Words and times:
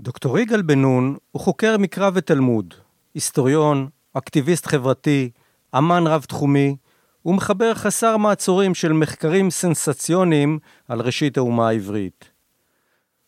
דוקטור 0.00 0.38
יגאל 0.38 0.62
בן 0.62 0.82
נון 0.82 1.16
הוא 1.32 1.42
חוקר 1.42 1.78
מקרא 1.78 2.10
ותלמוד, 2.14 2.74
היסטוריון, 3.14 3.88
אקטיביסט 4.14 4.66
חברתי, 4.66 5.30
אמן 5.78 6.06
רב-תחומי, 6.06 6.76
ומחבר 7.26 7.74
חסר 7.74 8.16
מעצורים 8.16 8.74
של 8.74 8.92
מחקרים 8.92 9.50
סנסציוניים 9.50 10.58
על 10.88 11.00
ראשית 11.00 11.36
האומה 11.36 11.68
העברית. 11.68 12.30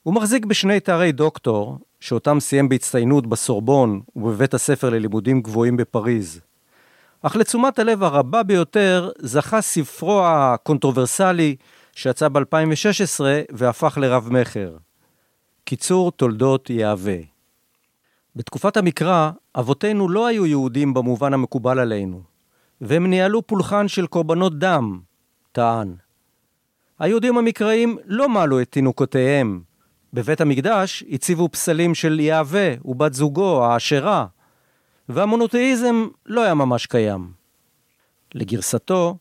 הוא 0.02 0.14
מחזיק 0.14 0.44
בשני 0.44 0.80
תארי 0.80 1.12
דוקטור, 1.12 1.78
שאותם 2.00 2.40
סיים 2.40 2.68
בהצטיינות 2.68 3.26
בסורבון 3.26 4.00
ובבית 4.16 4.54
הספר 4.54 4.90
ללימודים 4.90 5.42
גבוהים 5.42 5.76
בפריז. 5.76 6.40
אך 7.22 7.36
לתשומת 7.36 7.78
הלב 7.78 8.02
הרבה 8.02 8.42
ביותר 8.42 9.10
זכה 9.18 9.60
ספרו 9.60 10.22
הקונטרוברסלי 10.24 11.56
שיצא 11.92 12.28
ב-2016 12.28 13.20
והפך 13.52 13.98
לרב-מכר. 14.00 14.76
קיצור 15.64 16.12
תולדות 16.12 16.70
יהווה. 16.70 17.16
בתקופת 18.36 18.76
המקרא, 18.76 19.30
אבותינו 19.54 20.08
לא 20.08 20.26
היו 20.26 20.46
יהודים 20.46 20.94
במובן 20.94 21.34
המקובל 21.34 21.78
עלינו, 21.78 22.22
והם 22.80 23.06
ניהלו 23.06 23.46
פולחן 23.46 23.88
של 23.88 24.06
קורבנות 24.06 24.58
דם, 24.58 25.00
טען. 25.52 25.94
היהודים 26.98 27.38
המקראיים 27.38 27.98
לא 28.06 28.28
מעלו 28.28 28.60
את 28.60 28.70
תינוקותיהם. 28.70 29.62
בבית 30.12 30.40
המקדש 30.40 31.04
הציבו 31.10 31.48
פסלים 31.48 31.94
של 31.94 32.20
יהווה 32.20 32.74
ובת 32.84 33.14
זוגו, 33.14 33.64
האשרה, 33.64 34.26
והמונותאיזם 35.08 36.06
לא 36.26 36.42
היה 36.42 36.54
ממש 36.54 36.86
קיים. 36.86 37.32
לגרסתו, 38.34 39.16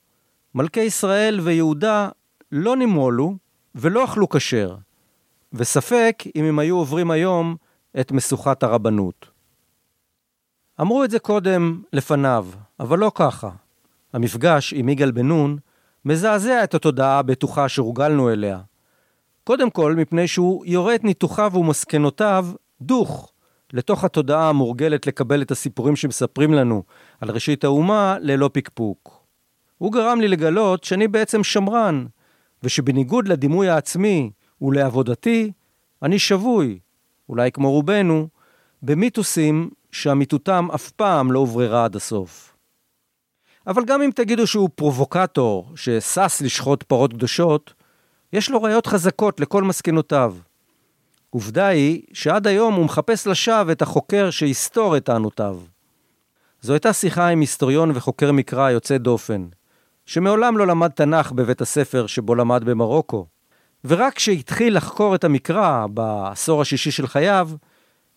מלכי 0.56 0.80
ישראל 0.80 1.40
ויהודה 1.40 2.10
לא 2.52 2.76
נימולו 2.76 3.36
ולא 3.76 4.06
אכלו 4.06 4.30
כשר, 4.30 4.76
וספק 5.54 6.24
אם 6.36 6.46
הם 6.46 6.60
היו 6.60 6.78
עוברים 6.78 7.12
היום 7.12 7.56
את 8.00 8.12
משוכת 8.12 8.64
הרבנות. 8.64 9.30
אמרו 10.82 11.04
את 11.04 11.12
זה 11.12 11.20
קודם 11.20 11.82
לפניו, 11.94 12.48
אבל 12.80 13.00
לא 13.00 13.12
ככה. 13.16 13.50
המפגש 14.14 14.74
עם 14.74 14.90
יגאל 14.90 15.12
בן 15.12 15.28
נון 15.28 15.58
מזעזע 16.06 16.64
את 16.64 16.74
התודעה 16.74 17.20
הבטוחה 17.20 17.70
שהורגלנו 17.70 18.30
אליה. 18.30 18.60
קודם 19.44 19.70
כל, 19.70 19.96
מפני 19.96 20.28
שהוא 20.28 20.66
יורה 20.66 20.96
את 20.96 21.04
ניתוחיו 21.04 21.52
ומסקנותיו 21.56 22.48
דוך 22.82 23.32
לתוך 23.74 24.04
התודעה 24.04 24.50
המורגלת 24.50 25.08
לקבל 25.08 25.42
את 25.42 25.52
הסיפורים 25.52 25.96
שמספרים 25.96 26.54
לנו 26.54 26.84
על 27.22 27.32
ראשית 27.32 27.64
האומה 27.64 28.18
ללא 28.22 28.50
פקפוק. 28.54 29.26
הוא 29.78 29.92
גרם 29.92 30.22
לי 30.22 30.28
לגלות 30.28 30.84
שאני 30.84 31.08
בעצם 31.08 31.44
שמרן, 31.44 32.06
ושבניגוד 32.64 33.28
לדימוי 33.28 33.70
העצמי 33.70 34.32
ולעבודתי, 34.62 35.52
אני 36.04 36.20
שבוי, 36.20 36.80
אולי 37.30 37.52
כמו 37.52 37.72
רובנו, 37.72 38.28
במיתוסים 38.82 39.70
שאמיתותם 39.92 40.68
אף 40.76 40.90
פעם 40.90 41.32
לא 41.32 41.40
הובררה 41.40 41.86
עד 41.86 41.96
הסוף. 41.96 42.56
אבל 43.68 43.86
גם 43.86 44.02
אם 44.02 44.10
תגידו 44.16 44.48
שהוא 44.48 44.70
פרובוקטור 44.76 45.72
ששש 45.76 46.42
לשחוט 46.42 46.84
פרות 46.84 47.14
קדושות, 47.14 47.74
יש 48.34 48.50
לו 48.50 48.64
ראיות 48.64 48.88
חזקות 48.88 49.40
לכל 49.40 49.64
מסקנותיו. 49.64 50.36
עובדה 51.30 51.68
היא 51.68 52.02
שעד 52.14 52.48
היום 52.48 52.74
הוא 52.74 52.86
מחפש 52.86 53.28
לשווא 53.28 53.72
את 53.72 53.82
החוקר 53.82 54.30
שיסתור 54.30 54.98
את 54.98 55.06
טענותיו. 55.06 55.60
זו 56.62 56.74
הייתה 56.74 56.94
שיחה 56.94 57.28
עם 57.28 57.40
היסטוריון 57.40 57.92
וחוקר 57.96 58.32
מקרא 58.32 58.70
יוצא 58.70 58.98
דופן, 58.98 59.48
שמעולם 60.06 60.58
לא 60.58 60.68
למד 60.68 60.90
תנ"ך 60.90 61.32
בבית 61.32 61.62
הספר 61.62 62.08
שבו 62.08 62.36
למד 62.36 62.64
במרוקו. 62.64 63.26
ורק 63.86 64.14
כשהתחיל 64.14 64.78
לחקור 64.78 65.16
את 65.16 65.24
המקרא 65.24 65.88
בעשור 65.88 66.62
השישי 66.62 66.92
של 66.92 67.08
חייו, 67.08 67.50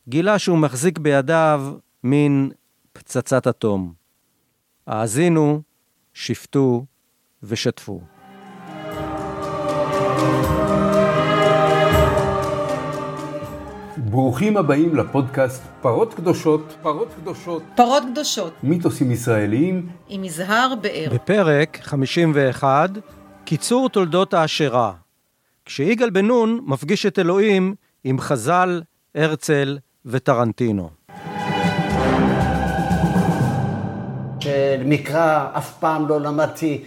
גילה 0.08 0.38
שהוא 0.38 0.58
מחזיק 0.58 0.98
בידיו 0.98 1.72
מין 2.05 2.50
פצצת 2.92 3.46
אטום. 3.46 3.92
האזינו, 4.86 5.62
שפטו 6.14 6.84
ושתפו. 7.42 8.00
ברוכים 13.96 14.56
הבאים 14.56 14.96
לפודקאסט 14.96 15.62
פרות 15.80 16.14
קדושות, 16.14 16.77
פרות 16.83 17.08
קדושות, 17.20 17.62
פרות 17.77 18.02
קדושות, 18.12 18.52
מיתוסים 18.62 19.11
ישראליים, 19.11 19.89
עם 20.08 20.24
יזהר 20.24 20.74
באר. 20.83 21.08
בפרק 21.14 21.79
51, 21.83 22.90
קיצור 23.44 23.89
תולדות 23.89 24.34
העשירה. 24.34 25.02
כשיגאל 25.67 26.11
בן 26.11 26.27
נון 26.27 26.61
מפגיש 26.67 27.06
את 27.06 27.18
אלוהים 27.18 27.74
עם 28.05 28.20
חז"ל, 28.20 28.83
הרצל 29.14 29.78
וטרנטינו. 30.06 30.90
מקרא 34.84 35.46
אף 35.52 35.78
פעם 35.80 36.08
לא 36.08 36.20
למדתי 36.20 36.84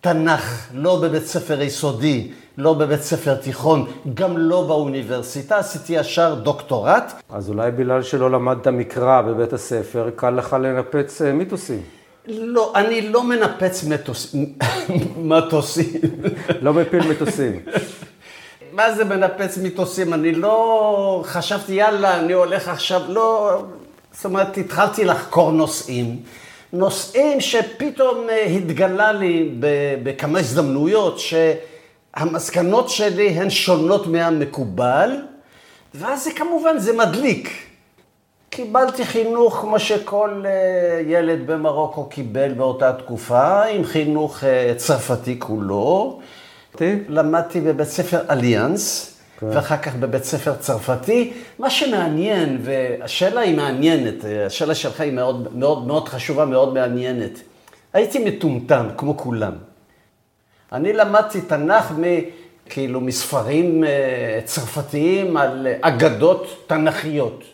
תנ"ך, 0.00 0.68
לא 0.74 1.00
בבית 1.02 1.22
ספר 1.22 1.62
יסודי, 1.62 2.30
לא 2.58 2.74
בבית 2.74 3.00
ספר 3.00 3.34
תיכון, 3.34 3.86
גם 4.14 4.38
לא 4.38 4.66
באוניברסיטה, 4.66 5.58
עשיתי 5.58 5.92
ישר 5.92 6.34
דוקטורט. 6.34 7.12
אז 7.30 7.48
אולי 7.48 7.70
בגלל 7.70 8.02
שלא 8.02 8.30
למדת 8.30 8.66
מקרא 8.68 9.22
בבית 9.22 9.52
הספר, 9.52 10.10
קל 10.16 10.30
לך 10.30 10.52
לנפץ 10.52 11.22
אה, 11.22 11.32
מיתוסים. 11.32 11.80
לא, 12.28 12.72
אני 12.74 13.08
לא 13.08 13.24
מנפץ 13.24 13.84
מטוסים. 13.84 14.52
מטוסים. 15.30 16.00
לא 16.60 16.74
מפיל 16.74 17.08
מטוסים. 17.10 17.60
מה 18.78 18.92
זה 18.92 19.04
מנפץ 19.04 19.58
מיתוסים? 19.58 20.14
אני 20.14 20.32
לא 20.32 21.22
חשבתי, 21.26 21.72
יאללה, 21.72 22.20
אני 22.20 22.32
הולך 22.32 22.68
עכשיו, 22.68 23.02
לא... 23.08 23.58
זאת 24.12 24.24
אומרת, 24.24 24.58
התחלתי 24.58 25.04
לחקור 25.04 25.52
נושאים. 25.52 26.16
נושאים 26.72 27.40
שפתאום 27.40 28.30
אה, 28.30 28.44
התגלה 28.44 29.12
לי 29.12 29.54
בכמה 30.02 30.38
הזדמנויות, 30.38 31.18
שהמסקנות 31.18 32.88
שלי 32.88 33.28
הן 33.28 33.50
שונות 33.50 34.06
מהמקובל, 34.06 35.10
ואז 35.94 36.24
זה 36.24 36.30
כמובן, 36.32 36.78
זה 36.78 36.92
מדליק. 36.96 37.50
קיבלתי 38.50 39.04
חינוך 39.04 39.54
כמו 39.54 39.78
שכל 39.78 40.42
אה, 40.46 41.00
ילד 41.06 41.46
במרוקו 41.46 42.04
קיבל 42.04 42.52
באותה 42.52 42.92
תקופה, 42.92 43.64
עם 43.64 43.84
חינוך 43.84 44.44
אה, 44.44 44.72
צרפתי 44.76 45.38
כולו. 45.38 46.20
למדתי 47.08 47.60
בבית 47.60 47.88
ספר 47.88 48.20
אליאנס, 48.30 49.14
כן. 49.40 49.46
ואחר 49.46 49.76
כך 49.76 49.96
בבית 49.96 50.24
ספר 50.24 50.54
צרפתי. 50.54 51.32
מה 51.58 51.70
שמעניין, 51.70 52.58
והשאלה 52.62 53.40
היא 53.40 53.56
מעניינת, 53.56 54.24
השאלה 54.46 54.74
שלך 54.74 55.00
היא 55.00 55.12
מאוד, 55.12 55.48
מאוד, 55.56 55.86
מאוד 55.86 56.08
חשובה, 56.08 56.44
מאוד 56.44 56.74
מעניינת. 56.74 57.40
הייתי 57.92 58.24
מטומטם, 58.24 58.86
כמו 58.96 59.16
כולם. 59.16 59.52
אני 60.72 60.92
למדתי 60.92 61.40
תנ"ך 61.40 61.92
מ... 61.92 62.04
כאילו 62.70 63.00
מספרים 63.00 63.84
אה, 63.84 64.40
צרפתיים 64.44 65.36
על 65.36 65.66
אגדות 65.80 66.64
תנ"כיות. 66.66 67.44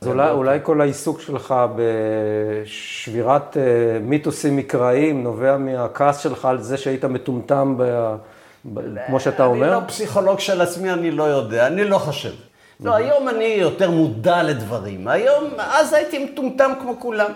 אז 0.00 0.08
אולי, 0.08 0.30
אולי 0.30 0.58
כל 0.62 0.80
העיסוק 0.80 1.20
שלך 1.20 1.54
בשבירת 1.76 3.56
אה, 3.56 3.62
מיתוסים 4.00 4.56
מקראיים 4.56 5.22
נובע 5.22 5.56
מהכעס 5.56 6.22
שלך 6.22 6.44
על 6.44 6.62
זה 6.62 6.76
שהיית 6.76 7.04
מטומטם 7.04 7.74
ב... 7.78 8.14
כמו 9.06 9.20
שאתה 9.20 9.44
אומר? 9.44 9.66
אני 9.66 9.82
לא 9.82 9.88
פסיכולוג 9.88 10.40
של 10.40 10.60
עצמי, 10.60 10.92
אני 10.92 11.10
לא 11.10 11.22
יודע, 11.22 11.66
אני 11.66 11.84
לא 11.84 11.98
חושב. 11.98 12.32
לא, 12.80 12.94
היום 12.94 13.28
אני 13.28 13.44
יותר 13.44 13.90
מודע 13.90 14.42
לדברים. 14.42 15.08
היום, 15.08 15.44
אז 15.58 15.92
הייתי 15.92 16.24
מטומטם 16.24 16.72
כמו 16.80 17.00
כולם. 17.00 17.30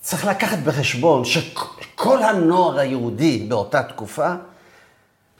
צריך 0.00 0.26
לקחת 0.26 0.58
בחשבון 0.58 1.24
שכל 1.24 2.22
הנוער 2.22 2.78
היהודי 2.78 3.46
באותה 3.48 3.82
תקופה, 3.82 4.34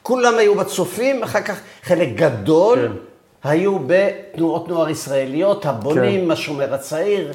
כולם 0.01 0.37
היו 0.37 0.55
בצופים, 0.55 1.23
אחר 1.23 1.41
כך 1.41 1.59
חלק 1.83 2.09
גדול 2.15 2.87
כן. 2.87 3.49
היו 3.49 3.77
בתנועות 3.87 4.67
נוער 4.67 4.89
ישראליות, 4.89 5.65
הבונים, 5.65 6.25
כן. 6.25 6.31
השומר 6.31 6.73
הצעיר, 6.73 7.31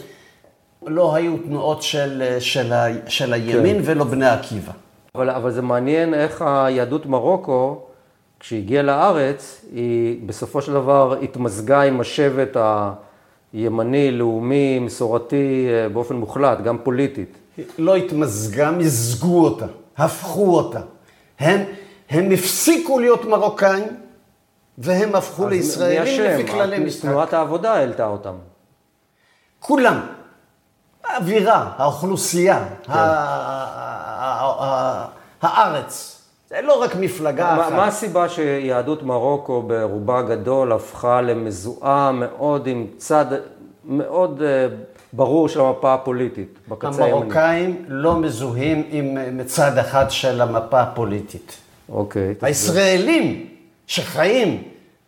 לא 0.86 1.14
היו 1.14 1.36
תנועות 1.36 1.82
של, 1.82 2.36
של, 2.40 2.72
של 3.08 3.32
הימין 3.32 3.76
כן. 3.76 3.82
ולא 3.84 4.04
בני 4.04 4.28
עקיבא. 4.28 4.72
אבל, 5.14 5.30
אבל 5.30 5.50
זה 5.50 5.62
מעניין 5.62 6.14
איך 6.14 6.42
היהדות 6.42 7.06
מרוקו, 7.06 7.80
כשהגיעה 8.40 8.82
לארץ, 8.82 9.64
היא 9.72 10.20
בסופו 10.26 10.62
של 10.62 10.72
דבר 10.72 11.18
התמזגה 11.22 11.82
עם 11.82 12.00
השבט 12.00 12.56
הימני, 13.52 14.10
לאומי, 14.10 14.78
מסורתי, 14.78 15.66
אה, 15.68 15.88
באופן 15.88 16.16
מוחלט, 16.16 16.60
גם 16.60 16.78
פוליטית. 16.82 17.38
לא 17.78 17.96
התמזגה, 17.96 18.70
מזגו 18.70 19.44
אותה, 19.44 19.66
הפכו 19.96 20.56
אותה. 20.56 20.80
הם, 21.38 21.60
הם 22.10 22.30
הפסיקו 22.30 22.98
להיות 22.98 23.24
מרוקאים, 23.24 23.84
והם 24.78 25.14
הפכו 25.14 25.48
לישראלים 25.48 26.22
לפי 26.22 26.52
כללי 26.52 26.78
משחק. 26.78 27.02
תנועת 27.02 27.32
העבודה 27.32 27.74
העלתה 27.74 28.06
אותם. 28.06 28.34
כולם. 29.60 30.00
האווירה, 31.12 31.70
האוכלוסייה, 31.76 32.64
כן. 32.82 32.92
הארץ. 35.42 36.18
זה 36.50 36.56
לא 36.62 36.82
רק 36.82 36.96
מפלגה 36.96 37.60
אחת. 37.60 37.72
מה 37.72 37.86
הסיבה 37.86 38.28
שיהדות 38.28 39.02
מרוקו 39.02 39.62
ברובה 39.62 40.18
הגדול 40.18 40.72
הפכה 40.72 41.20
למזוהה 41.20 42.12
מאוד 42.12 42.66
עם 42.66 42.86
צד 42.96 43.26
מאוד 43.84 44.42
אה, 44.42 44.66
ברור 45.12 45.48
של 45.48 45.60
המפה 45.60 45.94
הפוליטית, 45.94 46.58
בקצה 46.68 47.04
הימני? 47.04 47.20
המרוקאים 47.20 47.84
לא 47.88 48.16
מזוהים 48.16 48.86
עם 48.90 49.38
מצד 49.38 49.78
אחד 49.78 50.10
של 50.10 50.40
המפה 50.40 50.80
הפוליטית. 50.80 51.56
אוקיי. 51.88 52.34
הישראלים 52.42 53.46
שחיים 53.86 54.62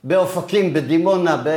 באופקים, 0.05 0.75
בדימונה, 0.75 1.43
ב... 1.45 1.49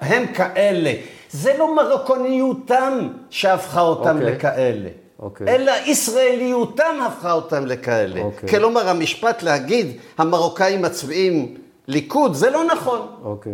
הם 0.00 0.26
כאלה. 0.26 0.92
זה 1.36 1.54
לא 1.58 1.76
מרוקניותם 1.76 3.08
שהפכה 3.30 3.80
אותם 3.80 4.16
אוקיי. 4.16 4.32
לכאלה. 4.32 4.88
אוקיי. 5.18 5.54
אלא 5.54 5.72
ישראליותם 5.86 6.96
הפכה 7.06 7.32
אותם 7.32 7.66
לכאלה. 7.66 8.20
אוקיי. 8.20 8.48
כלומר, 8.48 8.88
המשפט 8.88 9.42
להגיד, 9.42 9.96
המרוקאים 10.18 10.82
מצביעים 10.82 11.54
ליכוד, 11.88 12.34
זה 12.34 12.50
לא 12.50 12.64
נכון. 12.64 13.06
אוקיי. 13.24 13.52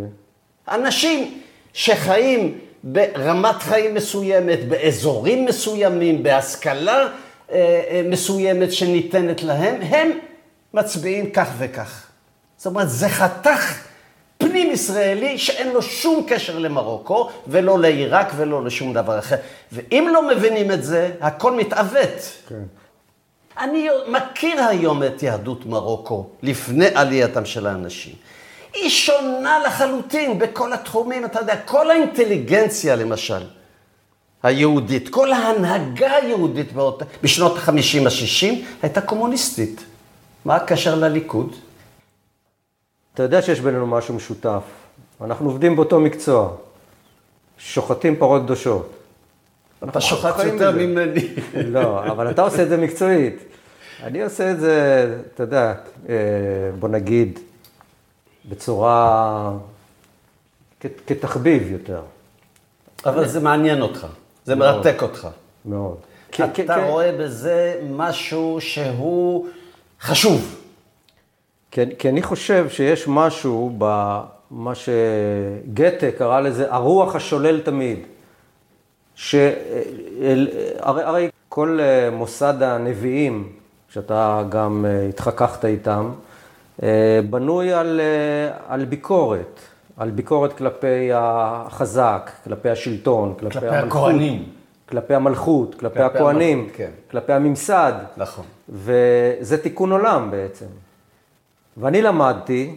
אנשים 0.69 1.41
שחיים 1.73 2.59
ברמת 2.85 3.63
חיים 3.63 3.95
מסוימת, 3.95 4.69
באזורים 4.69 5.45
מסוימים, 5.45 6.23
בהשכלה 6.23 6.99
אה, 6.99 7.09
אה, 7.91 8.03
מסוימת 8.05 8.73
שניתנת 8.73 9.43
להם, 9.43 9.83
הם 9.83 10.11
מצביעים 10.75 11.31
כך 11.31 11.49
וכך. 11.59 12.07
זאת 12.57 12.67
אומרת, 12.67 12.91
זה 12.91 13.09
חתך 13.09 13.92
פנים 14.53 14.71
ישראלי 14.71 15.39
שאין 15.39 15.73
לו 15.73 15.83
שום 15.83 16.25
קשר 16.29 16.59
למרוקו, 16.59 17.29
ולא 17.47 17.79
לעיראק 17.79 18.33
ולא 18.37 18.65
לשום 18.65 18.93
דבר 18.93 19.19
אחר. 19.19 19.37
ואם 19.73 20.09
לא 20.13 20.29
מבינים 20.29 20.71
את 20.71 20.85
זה, 20.85 21.11
הכל 21.21 21.53
מתעוות. 21.53 22.33
כן. 22.49 22.63
אני 23.59 23.89
מכיר 24.09 24.65
היום 24.65 25.03
את 25.03 25.23
יהדות 25.23 25.67
מרוקו, 25.67 26.27
לפני 26.43 26.87
עלייתם 26.95 27.45
של 27.45 27.67
האנשים. 27.67 28.15
היא 28.75 28.91
שונה 28.91 29.59
לחלוטין 29.67 30.39
בכל 30.39 30.73
התחומים, 30.73 31.25
אתה 31.25 31.41
יודע, 31.41 31.57
כל 31.57 31.91
האינטליגנציה 31.91 32.97
למשל, 32.97 33.43
היהודית, 34.43 35.09
כל 35.09 35.33
ההנהגה 35.33 36.17
היהודית 36.17 36.73
באות, 36.73 37.03
בשנות 37.23 37.57
ה-50 37.57 38.07
ה-60 38.07 38.55
הייתה 38.83 39.01
קומוניסטית. 39.01 39.85
מה 40.45 40.57
הקשר 40.57 40.95
לליכוד? 40.95 41.57
אתה 43.15 43.23
יודע 43.23 43.43
שיש 43.43 43.61
בינינו 43.61 43.87
משהו 43.87 44.15
משותף. 44.15 44.63
אנחנו 45.21 45.47
עובדים 45.49 45.77
באותו 45.77 46.01
מקצוע. 46.01 46.51
שוחטים 47.59 48.17
פרות 48.17 48.43
קדושות. 48.43 48.93
אתה 49.89 50.01
שוחט 50.01 50.45
יותר. 50.45 50.71
ממני. 50.71 51.29
לא, 51.67 52.05
אבל 52.07 52.31
אתה 52.31 52.43
עושה 52.43 52.63
את 52.63 52.69
זה 52.69 52.77
מקצועית. 52.77 53.37
אני 54.03 54.23
עושה 54.23 54.51
את 54.51 54.61
זה, 54.61 55.05
אתה 55.35 55.43
יודע, 55.43 55.75
אה, 56.09 56.15
בוא 56.79 56.89
נגיד, 56.89 57.39
בצורה, 58.49 59.53
כ- 60.81 60.87
כתחביב 61.07 61.73
יותר, 61.73 62.01
אבל 63.07 63.29
זה 63.29 63.41
מעניין 63.41 63.83
אותך, 63.83 64.07
זה 64.45 64.55
מאוד. 64.55 64.77
מרתק 64.77 65.03
אותך. 65.03 65.29
מאוד. 65.65 65.97
אתה 66.65 66.85
רואה 66.87 67.13
בזה 67.19 67.81
משהו 67.91 68.57
שהוא 68.61 69.47
חשוב. 70.01 70.62
כי, 71.73 71.81
כי 71.99 72.09
אני 72.09 72.23
חושב 72.23 72.69
שיש 72.69 73.09
משהו 73.09 73.73
במה 73.79 74.73
שגתה 74.75 76.11
קרא 76.19 76.41
לזה 76.41 76.73
הרוח 76.73 77.17
השולל 77.17 77.61
תמיד. 77.61 77.99
שהרי 79.15 80.47
הרי 80.81 81.29
כל 81.49 81.79
אה, 81.81 82.11
מוסד 82.11 82.63
הנביאים, 82.63 83.53
שאתה 83.89 84.43
גם 84.49 84.85
אה, 84.89 85.07
התחככת 85.09 85.65
איתם, 85.65 86.11
אה, 86.83 87.21
בנוי 87.31 87.73
על, 87.73 88.01
על 88.69 88.85
ביקורת, 88.85 89.61
על 89.97 90.11
ביקורת 90.11 90.53
כלפי 90.53 91.11
החזק, 91.15 92.31
כלפי 92.45 92.71
השלטון, 92.71 93.35
כלפי, 93.39 93.61
כלפי 93.61 93.67
המלכות, 93.69 94.03
הכהנים. 94.03 94.45
כלפי 94.89 95.15
המלכות, 95.15 95.75
כלפי, 95.75 95.99
כלפי 95.99 96.19
הכהנים, 96.19 96.59
המלכות, 96.59 96.77
כן. 96.77 96.91
כלפי 97.11 97.33
הממסד. 97.33 97.93
נכון. 98.17 98.45
וזה 98.69 99.63
תיקון 99.63 99.93
עולם 99.93 100.31
בעצם. 100.31 100.67
ואני 101.77 102.03
למדתי 102.03 102.75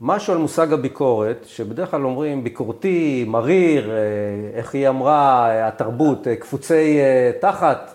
משהו 0.00 0.32
על 0.32 0.38
מושג 0.38 0.72
הביקורת, 0.72 1.44
שבדרך 1.46 1.90
כלל 1.90 2.04
אומרים 2.04 2.44
ביקורתי, 2.44 3.24
מריר, 3.28 3.90
אה, 3.90 3.96
איך 4.54 4.74
היא 4.74 4.88
אמרה, 4.88 5.50
אה, 5.50 5.68
התרבות, 5.68 6.28
אה, 6.28 6.36
קפוצי 6.36 6.98
תחת, 7.40 7.94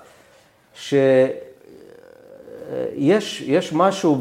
שיש 0.75 1.31
יש 3.41 3.73
משהו 3.73 4.17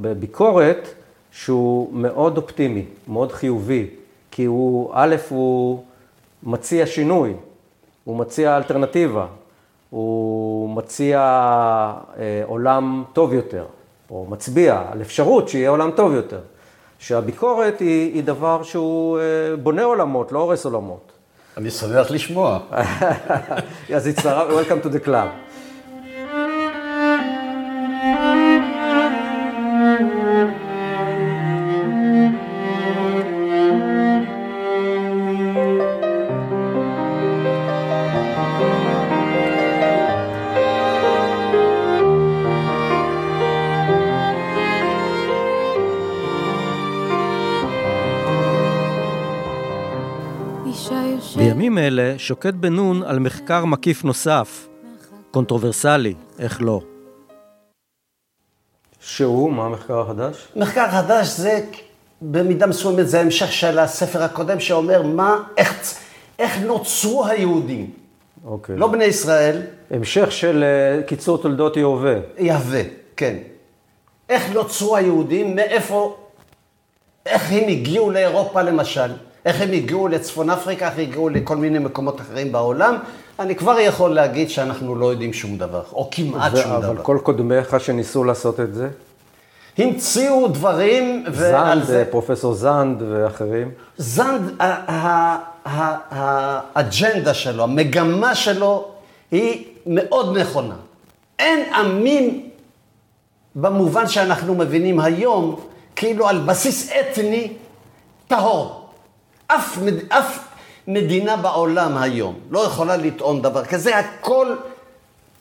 בביקורת 0.00 0.88
שהוא 1.30 1.88
מאוד 1.92 2.36
אופטימי, 2.36 2.84
מאוד 3.08 3.32
חיובי, 3.32 3.86
כי 4.30 4.44
הוא, 4.44 4.90
א', 4.94 5.16
הוא 5.28 5.82
מציע 6.42 6.86
שינוי, 6.86 7.34
הוא 8.04 8.16
מציע 8.16 8.56
אלטרנטיבה, 8.56 9.26
הוא 9.90 10.70
מציע 10.76 11.92
עולם 12.46 13.04
טוב 13.12 13.34
יותר, 13.34 13.64
או 14.10 14.26
מצביע 14.28 14.82
על 14.92 15.00
אפשרות 15.00 15.48
שיהיה 15.48 15.70
עולם 15.70 15.90
טוב 15.90 16.12
יותר. 16.12 16.40
שהביקורת 16.98 17.80
היא, 17.80 18.14
היא 18.14 18.24
דבר 18.24 18.62
שהוא 18.62 19.18
אה, 19.18 19.56
בונה 19.56 19.84
עולמות, 19.84 20.32
לא 20.32 20.38
הורס 20.38 20.64
עולמות. 20.64 21.12
אני 21.56 21.70
שמח 21.70 22.10
לשמוע. 22.10 22.58
אז 23.96 24.06
הצטרף, 24.06 24.48
Welcome 24.50 24.86
to 24.86 24.88
the 24.88 25.06
club. 25.06 25.45
אלה 51.86 52.14
שוקד 52.18 52.60
בן 52.60 52.72
נון 52.72 53.02
על 53.02 53.18
מחקר 53.18 53.64
מקיף 53.64 54.04
נוסף, 54.04 54.68
קונטרוברסלי, 55.30 56.14
איך 56.38 56.62
לא. 56.62 56.80
שהוא, 59.00 59.52
מה 59.52 59.64
המחקר 59.64 60.00
החדש? 60.00 60.48
מחקר 60.56 60.90
חדש 60.90 61.26
זה 61.26 61.60
במידה 62.22 62.66
מסוימת 62.66 63.08
זה 63.08 63.20
המשך 63.20 63.52
של 63.52 63.78
הספר 63.78 64.22
הקודם 64.22 64.60
שאומר 64.60 65.02
מה, 65.02 65.36
איך, 65.56 65.94
איך 66.38 66.58
נוצרו 66.58 67.26
היהודים. 67.26 67.90
אוקיי. 68.44 68.76
לא 68.76 68.88
בני 68.88 69.04
ישראל, 69.04 69.62
המשך 69.90 70.32
של 70.32 70.64
אה, 70.64 71.02
קיצור 71.02 71.38
תולדות 71.38 71.76
יהווה. 71.76 72.14
יהווה, 72.38 72.82
כן. 73.16 73.36
איך 74.28 74.54
נוצרו 74.54 74.96
היהודים, 74.96 75.56
מאיפה, 75.56 76.16
איך 77.26 77.52
הם 77.52 77.68
הגיעו 77.68 78.10
לאירופה 78.10 78.62
למשל, 78.62 79.10
איך 79.46 79.60
הם 79.60 79.72
הגיעו 79.72 80.08
לצפון 80.08 80.50
אפריקה, 80.50 80.88
איך 80.88 80.98
הגיעו 80.98 81.28
לכל 81.28 81.56
מיני 81.56 81.78
מקומות 81.78 82.20
אחרים 82.20 82.52
בעולם. 82.52 82.96
אני 83.38 83.56
כבר 83.56 83.78
יכול 83.78 84.14
להגיד 84.14 84.50
שאנחנו 84.50 84.94
לא 84.94 85.06
יודעים 85.06 85.32
שום 85.32 85.58
דבר, 85.58 85.82
או 85.92 86.08
כמעט 86.12 86.52
ו- 86.54 86.56
שום 86.56 86.72
אבל 86.72 86.94
דבר. 86.94 87.02
כל 87.02 87.18
קודמיך 87.22 87.80
שניסו 87.80 88.24
לעשות 88.24 88.60
את 88.60 88.74
זה? 88.74 88.88
המציאו 89.78 90.48
דברים, 90.48 91.24
ועל 91.32 91.78
זנד, 91.78 91.86
זה... 91.88 91.98
אה, 91.98 92.04
פרופסור 92.04 92.54
זנד 92.54 93.02
ואחרים? 93.10 93.70
זנד, 93.96 94.62
האג'נדה 96.10 97.34
שלו, 97.34 97.62
המגמה 97.62 98.34
שלו, 98.34 98.88
היא 99.30 99.64
מאוד 99.86 100.38
נכונה. 100.38 100.74
אין 101.38 101.74
עמים 101.74 102.48
במובן 103.54 104.08
שאנחנו 104.08 104.54
מבינים 104.54 105.00
היום, 105.00 105.60
כאילו 105.96 106.28
על 106.28 106.38
בסיס 106.38 106.90
אתני 106.92 107.52
טהור. 108.28 108.85
אף, 109.46 109.78
מד- 109.78 110.12
אף 110.12 110.38
מדינה 110.88 111.36
בעולם 111.36 111.98
היום 111.98 112.38
לא 112.50 112.58
יכולה 112.58 112.96
לטעון 112.96 113.42
דבר 113.42 113.64
כזה, 113.64 113.98
הכל 113.98 114.54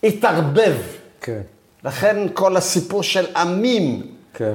התערבב. 0.04 0.76
כן. 1.22 1.42
לכן 1.84 2.18
כל 2.34 2.58
הסיפור 2.58 3.04
של 3.04 3.26
עמים, 3.36 4.02
כן. 4.34 4.54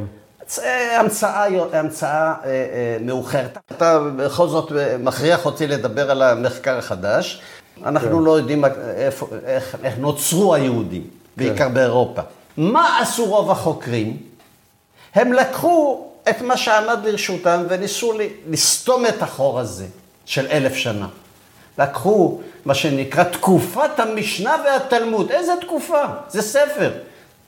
זה 0.49 0.97
המצאה, 1.01 1.45
המצאה 1.73 2.11
אה, 2.11 2.35
אה, 2.45 2.97
מאוחרת. 3.01 3.59
אתה 3.73 3.99
בכל 4.17 4.49
זאת 4.49 4.73
מכריח 4.99 5.47
אותי 5.47 5.67
לדבר 5.67 6.11
על 6.11 6.23
המחקר 6.23 6.79
החדש. 6.79 7.43
אנחנו 7.85 8.19
כן. 8.19 8.23
לא 8.25 8.39
יודעים 8.39 8.65
איפה, 8.97 9.27
איך, 9.47 9.77
איך 9.85 9.95
נוצרו 9.99 10.55
היהודים, 10.55 11.03
בעיקר 11.37 11.69
באירופה. 11.69 12.23
מה 12.57 12.99
עשו 13.03 13.25
רוב 13.25 13.51
החוקרים? 13.51 14.17
הם 15.15 15.33
לקחו 15.33 16.07
את 16.29 16.41
מה 16.41 16.57
שעמד 16.57 16.99
לרשותם 17.05 17.63
וניסו 17.69 18.13
לסתום 18.49 19.07
את 19.07 19.23
החור 19.23 19.61
הזה 19.61 19.87
של 20.27 20.47
אלף 20.47 20.75
שנה. 20.75 21.09
לקחו 21.79 22.41
מה 22.65 22.75
שנקרא 22.75 23.25
תקופת 23.25 24.01
המשנה 24.01 24.57
והתלמוד. 24.65 25.31
איזה 25.31 25.53
תקופה? 25.61 26.03
זה 26.29 26.43
ספר. 26.43 26.93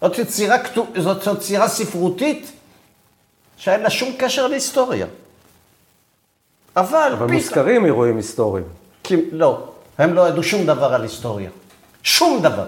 זאת 0.00 0.18
יצירה, 0.18 0.56
זאת 0.98 1.26
יצירה 1.38 1.68
ספרותית 1.68 2.52
שאין 3.56 3.80
לה 3.80 3.90
שום 3.90 4.12
קשר 4.18 4.46
להיסטוריה. 4.46 5.06
אבל, 6.76 6.98
אבל 6.98 7.16
פתאום... 7.16 7.32
מוזכרים 7.32 7.86
אירועים 7.86 8.16
היסטוריים. 8.16 8.64
כי 9.02 9.16
לא, 9.32 9.68
הם 9.98 10.14
לא 10.14 10.28
ידעו 10.28 10.42
שום 10.42 10.66
דבר 10.66 10.94
על 10.94 11.02
היסטוריה. 11.02 11.50
שום 12.02 12.42
דבר. 12.42 12.66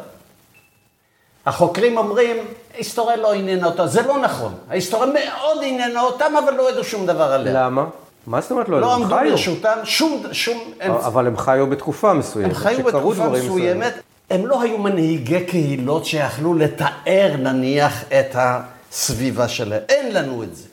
החוקרים 1.47 1.97
אומרים, 1.97 2.37
היסטוריה 2.77 3.17
לא 3.17 3.33
עניינה 3.33 3.67
אותם. 3.67 3.87
זה 3.87 4.03
לא 4.03 4.19
נכון. 4.19 4.55
ההיסטוריה 4.71 5.13
מאוד 5.13 5.59
עניינה 5.63 6.01
אותם, 6.01 6.33
אבל 6.45 6.55
לא 6.55 6.71
ידעו 6.71 6.85
שום 6.85 7.07
דבר 7.07 7.33
עליה. 7.33 7.53
למה? 7.53 7.85
מה 8.27 8.41
זאת 8.41 8.51
אומרת 8.51 8.69
לא 8.69 8.81
לא 8.81 8.87
ידעו? 8.87 8.97
הם 8.97 9.03
עמדו 9.03 9.17
חיו. 9.17 9.31
לרשותם 9.31 9.79
שום... 9.85 10.23
שום 10.33 10.73
אבל 10.87 11.27
הם 11.27 11.37
חיו 11.37 11.67
בתקופה 11.67 12.13
מסוימת. 12.13 12.51
הם 12.51 12.55
חיו 12.55 12.85
בתקופה 12.85 13.29
מסוימת. 13.29 13.95
הם 14.31 14.47
לא 14.47 14.63
היו 14.63 14.79
מנהיגי 14.79 15.45
קהילות 15.45 16.05
שיכלו 16.05 16.55
לתאר, 16.55 17.35
נניח, 17.39 18.05
את 18.09 18.37
הסביבה 18.39 19.49
שלהם. 19.49 19.83
אין 19.89 20.15
לנו 20.15 20.43
את 20.43 20.57
זה. 20.57 20.69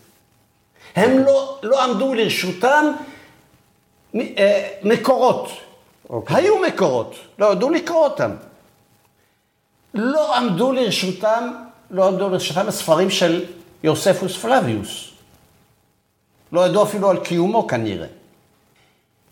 הם 0.96 1.18
לא, 1.18 1.58
לא 1.64 1.84
עמדו 1.84 2.14
לרשותם 2.14 2.86
אה, 4.16 4.68
מקורות. 4.84 5.50
אוקיי. 6.10 6.36
היו 6.36 6.60
מקורות, 6.68 7.16
לא 7.40 7.52
ידעו 7.52 7.70
לקרוא 7.70 8.04
אותם. 8.04 8.32
לא 9.94 10.38
עמדו 10.38 10.72
לרשותם, 10.72 11.52
לא 11.92 12.08
עמדו 12.08 12.30
לרשותם 12.30 12.68
הספרים 12.68 13.10
של 13.10 13.46
יוספוס 13.84 14.38
פלביוס. 14.38 15.10
לא 16.52 16.66
ידעו 16.66 16.84
אפילו 16.84 17.10
על 17.10 17.18
קיומו 17.18 17.68
כנראה. 17.68 18.08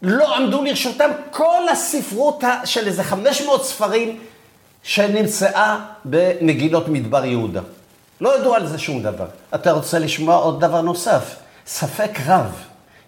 לא 0.02 0.36
עמדו 0.36 0.64
לרשותם 0.64 1.10
כל 1.32 1.70
הספרות 1.72 2.44
של 2.66 2.88
איזה 2.88 3.04
500 3.04 3.66
ספרים 3.66 4.20
שנמצאה 4.84 5.80
במגילות 6.06 6.88
מדבר 6.88 7.26
יהודה. 7.26 7.62
לא 8.22 8.40
ידעו 8.40 8.56
על 8.56 8.68
זה 8.68 8.80
שום 8.80 9.04
דבר. 9.04 9.28
אתה 9.56 9.72
רוצה 9.72 10.00
לשמוע 10.00 10.36
עוד 10.36 10.62
דבר 10.62 10.82
נוסף? 10.82 11.36
ספק 11.68 12.12
רב 12.26 12.56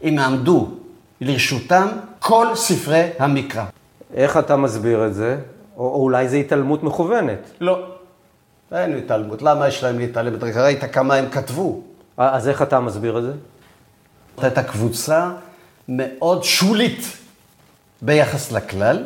אם 0.03 0.19
עמדו 0.19 0.69
לרשותם 1.21 1.87
כל 2.19 2.47
ספרי 2.55 3.09
המקרא. 3.19 3.65
איך 4.13 4.37
אתה 4.37 4.55
מסביר 4.55 5.07
את 5.07 5.13
זה? 5.13 5.37
או, 5.81 5.85
או 5.85 6.03
אולי 6.03 6.29
זו 6.29 6.37
התעלמות 6.37 6.83
מכוונת. 6.83 7.51
לא. 7.61 7.85
אין 8.71 8.97
התעלמות. 8.97 9.41
למה 9.41 9.67
יש 9.67 9.83
להם 9.83 9.99
להתעלם? 9.99 10.35
רק 10.41 10.55
ראית 10.55 10.83
כמה 10.83 11.15
הם 11.15 11.29
כתבו. 11.29 11.81
אז 12.17 12.49
איך 12.49 12.61
אתה 12.61 12.79
מסביר 12.79 13.17
את 13.17 13.23
זה? 13.23 13.31
זאת 14.35 14.43
הייתה 14.43 14.63
קבוצה 14.63 15.31
מאוד 15.89 16.43
שולית 16.43 17.17
ביחס 18.01 18.51
לכלל, 18.51 19.05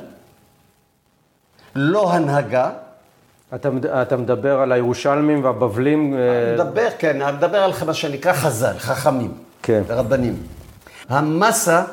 לא 1.76 2.14
הנהגה. 2.14 2.72
אתה, 3.56 3.70
אתה 4.02 4.18
מדבר 4.18 4.60
על 4.60 4.72
הירושלמים 4.72 5.44
והבבלים? 5.44 6.14
אה, 6.14 6.54
מדבר, 6.54 6.88
כן, 6.98 7.22
אני 7.22 7.38
מדבר 7.38 7.58
על 7.58 7.72
מה 7.86 7.94
שנקרא 7.94 8.34
חז"ל, 8.34 8.78
חכמים, 8.78 9.32
כן. 9.64 9.82
רבנים. 9.90 10.36
המסה, 11.10 11.84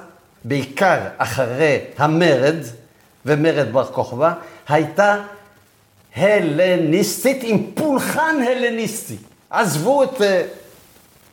בעיקר 0.44 0.98
אחרי 1.18 1.78
המרד 1.98 2.56
ומרד 3.26 3.72
בר 3.72 3.84
כוכבא, 3.84 4.32
הייתה 4.68 5.16
הלניסטית 6.16 7.38
עם 7.42 7.66
פולחן 7.74 8.36
הלניסטי. 8.48 9.16
עזבו 9.50 10.02
את, 10.02 10.22
אה, 10.22 10.42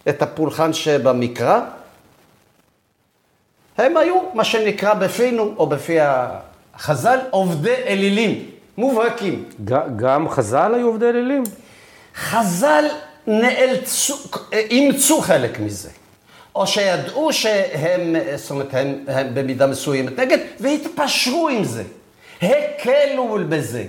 את 0.09 0.21
הפולחן 0.21 0.73
שבמקרא, 0.73 1.61
הם 3.77 3.97
היו 3.97 4.15
מה 4.33 4.43
שנקרא 4.43 4.93
בפינו, 4.93 5.53
או 5.57 5.67
בפי 5.67 5.97
החז"ל, 6.01 7.19
עובדי 7.29 7.75
אלילים, 7.85 8.45
מובהקים. 8.77 9.45
ג- 9.65 9.77
גם 9.95 10.29
חז"ל 10.29 10.71
היו 10.75 10.87
עובדי 10.87 11.09
אלילים? 11.09 11.43
חז"ל 12.15 12.85
נאלצו, 13.27 14.17
אימצו 14.53 15.21
חלק 15.21 15.59
מזה. 15.59 15.89
או 16.55 16.67
שידעו 16.67 17.33
שהם, 17.33 18.15
זאת 18.35 18.51
אומרת, 18.51 18.73
הם, 18.73 19.03
הם 19.07 19.27
במידה 19.33 19.67
מסוימת 19.67 20.19
נגד, 20.19 20.37
והתפשרו 20.59 21.49
עם 21.49 21.63
זה. 21.63 21.83
הקלו 22.41 23.37
בזה. 23.49 23.83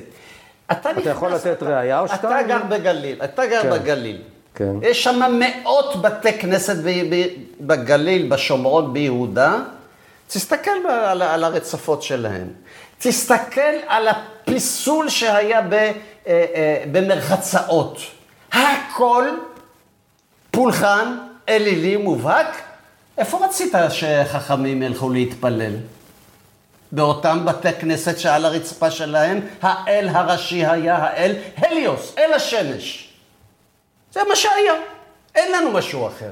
אתה, 0.73 0.90
אתה 0.90 1.11
יכול 1.11 1.33
לתת 1.33 1.62
ראייה 1.62 2.00
או 2.00 2.05
אתה 2.05 2.17
שתיים? 2.17 2.47
גר 2.47 2.62
בגליל, 2.69 3.21
אתה 3.25 3.47
גר 3.47 3.62
כן. 3.62 3.71
בגליל. 3.71 4.23
כן. 4.55 4.73
יש 4.83 5.05
שם 5.05 5.38
מאות 5.38 6.02
בתי 6.02 6.38
כנסת 6.38 6.76
ב, 6.76 6.88
ב, 6.88 7.26
בגליל, 7.61 8.29
בשומרון, 8.29 8.93
ביהודה. 8.93 9.59
תסתכל 10.29 10.71
על, 10.88 11.23
על 11.23 11.45
הרצפות 11.45 12.02
שלהם. 12.02 12.49
תסתכל 12.99 13.61
על 13.87 14.09
הפיסול 14.09 15.09
שהיה 15.09 15.62
ב, 15.62 15.73
אה, 15.73 15.93
אה, 16.26 16.85
במרחצאות. 16.93 17.99
הכל 18.52 19.25
פולחן 20.50 21.17
אלילי 21.50 21.97
מובהק. 21.97 22.62
איפה 23.19 23.47
רצית 23.47 23.73
שחכמים 23.90 24.83
ילכו 24.83 25.11
להתפלל? 25.11 25.76
באותם 26.92 27.45
בתי 27.45 27.73
כנסת 27.73 28.19
שעל 28.19 28.45
הרצפה 28.45 28.90
שלהם 28.90 29.40
האל 29.62 30.09
הראשי 30.09 30.66
היה 30.66 30.97
האל 30.97 31.37
הליוס, 31.57 32.14
אל 32.19 32.33
השמש. 32.33 33.12
זה 34.12 34.21
מה 34.28 34.37
שהיה, 34.37 34.73
אין 35.35 35.52
לנו 35.52 35.71
משהו 35.71 36.07
אחר. 36.07 36.30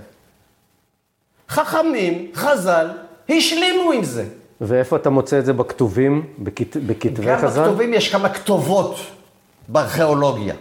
חכמים, 1.49 2.31
חז"ל, 2.35 2.91
השלימו 3.29 3.93
עם 3.93 4.05
זה. 4.05 4.25
ואיפה 4.61 4.97
אתה 4.97 5.11
מוצא 5.11 5.39
את 5.39 5.45
זה 5.45 5.53
בכתובים, 5.53 6.27
בכת, 6.39 6.77
בכתבי 6.77 7.27
גם 7.27 7.39
חז"ל? 7.39 7.61
בכתובים 7.63 7.95
יש 7.95 8.13
כמה 8.13 8.29
כתובות 8.29 8.97
בארכיאולוגיה, 9.69 10.55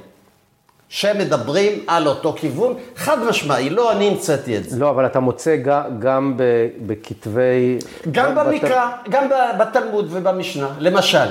שמדברים 0.89 1.83
על 1.87 2.07
אותו 2.07 2.33
כיוון, 2.37 2.73
חד 2.95 3.23
משמעי, 3.23 3.69
לא 3.69 3.91
אני 3.91 4.07
המצאתי 4.07 4.57
את 4.57 4.69
זה. 4.69 4.79
לא, 4.79 4.89
אבל 4.89 5.05
אתה 5.05 5.19
מוצא 5.19 5.55
גם 5.99 6.33
ב- 6.37 6.43
בכתבי... 6.87 7.77
גם 8.11 8.35
בת- 8.35 8.45
במקרא, 8.45 8.87
גם 9.09 9.29
ב- 9.29 9.61
בתלמוד 9.61 10.07
ובמשנה, 10.11 10.69
למשל, 10.79 11.27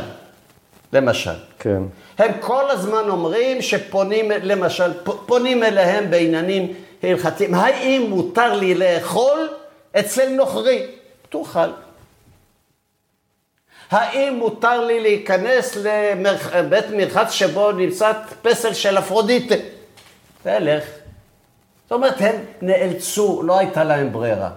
למשל. 0.92 1.30
כן. 1.58 1.82
הם 2.18 2.30
כל 2.40 2.70
הזמן 2.70 3.02
אומרים 3.08 3.62
שפונים, 3.62 4.30
למשל, 4.42 4.90
פונים 5.26 5.62
אליהם 5.62 6.10
בעניינים 6.10 6.72
הלכתיים. 7.02 7.54
האם 7.54 8.06
מותר 8.08 8.54
לי 8.54 8.74
לאכול 8.74 9.48
אצל 9.98 10.28
נוכרי? 10.28 10.86
תאכל. 11.28 11.60
האם 13.90 14.34
מותר 14.38 14.86
לי 14.86 15.00
להיכנס 15.00 15.76
לבית 15.76 16.84
מרחץ 16.96 17.30
שבו 17.30 17.72
נמצא 17.72 18.12
פסל 18.42 18.72
של 18.72 18.98
אפרודיטה? 18.98 19.54
תלך. 20.42 20.84
זאת 21.82 21.92
אומרת, 21.92 22.14
הם 22.20 22.34
נאלצו, 22.62 23.42
לא 23.42 23.58
הייתה 23.58 23.84
להם 23.84 24.12
ברירה. 24.12 24.50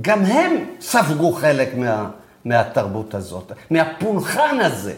גם 0.00 0.24
הם 0.24 0.64
ספגו 0.80 1.32
חלק 1.32 1.74
מה, 1.74 2.10
מהתרבות 2.44 3.14
הזאת, 3.14 3.52
מהפולחן 3.70 4.60
הזה. 4.60 4.94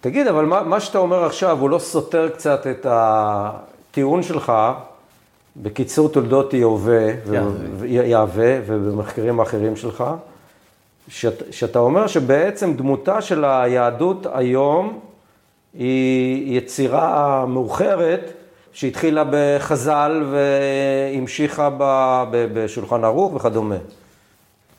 תגיד, 0.00 0.26
אבל 0.26 0.44
מה, 0.44 0.62
מה 0.62 0.80
שאתה 0.80 0.98
אומר 0.98 1.24
עכשיו, 1.24 1.60
הוא 1.60 1.70
לא 1.70 1.78
סותר 1.78 2.28
קצת 2.28 2.66
את 2.66 2.86
הטיעון 2.90 4.22
שלך 4.22 4.52
בקיצור 5.56 6.08
תולדות 6.08 6.54
יהווה, 6.54 7.08
יהווה 7.84 8.58
ובמחקרים 8.66 9.40
האחרים 9.40 9.76
שלך, 9.76 10.04
שאת, 11.08 11.42
שאתה 11.50 11.78
אומר 11.78 12.06
שבעצם 12.06 12.74
דמותה 12.74 13.20
של 13.20 13.44
היהדות 13.44 14.26
היום 14.32 15.00
היא 15.74 16.58
יצירה 16.58 17.44
מאוחרת 17.46 18.32
שהתחילה 18.72 19.24
בחז"ל 19.30 20.24
והמשיכה 20.32 21.70
ב, 21.70 21.84
ב, 22.30 22.46
בשולחן 22.54 23.04
ערוך 23.04 23.34
וכדומה. 23.34 23.76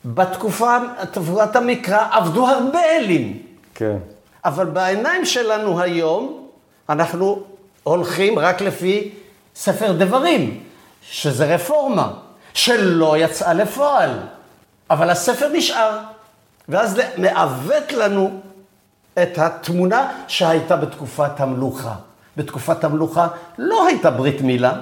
בתקופה, 0.05 0.77
תבואת 1.11 1.55
המקרא, 1.55 2.07
עבדו 2.11 2.47
הרבה 2.47 2.79
אלים. 2.97 3.39
כן. 3.75 3.97
אבל 4.45 4.65
בעיניים 4.65 5.25
שלנו 5.25 5.79
היום, 5.81 6.47
אנחנו 6.89 7.43
הולכים 7.83 8.39
רק 8.39 8.61
לפי 8.61 9.11
ספר 9.55 9.91
דברים, 9.91 10.63
שזה 11.01 11.55
רפורמה, 11.55 12.13
שלא 12.53 13.17
יצאה 13.17 13.53
לפועל. 13.53 14.19
אבל 14.89 15.09
הספר 15.09 15.49
נשאר, 15.53 15.99
ואז 16.69 17.01
מעוות 17.17 17.91
לנו 17.91 18.39
את 19.23 19.37
התמונה 19.37 20.11
שהייתה 20.27 20.75
בתקופת 20.75 21.39
המלוכה. 21.39 21.95
בתקופת 22.37 22.83
המלוכה 22.83 23.27
לא 23.57 23.87
הייתה 23.87 24.11
ברית 24.11 24.41
מילה, 24.41 24.73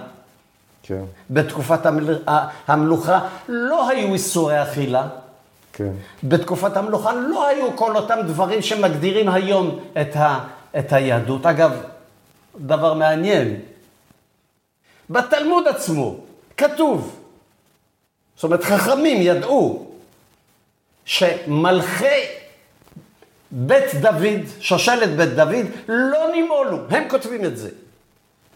כן, 0.84 1.04
בתקופת 1.30 1.86
המל... 1.86 2.20
המלוכה 2.68 3.28
לא 3.48 3.90
היו 3.90 4.14
איסורי 4.14 4.64
אכילה, 4.64 5.08
כן. 5.74 5.92
בתקופת 6.24 6.78
המלוכה 6.78 7.14
לא 7.14 7.48
היו 7.48 7.78
כל 7.78 7.96
אותם 7.96 8.20
דברים 8.28 8.62
שמגדירים 8.62 9.30
היום 9.30 9.80
את, 10.02 10.16
ה, 10.16 10.40
את 10.80 10.94
היהדות. 10.94 11.46
אגב, 11.46 11.72
דבר 12.60 12.94
מעניין, 12.94 13.60
בתלמוד 15.10 15.68
עצמו 15.68 16.16
כתוב, 16.58 17.16
זאת 18.36 18.44
אומרת, 18.44 18.64
חכמים 18.64 19.22
ידעו 19.22 19.91
שמלכי 21.12 22.26
בית 23.52 23.96
דוד, 24.02 24.42
שושלת 24.60 25.10
בית 25.10 25.30
דוד, 25.30 25.66
לא 25.88 26.20
נימולו, 26.34 26.78
הם 26.90 27.04
כותבים 27.10 27.46
את 27.46 27.58
זה. 27.58 27.70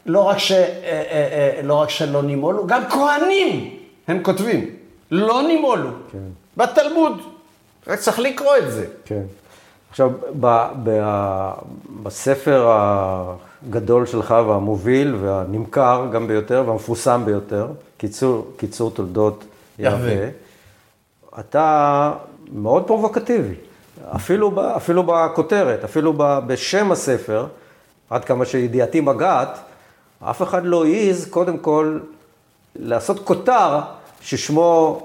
לא 0.06 0.20
רק, 0.20 0.38
ש, 0.38 0.52
אה, 0.52 0.58
אה, 0.62 1.54
אה, 1.58 1.62
לא 1.64 1.74
רק 1.74 1.90
שלא 1.90 2.24
נימולו, 2.24 2.68
גם 2.68 2.82
כהנים, 2.90 3.78
הם 4.08 4.24
כותבים, 4.24 4.70
לא 5.12 5.42
נימולו. 5.48 5.90
כן. 6.12 6.18
בתלמוד, 6.58 7.22
רק 7.88 8.00
צריך 8.00 8.20
לקרוא 8.20 8.58
את 8.58 8.72
זה. 8.72 8.86
כן. 9.06 9.24
עכשיו, 9.90 10.10
ב, 10.40 10.68
ב, 10.84 11.02
בספר 12.04 12.68
הגדול 12.70 14.06
שלך 14.06 14.32
והמוביל 14.48 15.16
והנמכר 15.16 16.08
גם 16.14 16.28
ביותר 16.28 16.64
והמפורסם 16.68 17.22
ביותר, 17.26 17.68
קיצור, 17.98 18.48
קיצור 18.58 18.92
תולדות 18.92 19.44
יהווה. 19.80 20.12
יהווה, 20.12 20.30
אתה 21.40 22.14
מאוד 22.52 22.84
פרובוקטיבי. 22.88 23.54
אפילו, 24.16 24.52
ב, 24.52 24.60
אפילו 24.60 25.04
בכותרת, 25.04 25.84
אפילו 25.84 26.14
ב, 26.18 26.40
בשם 26.48 26.92
הספר, 26.92 27.48
עד 28.10 28.26
כמה 28.26 28.46
שידיעתי 28.46 29.02
מגעת, 29.02 29.58
אף 30.24 30.42
אחד 30.42 30.66
לא 30.66 30.86
העז 30.86 31.28
קודם 31.30 31.58
כל 31.58 32.00
לעשות 32.76 33.26
כותר 33.26 33.80
ששמו 34.22 35.02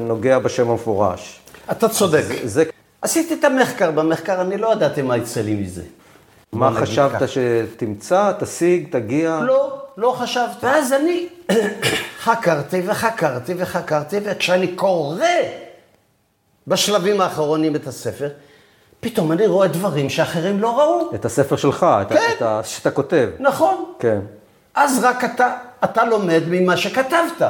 נוגע 0.00 0.38
בשם 0.38 0.70
המפורש. 0.70 1.40
אתה 1.70 1.88
צודק. 1.88 2.24
זה, 2.44 2.64
עשיתי 3.02 3.34
את 3.34 3.44
המחקר, 3.44 3.90
במחקר 3.90 4.40
אני 4.40 4.58
לא 4.58 4.72
ידעתי 4.72 5.02
מה 5.02 5.16
יצא 5.16 5.40
לי 5.40 5.54
מזה. 5.54 5.82
מה 6.52 6.72
חשבת 6.80 7.12
ככה. 7.12 7.24
שתמצא, 7.28 8.32
תשיג, 8.38 8.86
תגיע? 8.90 9.40
לא, 9.42 9.78
לא 9.96 10.14
חשבתי. 10.18 10.66
ואז 10.66 10.92
אני 10.92 11.26
חקרתי 12.24 12.82
וחקרתי 12.86 13.54
וחקרתי, 13.56 14.16
וכשאני 14.24 14.68
קורא 14.68 15.24
בשלבים 16.66 17.20
האחרונים 17.20 17.76
את 17.76 17.86
הספר, 17.86 18.28
פתאום 19.00 19.32
אני 19.32 19.46
רואה 19.46 19.68
דברים 19.68 20.10
שאחרים 20.10 20.60
לא 20.60 20.78
ראו. 20.78 21.10
את 21.14 21.24
הספר 21.24 21.56
שלך, 21.56 21.86
את, 22.02 22.08
כן. 22.08 22.30
את 22.36 22.42
ה... 22.42 22.60
שאתה 22.64 22.90
כותב. 22.90 23.28
נכון. 23.38 23.84
כן, 23.98 24.20
אז 24.74 25.04
רק 25.04 25.24
אתה, 25.24 25.56
אתה 25.84 26.04
לומד 26.04 26.42
ממה 26.46 26.76
שכתבת. 26.76 27.42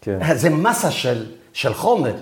כן. 0.00 0.18
זה 0.34 0.50
מסה 0.50 0.90
של, 0.90 1.26
של 1.52 1.74
חומר. 1.74 2.14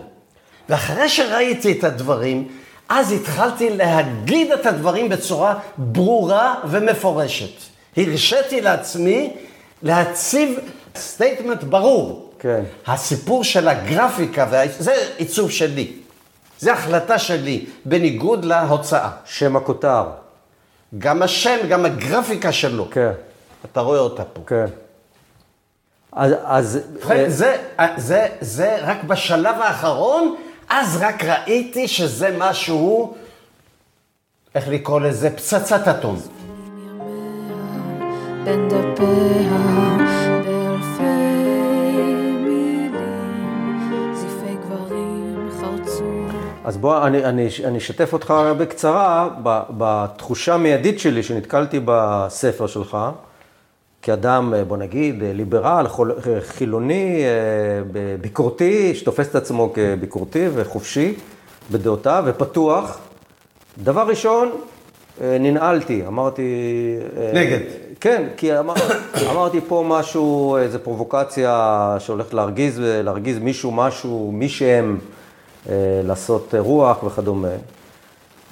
ואחרי 0.69 1.09
שראיתי 1.09 1.79
את 1.79 1.85
הדברים, 1.85 2.49
אז 2.89 3.13
התחלתי 3.13 3.77
להגיד 3.77 4.53
את 4.53 4.67
הדברים 4.67 5.09
בצורה 5.09 5.59
ברורה 5.79 6.55
ומפורשת. 6.65 7.63
הרשיתי 7.97 8.61
לעצמי 8.61 9.37
להציב 9.83 10.59
statement 10.97 11.63
ברור. 11.65 12.30
כן. 12.41 12.63
הסיפור 12.87 13.45
של 13.45 13.69
הגרפיקה, 13.69 14.47
וה... 14.51 14.63
זה 14.79 14.95
עיצוב 15.17 15.51
שלי. 15.51 15.93
זה 16.59 16.73
החלטה 16.73 17.19
שלי, 17.19 17.67
בניגוד 17.85 18.45
להוצאה. 18.45 19.11
שם 19.25 19.57
הכותר. 19.57 20.05
גם 20.99 21.23
השם, 21.23 21.57
גם 21.69 21.85
הגרפיקה 21.85 22.53
שלו. 22.53 22.89
כן, 22.91 23.11
אתה 23.65 23.81
רואה 23.81 23.99
אותה 23.99 24.25
פה. 24.25 24.41
כן. 24.47 24.67
אז, 26.13 26.33
אז 26.45 26.79
ובכן, 26.93 27.29
זה, 27.29 27.57
זה, 27.97 28.29
זה 28.41 28.77
רק 28.83 29.05
בשלב 29.05 29.57
האחרון, 29.61 30.37
אז 30.69 30.99
רק 31.01 31.25
ראיתי 31.25 31.89
שזה 31.89 32.37
משהו, 32.39 33.15
איך 34.55 34.69
לקרוא 34.69 35.01
לזה? 35.01 35.31
פצצת 35.31 35.89
אטום. 35.89 36.21
בין 38.45 38.69
דפיה, 38.69 40.20
אז 46.71 46.77
בוא, 46.77 47.07
אני, 47.07 47.25
אני, 47.25 47.49
אני 47.65 47.79
אשתף 47.79 48.13
אותך 48.13 48.35
בקצרה 48.59 49.29
בתחושה 49.71 50.55
המיידית 50.55 50.99
שלי 50.99 51.23
שנתקלתי 51.23 51.81
בספר 51.85 52.67
שלך, 52.67 52.99
כאדם, 54.03 54.55
בוא 54.69 54.77
נגיד, 54.77 55.15
ליברל, 55.21 55.89
חול- 55.89 56.15
חילוני, 56.41 57.23
אה, 57.25 57.83
ב- 57.93 58.17
ביקורתי, 58.21 58.95
שתופס 58.95 59.29
את 59.29 59.35
עצמו 59.35 59.73
כביקורתי 59.75 60.47
וחופשי 60.55 61.15
בדעותיו 61.71 62.25
ופתוח. 62.27 62.99
דבר 63.83 64.03
ראשון, 64.09 64.51
אה, 65.21 65.37
ננעלתי, 65.41 66.07
אמרתי... 66.07 66.43
אה, 67.17 67.31
נגד. 67.35 67.59
כן, 68.01 68.29
כי 68.37 68.59
אמר, 68.59 68.75
אמרתי 69.31 69.61
פה 69.69 69.85
משהו, 69.89 70.57
איזו 70.57 70.79
פרובוקציה 70.83 71.97
שהולכת 71.99 72.35
להרגיז, 72.35 72.81
להרגיז 72.85 73.39
מישהו, 73.39 73.71
משהו, 73.71 74.31
מי 74.35 74.49
שהם, 74.49 74.99
אה, 75.01 75.20
לעשות 76.05 76.55
רוח 76.59 77.03
וכדומה. 77.03 77.49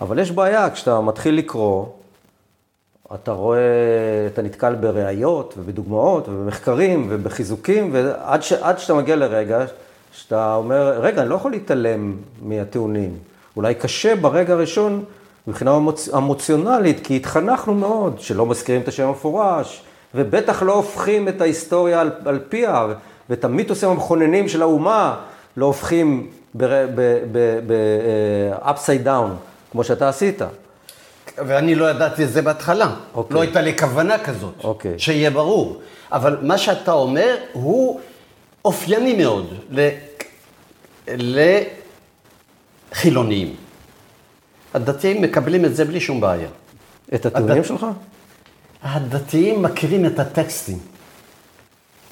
אבל 0.03 0.19
יש 0.19 0.31
בעיה, 0.31 0.71
כשאתה 0.71 1.01
מתחיל 1.01 1.35
לקרוא, 1.39 1.87
אתה 3.15 3.33
רואה, 3.33 3.59
אתה 4.27 4.43
נתקל 4.43 4.75
בראיות 4.75 5.55
ובדוגמאות 5.59 6.29
ובמחקרים 6.29 7.07
ובחיזוקים, 7.11 7.91
ועד 7.93 8.43
ש, 8.43 8.53
שאתה 8.77 8.95
מגיע 8.95 9.17
לרגע 9.17 9.65
שאתה 10.13 10.55
אומר, 10.55 11.01
רגע, 11.01 11.23
אני 11.23 11.31
לא 11.31 11.35
יכול 11.35 11.51
להתעלם 11.51 12.17
מהטיעונים. 12.43 13.19
אולי 13.57 13.75
קשה 13.75 14.17
ברגע 14.17 14.53
הראשון 14.53 15.05
מבחינה 15.47 15.77
אמוצ... 15.77 16.09
אמוציונלית, 16.15 17.07
כי 17.07 17.17
התחנכנו 17.17 17.75
מאוד 17.75 18.21
שלא 18.21 18.47
מזכירים 18.47 18.83
את 18.83 18.89
השם 18.89 19.07
המפורש, 19.07 19.83
ובטח 20.15 20.63
לא 20.63 20.73
הופכים 20.73 21.29
את 21.29 21.41
ההיסטוריה 21.41 22.01
על, 22.01 22.11
על 22.25 22.41
פיה, 22.49 22.87
ואת 23.31 23.45
המיתוסים 23.45 23.89
המכוננים 23.89 24.49
של 24.49 24.63
האומה 24.63 25.17
לא 25.57 25.67
הופכים 25.67 26.31
ב-upside 27.67 29.07
down, 29.07 29.31
כמו 29.71 29.85
שאתה 29.85 30.09
עשית. 30.09 30.43
ואני 31.39 31.75
לא 31.75 31.91
ידעתי 31.91 32.25
את 32.25 32.33
זה 32.33 32.43
בהתחלה. 32.43 32.95
אוקיי. 33.15 33.35
לא 33.35 33.41
הייתה 33.41 33.61
לי 33.61 33.79
כוונה 33.79 34.19
כזאת. 34.19 34.55
אוקיי. 34.65 34.99
שיהיה 34.99 35.31
ברור. 35.31 35.81
אבל 36.13 36.37
מה 36.43 36.59
שאתה 36.59 36.93
אומר 36.93 37.37
הוא 37.53 38.01
אופייני 38.65 39.13
מאוד 39.17 39.55
ל... 39.71 39.89
לחילוניים. 42.93 43.55
הדתיים 44.75 45.23
מקבלים 45.23 45.65
את 45.65 45.77
זה 45.77 45.85
בלי 45.85 46.01
שום 46.01 46.21
בעיה. 46.21 46.49
את 47.15 47.27
הטיעונים 47.27 47.57
הדת- 47.63 47.67
שלך? 47.69 47.87
הדתיים 48.83 49.63
מכירים 49.63 50.07
את 50.07 50.19
הטקסטים. 50.19 50.79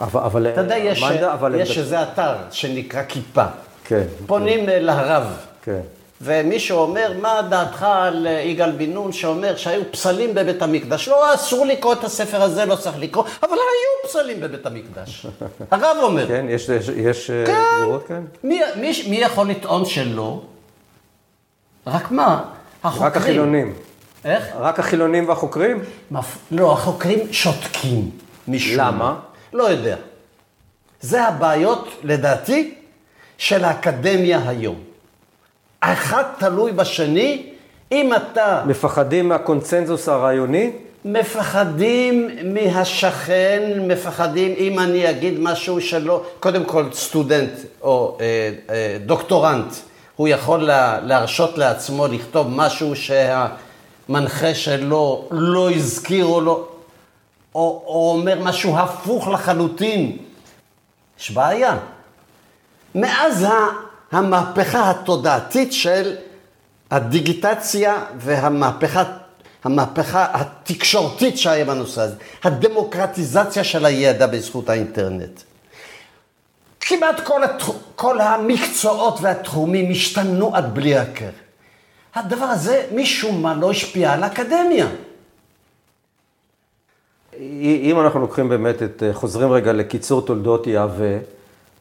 אבל, 0.00 0.46
אתה 0.52 0.60
יודע, 0.60 0.76
יש, 0.76 1.00
מה 1.00 1.08
העמדה? 1.08 1.32
אבל 1.32 1.54
יש 1.54 1.78
איזה 1.78 2.02
אתר 2.02 2.34
שנקרא 2.50 3.02
כיפה. 3.08 3.44
כן. 3.88 4.02
פונים 4.26 4.68
אה, 4.68 4.80
לרב, 4.80 5.36
כן. 5.62 5.80
ומישהו 6.20 6.78
אומר, 6.78 7.12
מה 7.20 7.42
דעתך 7.50 7.82
על 7.82 8.26
אה, 8.26 8.32
יגאל 8.32 8.70
בן 8.70 8.90
נון 8.90 9.12
שאומר 9.12 9.56
שהיו 9.56 9.82
פסלים 9.92 10.34
בבית 10.34 10.62
המקדש? 10.62 11.08
לא, 11.08 11.34
אסור 11.34 11.66
לקרוא 11.66 11.92
את 11.92 12.04
הספר 12.04 12.42
הזה, 12.42 12.64
לא 12.64 12.76
צריך 12.76 12.96
לקרוא, 12.98 13.24
אבל 13.42 13.52
היו 13.52 14.08
פסלים 14.10 14.40
בבית 14.40 14.66
המקדש. 14.66 15.26
הרב 15.70 15.96
אומר. 16.02 16.28
כן, 16.28 16.46
יש, 16.48 16.68
יש, 16.68 16.88
יש 16.88 17.30
אה, 17.30 17.46
כן. 17.46 17.62
תגובות 17.82 18.06
כאן? 18.06 18.24
מי, 18.44 18.60
מי, 18.76 18.92
מי 19.08 19.16
יכול 19.16 19.50
לטעון 19.50 19.84
שלא? 19.84 20.40
רק 21.86 22.10
מה? 22.10 22.44
החוקרים. 22.84 23.06
רק 23.06 23.16
החילונים. 23.16 23.74
איך? 24.24 24.44
רק 24.58 24.78
החילונים 24.78 25.28
והחוקרים? 25.28 25.80
מפ... 26.10 26.38
לא, 26.50 26.72
החוקרים 26.72 27.32
שותקים. 27.32 28.10
משום 28.48 28.76
למה? 28.76 28.98
מה. 28.98 29.18
לא 29.52 29.64
יודע. 29.64 29.96
זה 31.00 31.24
הבעיות, 31.24 31.88
לדעתי, 32.02 32.74
של 33.38 33.64
האקדמיה 33.64 34.48
היום. 34.48 34.76
אחד 35.80 36.24
תלוי 36.38 36.72
בשני, 36.72 37.42
אם 37.92 38.12
אתה 38.14 38.62
מפחדים 38.66 39.28
מהקונצנזוס 39.28 40.08
הרעיוני? 40.08 40.70
מפחדים 41.04 42.28
מהשכן, 42.44 43.72
מפחדים 43.88 44.54
אם 44.58 44.78
אני 44.78 45.10
אגיד 45.10 45.34
משהו 45.38 45.80
שלא, 45.80 46.22
קודם 46.40 46.64
כל 46.64 46.88
סטודנט 46.92 47.50
או 47.82 48.18
אה, 48.20 48.50
אה, 48.70 48.96
דוקטורנט, 49.06 49.74
הוא 50.16 50.28
יכול 50.28 50.62
לה, 50.62 51.00
להרשות 51.00 51.58
לעצמו 51.58 52.06
לכתוב 52.06 52.46
משהו 52.50 52.92
שהמנחה 52.96 54.54
שלו 54.54 55.28
לא 55.30 55.70
הזכיר 55.70 56.24
או 56.24 56.40
לא, 56.40 56.68
או, 57.54 57.82
או 57.86 58.12
אומר 58.18 58.42
משהו 58.42 58.78
הפוך 58.78 59.28
לחלוטין. 59.28 60.16
יש 61.20 61.30
בעיה. 61.30 61.76
מאז 62.96 63.46
המהפכה 64.12 64.90
התודעתית 64.90 65.72
של 65.72 66.16
הדיגיטציה 66.90 68.04
והמהפכה 68.16 69.02
המהפכה 69.64 70.26
התקשורתית 70.32 71.38
שהיה 71.38 71.64
בנושא 71.64 72.00
הזה, 72.00 72.14
הדמוקרטיזציה 72.44 73.64
של 73.64 73.84
הידע 73.84 74.26
בזכות 74.26 74.68
האינטרנט. 74.68 75.40
כמעט 76.80 77.20
כל, 77.20 77.44
התח... 77.44 77.70
כל 77.96 78.20
המקצועות 78.20 79.18
והתחומים 79.22 79.90
השתנו 79.90 80.56
עד 80.56 80.74
בלי 80.74 80.96
הכר. 80.96 81.30
הדבר 82.14 82.44
הזה 82.44 82.86
משום 82.94 83.42
מה 83.42 83.54
לא 83.54 83.70
השפיע 83.70 84.12
על 84.12 84.22
האקדמיה. 84.22 84.86
אם 87.60 88.00
אנחנו 88.00 88.20
לוקחים 88.20 88.48
באמת 88.48 88.82
את, 88.82 89.02
חוזרים 89.12 89.52
רגע 89.52 89.72
לקיצור 89.72 90.22
תולדות 90.26 90.66
יהווה, 90.66 91.18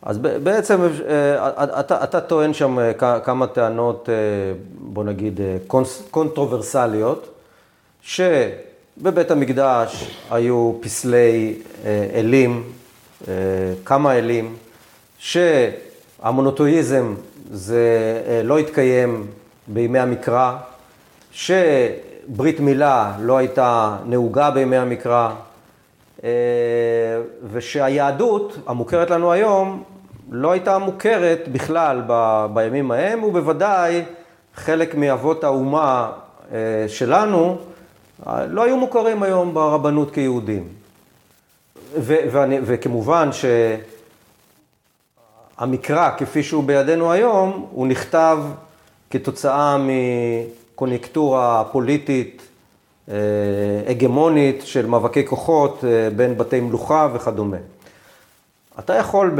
אז 0.06 0.18
בעצם 0.18 0.82
אה, 1.08 1.80
אתה, 1.80 2.04
אתה 2.04 2.22
טוען 2.22 2.54
שם 2.54 2.80
אה, 2.80 3.20
כמה 3.20 3.48
טענות, 3.48 4.10
אה, 4.10 4.14
בוא 4.80 5.04
נגיד, 5.04 5.42
אה, 5.42 5.58
קונטרוברסליות, 6.12 7.40
שבבית 8.02 9.32
המקדש 9.32 10.18
היו 10.32 10.74
פסלי 10.82 11.56
אה, 11.86 12.08
אלים, 12.14 12.64
אה, 13.28 13.34
כמה 13.86 14.18
אלים, 14.18 14.56
שהמונותואיזם 15.20 17.16
זה 17.52 18.22
אה, 18.28 18.42
לא 18.44 18.58
התקיים 18.58 19.28
בימי 19.68 20.00
המקרא, 20.00 20.58
שברית 21.32 22.60
מילה 22.60 23.14
לא 23.20 23.38
הייתה 23.38 23.98
נהוגה 24.06 24.52
בימי 24.52 24.78
המקרא, 24.78 25.30
אה, 26.24 26.30
ושהיהדות 27.52 28.58
המוכרת 28.68 29.10
לנו 29.10 29.32
היום 29.32 29.84
לא 30.32 30.52
הייתה 30.52 30.78
מוכרת 30.78 31.48
בכלל 31.52 32.02
ב- 32.08 32.46
בימים 32.54 32.92
ההם, 32.92 33.24
ובוודאי 33.24 34.04
חלק 34.56 34.96
מאבות 34.96 35.44
האומה 35.44 36.12
אה, 36.52 36.86
שלנו 36.88 37.58
אה, 38.28 38.46
לא 38.46 38.64
היו 38.64 38.78
מוכרים 38.78 39.24
היום 39.24 39.54
ברבנות 39.54 40.12
כיהודים. 40.12 40.68
ו- 41.98 42.16
ואני, 42.32 42.60
וכמובן 42.64 43.30
שהמקרא 45.58 46.10
כפי 46.18 46.44
שהוא 46.44 46.64
בידינו 46.64 47.12
היום, 47.12 47.68
הוא 47.72 47.88
נכתב 47.88 48.38
כתוצאה 49.10 49.78
מקוניונקטורה 50.74 51.64
פוליטית 51.72 52.42
אה, 53.10 53.16
הגמונית 53.88 54.62
של 54.66 54.86
מאבקי 54.86 55.26
כוחות 55.26 55.84
בין 56.16 56.38
בתי 56.38 56.60
מלוכה 56.60 57.10
וכדומה. 57.14 57.58
אתה 58.80 58.94
יכול 58.94 59.36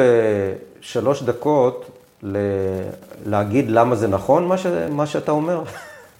בשלוש 0.86 1.24
דקות 1.24 1.86
ל- 2.24 2.38
להגיד 3.26 3.70
למה 3.72 3.96
זה 3.96 4.08
נכון 4.08 4.46
מה, 4.46 4.58
ש... 4.58 4.66
מה 4.90 5.06
שאתה 5.08 5.32
אומר? 5.32 5.62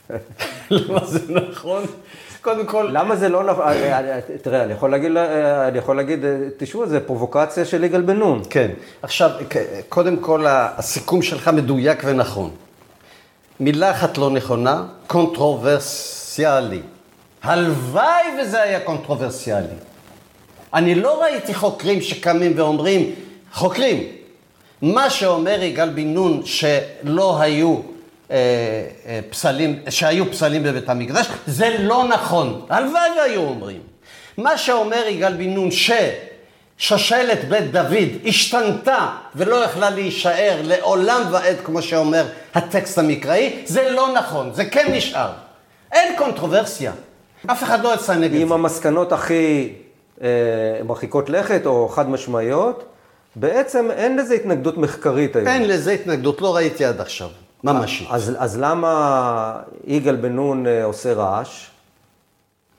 למה 0.72 1.06
זה 1.06 1.20
נכון? 1.52 1.84
קודם 2.42 2.66
כל, 2.66 2.90
למה 2.92 3.16
זה 3.16 3.30
לא 3.30 3.44
נכון? 3.44 3.64
אה, 3.68 4.00
אה, 4.00 4.20
תראה, 4.42 4.64
אני 4.64 4.74
יכול 4.74 4.92
להגיד, 4.92 5.18
אה, 5.18 5.68
אני 5.68 5.78
יכול 5.78 5.96
להגיד, 5.98 6.26
אה, 6.26 6.36
תשמעו, 6.58 6.88
זה 6.88 7.00
פרובוקציה 7.00 7.66
של 7.66 7.84
יגאל 7.84 8.02
בן 8.02 8.18
נון. 8.18 8.42
כן. 8.50 8.72
עכשיו, 9.02 9.30
כ- 9.50 9.58
קודם 9.90 10.18
כל, 10.18 10.46
הסיכום 10.50 11.22
שלך 11.22 11.48
מדויק 11.48 12.02
ונכון. 12.06 12.50
מילה 13.60 13.92
אחת 13.92 14.18
לא 14.18 14.30
נכונה, 14.30 14.84
קונטרוברסיאלי. 15.08 16.82
הלוואי 17.44 18.04
וזה 18.42 18.62
היה 18.62 18.80
קונטרוברסיאלי. 18.80 19.68
אני 20.74 20.96
לא 20.96 21.22
ראיתי 21.24 21.54
חוקרים 21.54 22.02
שקמים 22.02 22.54
ואומרים, 22.56 23.12
חוקרים, 23.54 24.04
מה 24.82 25.10
שאומר 25.10 25.64
יגאל 25.64 25.90
בן 25.90 26.08
נון 26.08 26.42
שלא 26.46 27.42
היו 27.42 27.80
אה, 28.32 28.38
אה, 29.06 29.20
פסלים, 29.30 29.80
שהיו 29.90 30.32
פסלים 30.32 30.64
בבית 30.64 30.90
המקדש, 30.90 31.28
זה 31.48 31.76
לא 31.80 32.08
נכון. 32.08 32.66
הלוואי 32.70 33.10
והיו 33.18 33.42
אומרים. 33.42 33.80
מה 34.38 34.58
שאומר 34.58 35.04
יגאל 35.08 35.34
בן 35.34 35.50
נון 35.50 35.70
ששושלת 36.78 37.50
בית 37.50 37.72
דוד 37.72 38.10
השתנתה 38.26 39.08
ולא 39.36 39.56
יכלה 39.56 39.90
להישאר 39.90 40.62
לעולם 40.64 41.22
ועד, 41.32 41.56
כמו 41.64 41.82
שאומר 41.82 42.26
הטקסט 42.56 42.98
המקראי, 42.98 43.64
זה 43.66 43.92
לא 43.92 44.14
נכון, 44.14 44.54
זה 44.54 44.66
כן 44.66 44.92
נשאר. 44.92 45.30
אין 45.92 46.18
קונטרוברסיה. 46.18 46.92
אף 47.52 47.64
אחד 47.64 47.84
לא 47.84 47.94
יצא 47.94 48.14
נגד 48.14 48.42
עם 48.42 48.48
זה. 48.48 48.54
המסקנות 48.54 49.12
הכי 49.12 49.74
אה, 50.22 50.28
מרחיקות 50.84 51.30
לכת 51.30 51.66
או 51.66 51.90
חד 51.90 52.10
משמעיות, 52.10 52.95
בעצם 53.36 53.92
אין 53.92 54.18
לזה 54.18 54.34
התנגדות 54.34 54.78
מחקרית 54.78 55.36
היום. 55.36 55.48
אין 55.48 55.68
לזה 55.68 55.92
התנגדות, 55.92 56.42
לא 56.42 56.56
ראיתי 56.56 56.86
עד 56.86 57.02
עכשיו. 57.02 57.30
ממשית. 57.64 58.08
אז, 58.12 58.34
אז 58.38 58.58
למה 58.60 59.60
יגאל 59.88 60.16
בן 60.16 60.32
נון 60.32 60.68
אה, 60.68 60.84
עושה 60.84 61.14
רעש? 61.14 61.66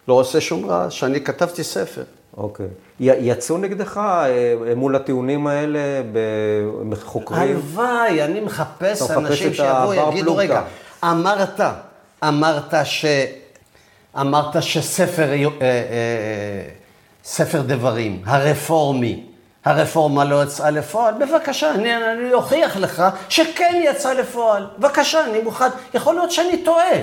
לא 0.08 0.14
עושה 0.14 0.40
שום 0.40 0.70
רעש, 0.70 1.04
אני 1.04 1.20
כתבתי 1.20 1.64
ספר. 1.64 2.02
אוקיי. 2.36 2.66
י- 3.00 3.04
יצאו 3.30 3.58
נגדך 3.58 3.96
אה, 3.98 4.32
מול 4.76 4.96
הטיעונים 4.96 5.46
האלה 5.46 5.78
בחוקרים? 6.88 7.40
הלוואי, 7.42 8.22
אני 8.24 8.40
מחפש 8.40 9.10
אנשים 9.10 9.54
שיבואו, 9.54 9.94
יגידו. 10.12 10.36
רגע, 10.36 10.62
אמרת, 11.04 11.60
אמרת 12.24 12.74
ש... 12.84 13.04
אמרת 14.20 14.62
שספר, 14.62 15.32
אה, 15.32 16.62
ספר 17.24 17.62
דברים, 17.62 18.22
הרפורמי, 18.24 19.25
הרפורמה 19.66 20.24
לא 20.24 20.42
יצאה 20.42 20.70
לפועל, 20.70 21.14
בבקשה, 21.14 21.70
אני, 21.70 21.96
אני 21.96 22.32
אוכיח 22.32 22.76
לך 22.76 23.02
שכן 23.28 23.80
יצא 23.84 24.12
לפועל. 24.12 24.66
בבקשה, 24.78 25.24
אני 25.24 25.40
מוכן, 25.42 25.68
יכול 25.94 26.14
להיות 26.14 26.30
שאני 26.30 26.56
טועה. 26.56 26.96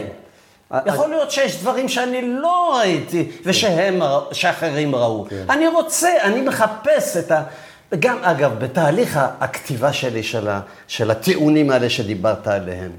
יכול 0.85 1.09
להיות 1.09 1.31
שיש 1.31 1.61
דברים 1.61 1.89
שאני 1.89 2.21
לא 2.21 2.77
ראיתי 2.79 3.31
ושהם, 3.45 4.01
שאחרים 4.31 4.95
ראו. 4.95 5.25
אני 5.49 5.67
רוצה, 5.67 6.09
אני 6.21 6.41
מחפש 6.41 7.17
את 7.17 7.31
ה... 7.31 7.43
גם, 7.99 8.17
אגב, 8.21 8.59
בתהליך 8.59 9.19
הכתיבה 9.39 9.93
שלי, 9.93 10.23
של, 10.23 10.47
ה, 10.47 10.59
של 10.87 11.11
הטיעונים 11.11 11.69
האלה 11.69 11.89
שדיברת 11.89 12.47
עליהם, 12.47 12.91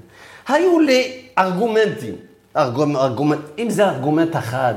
היו 0.48 0.80
לי 0.80 1.28
ארגומנטים. 1.38 2.14
ארגומ, 2.56 2.96
ארגומנט, 2.96 3.40
אם 3.58 3.70
זה 3.70 3.88
ארגומנט 3.88 4.36
אחד, 4.36 4.74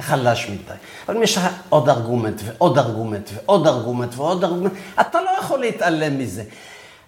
חלש 0.00 0.48
מדי. 0.48 0.74
אבל 1.08 1.16
אם 1.16 1.22
יש 1.22 1.36
לך 1.36 1.46
עוד 1.68 1.88
ארגומנט 1.88 2.40
ועוד 2.44 2.78
ארגומנט 2.78 3.30
ועוד 3.34 3.66
ארגומנט 3.66 4.14
ועוד 4.16 4.44
ארגומנט, 4.44 4.72
אתה 5.00 5.20
לא 5.20 5.30
יכול 5.40 5.60
להתעלם 5.60 6.18
מזה. 6.18 6.42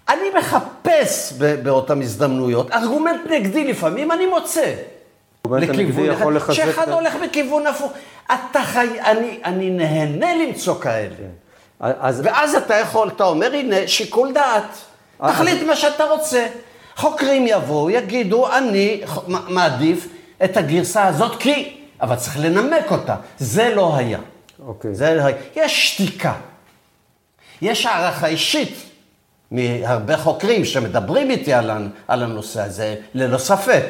אני 0.09 0.29
מחפש 0.39 1.33
באותן 1.63 2.01
הזדמנויות, 2.01 2.71
ארגומנט 2.71 3.21
נגדי 3.29 3.63
לפעמים, 3.63 4.11
אני 4.11 4.25
מוצא. 4.25 4.73
הנגדי 5.45 6.11
אחד, 6.11 6.53
שאחד 6.53 6.89
את 6.89 6.93
הולך 6.93 7.15
בכיוון 7.23 7.67
הפוך. 7.67 7.91
אתה 8.25 8.61
חי... 8.63 8.87
אני, 8.99 9.39
אני 9.45 9.69
נהנה 9.69 10.35
למצוא 10.35 10.75
כאלה. 10.81 11.15
אז, 11.79 12.21
ואז 12.23 12.55
אתה 12.55 12.75
יכול, 12.75 13.07
אתה 13.07 13.23
אומר, 13.23 13.53
הנה, 13.53 13.87
שיקול 13.87 14.33
דעת. 14.33 14.77
אה, 15.23 15.31
תחליט 15.31 15.63
מה 15.63 15.75
שאתה 15.75 16.03
רוצה. 16.03 16.47
חוקרים 16.95 17.47
יבואו, 17.47 17.89
יגידו, 17.89 18.51
אני 18.51 19.01
מעדיף 19.27 20.07
את 20.43 20.57
הגרסה 20.57 21.07
הזאת 21.07 21.39
כי... 21.39 21.80
אבל 22.01 22.15
צריך 22.15 22.39
לנמק 22.39 22.91
אותה. 22.91 23.15
זה 23.37 23.75
לא 23.75 23.95
היה. 23.95 24.19
אוקיי. 24.65 24.95
זה 24.95 25.13
לא 25.13 25.21
היה. 25.21 25.37
יש 25.55 25.87
שתיקה. 25.87 26.33
יש 27.61 27.85
הערכה 27.85 28.27
אישית 28.27 28.75
מהרבה 29.51 30.17
חוקרים 30.17 30.65
שמדברים 30.65 31.31
איתי 31.31 31.53
על, 31.53 31.71
על 32.07 32.23
הנושא 32.23 32.61
הזה, 32.61 32.95
ללא 33.13 33.37
ספק. 33.37 33.85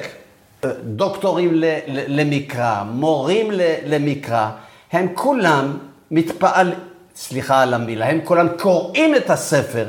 דוקטורים 0.83 1.53
ל, 1.53 1.65
ל, 1.87 2.21
למקרא, 2.21 2.83
מורים 2.83 3.51
ל, 3.51 3.61
למקרא, 3.85 4.49
הם 4.91 5.07
כולם 5.13 5.77
מתפעל, 6.11 6.73
סליחה 7.15 7.61
על 7.61 7.73
המילה, 7.73 8.09
הם 8.09 8.19
כולם 8.23 8.47
קוראים 8.57 9.15
את 9.15 9.29
הספר 9.29 9.87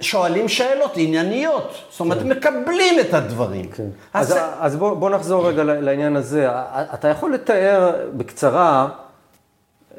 ושואלים 0.00 0.48
שאלות 0.48 0.92
ענייניות. 0.96 1.74
זאת 1.90 2.00
אומרת, 2.00 2.22
מקבלים 2.22 3.00
את 3.00 3.14
הדברים. 3.14 3.68
כן. 3.68 3.86
אז 4.14 4.26
אז, 4.26 4.32
זה- 4.34 4.40
אז 4.60 4.76
בוא, 4.76 4.94
בוא 4.94 5.10
נחזור 5.10 5.48
רגע 5.48 5.62
לעניין 5.64 6.16
הזה. 6.16 6.48
אתה 6.94 7.08
יכול 7.08 7.34
לתאר 7.34 7.90
בקצרה 8.16 8.88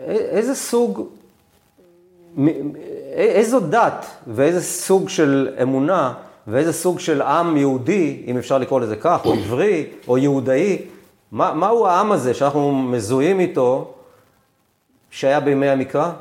איזה 0.08 0.56
סוג, 0.56 1.08
איזו 3.14 3.60
דת 3.60 4.06
ואיזה 4.28 4.62
סוג 4.64 5.10
של 5.10 5.50
אמונה 5.62 6.14
ואיזה 6.48 6.74
סוג 6.74 7.00
של 7.00 7.22
עם 7.22 7.58
יהודי, 7.58 8.24
אם 8.28 8.38
אפשר 8.38 8.58
לקרוא 8.58 8.82
לזה 8.82 8.96
כך, 8.96 9.26
או 9.26 9.34
עברי, 9.34 9.86
או 10.08 10.18
יהודאי, 10.18 10.82
מה, 11.32 11.54
מהו 11.54 11.88
העם 11.88 12.12
הזה 12.12 12.34
שאנחנו 12.34 12.72
מזוהים 12.76 13.40
איתו, 13.40 13.94
שהיה 15.12 15.40
בימי 15.40 15.70
המקרא? 15.70 16.12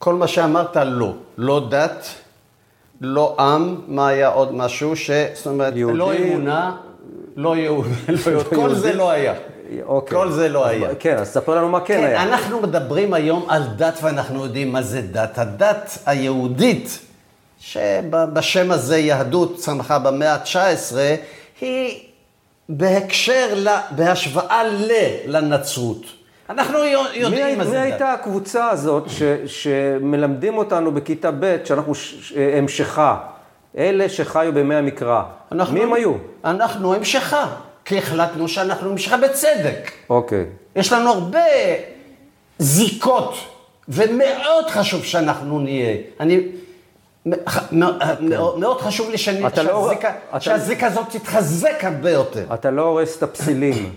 כל 0.00 0.14
מה 0.14 0.28
שאמרת, 0.28 0.76
לא. 0.76 1.12
לא 1.38 1.66
דת, 1.70 2.06
לא 3.00 3.36
עם, 3.38 3.80
מה 3.86 4.08
היה 4.08 4.28
עוד 4.28 4.54
משהו 4.54 4.96
ש... 4.96 5.10
זאת 5.34 5.46
אומרת, 5.46 5.76
יהודי. 5.76 5.98
לא 5.98 6.12
אמונה, 6.14 6.76
לא 7.36 7.56
יהודי, 7.56 7.90
לא 8.08 8.30
יהודי. 8.30 8.56
כל 8.56 8.74
זה 8.74 8.92
לא 8.92 9.10
היה. 9.10 9.34
אוקיי. 9.84 10.18
כל 10.18 10.30
זה 10.30 10.48
לא 10.48 10.66
היה. 10.66 10.94
כן, 10.94 11.16
אז 11.16 11.28
ספר 11.28 11.54
לנו 11.54 11.68
מה 11.68 11.80
כן 11.80 11.86
כן, 11.86 12.04
היה. 12.04 12.22
אנחנו 12.22 12.60
מדברים 12.60 13.14
היום 13.14 13.44
על 13.48 13.62
דת 13.76 13.98
ואנחנו 14.02 14.44
יודעים 14.44 14.72
מה 14.72 14.82
זה 14.82 15.00
דת. 15.02 15.38
הדת 15.38 15.98
היהודית, 16.06 16.98
שבשם 17.58 18.70
הזה 18.70 18.98
יהדות 18.98 19.56
צמחה 19.56 19.98
במאה 19.98 20.34
ה-19, 20.34 20.96
היא 21.60 22.00
בהקשר, 22.68 23.54
ל, 23.56 23.68
בהשוואה 23.90 24.64
ל, 24.64 24.92
לנצרות. 25.26 26.19
אנחנו 26.50 26.78
יודעים 27.14 27.30
מי, 27.46 27.56
מה 27.56 27.64
מי 27.64 27.70
זה 27.70 27.76
דת. 27.76 27.82
הייתה 27.82 28.12
הקבוצה 28.12 28.70
הזאת 28.70 29.04
ש, 29.10 29.22
שמלמדים 29.46 30.58
אותנו 30.58 30.92
בכיתה 30.92 31.30
ב' 31.40 31.56
שאנחנו 31.64 31.94
ש, 31.94 32.32
המשכה? 32.58 33.16
אלה 33.78 34.08
שחיו 34.08 34.52
בימי 34.54 34.74
המקרא. 34.74 35.22
אנחנו- 35.52 35.74
מי 35.74 35.82
הם 35.82 35.92
היו? 35.92 36.12
אנחנו 36.44 36.94
המשכה, 36.94 37.46
כי 37.84 37.98
החלטנו 37.98 38.48
שאנחנו 38.48 38.90
המשכה 38.90 39.16
בצדק. 39.16 39.90
אוקיי. 40.10 40.44
יש 40.76 40.92
לנו 40.92 41.10
הרבה 41.10 41.40
זיקות 42.58 43.34
ומאוד 43.88 44.66
חשוב 44.70 45.04
שאנחנו 45.04 45.58
נהיה. 45.60 45.96
אני... 46.20 46.40
מאוד 48.20 48.58
מאוד 48.58 48.80
חשוב 48.80 49.10
לי 49.10 49.16
לא- 49.62 49.90
שהזיקה 50.40 50.86
הזאת 50.86 51.06
תתחזק 51.10 51.84
הרבה 51.84 52.10
יותר. 52.10 52.44
אתה 52.54 52.70
לא 52.70 52.82
הורס 52.82 53.18
את 53.18 53.22
הפסילים. 53.22 53.92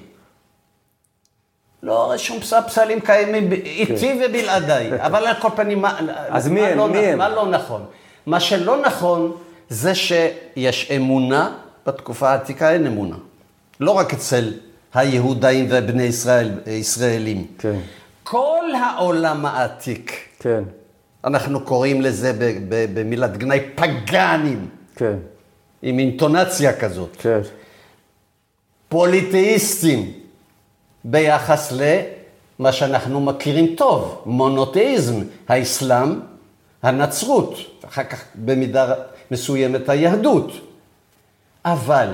לא, 1.83 2.13
שום 2.17 2.39
פס- 2.39 2.53
פסלים 2.67 2.99
קיימים 3.01 3.49
ב- 3.49 3.53
איתי 3.53 4.19
ובלעדיי, 4.25 4.91
אבל 5.07 5.27
על 5.27 5.35
כל 5.41 5.49
פנים, 5.55 5.81
מה, 5.81 5.97
כן. 5.99 6.05
אז 6.29 6.47
מה 6.47 6.53
מי 6.53 6.61
הם? 6.61 6.77
לא, 6.77 6.87
מי 6.89 6.97
נכ- 6.99 7.03
הם? 7.03 7.17
מה 7.17 7.29
לא 7.29 7.47
נכון? 7.47 7.85
מה 8.25 8.39
שלא 8.39 8.81
נכון 8.81 9.31
זה 9.69 9.95
שיש 9.95 10.91
אמונה, 10.95 11.51
בתקופה 11.87 12.29
העתיקה 12.29 12.71
אין 12.71 12.87
אמונה. 12.87 13.15
לא 13.79 13.91
רק 13.91 14.13
אצל 14.13 14.53
היהודאים 14.93 15.67
ובני 15.69 16.03
ישראל, 16.03 16.51
ישראלים. 16.67 17.47
כן. 17.57 17.75
כל 18.23 18.65
העולם 18.83 19.45
העתיק, 19.45 20.11
כן, 20.39 20.63
אנחנו 21.25 21.59
קוראים 21.61 22.01
לזה 22.01 22.31
במילת 22.93 23.37
גנאי 23.37 23.59
פגאנים, 23.75 24.67
כן, 24.95 25.15
עם 25.81 25.99
אינטונציה 25.99 26.73
כזאת. 26.79 27.15
כן. 27.19 27.39
פוליתאיסטים 28.89 30.11
ביחס 31.03 31.73
למה 32.59 32.71
שאנחנו 32.71 33.21
מכירים 33.21 33.75
טוב, 33.75 34.21
מונותאיזם, 34.25 35.15
האסלאם, 35.47 36.19
הנצרות, 36.83 37.57
אחר 37.87 38.03
כך 38.03 38.23
במידה 38.35 38.93
מסוימת 39.31 39.89
היהדות. 39.89 40.51
אבל 41.65 42.07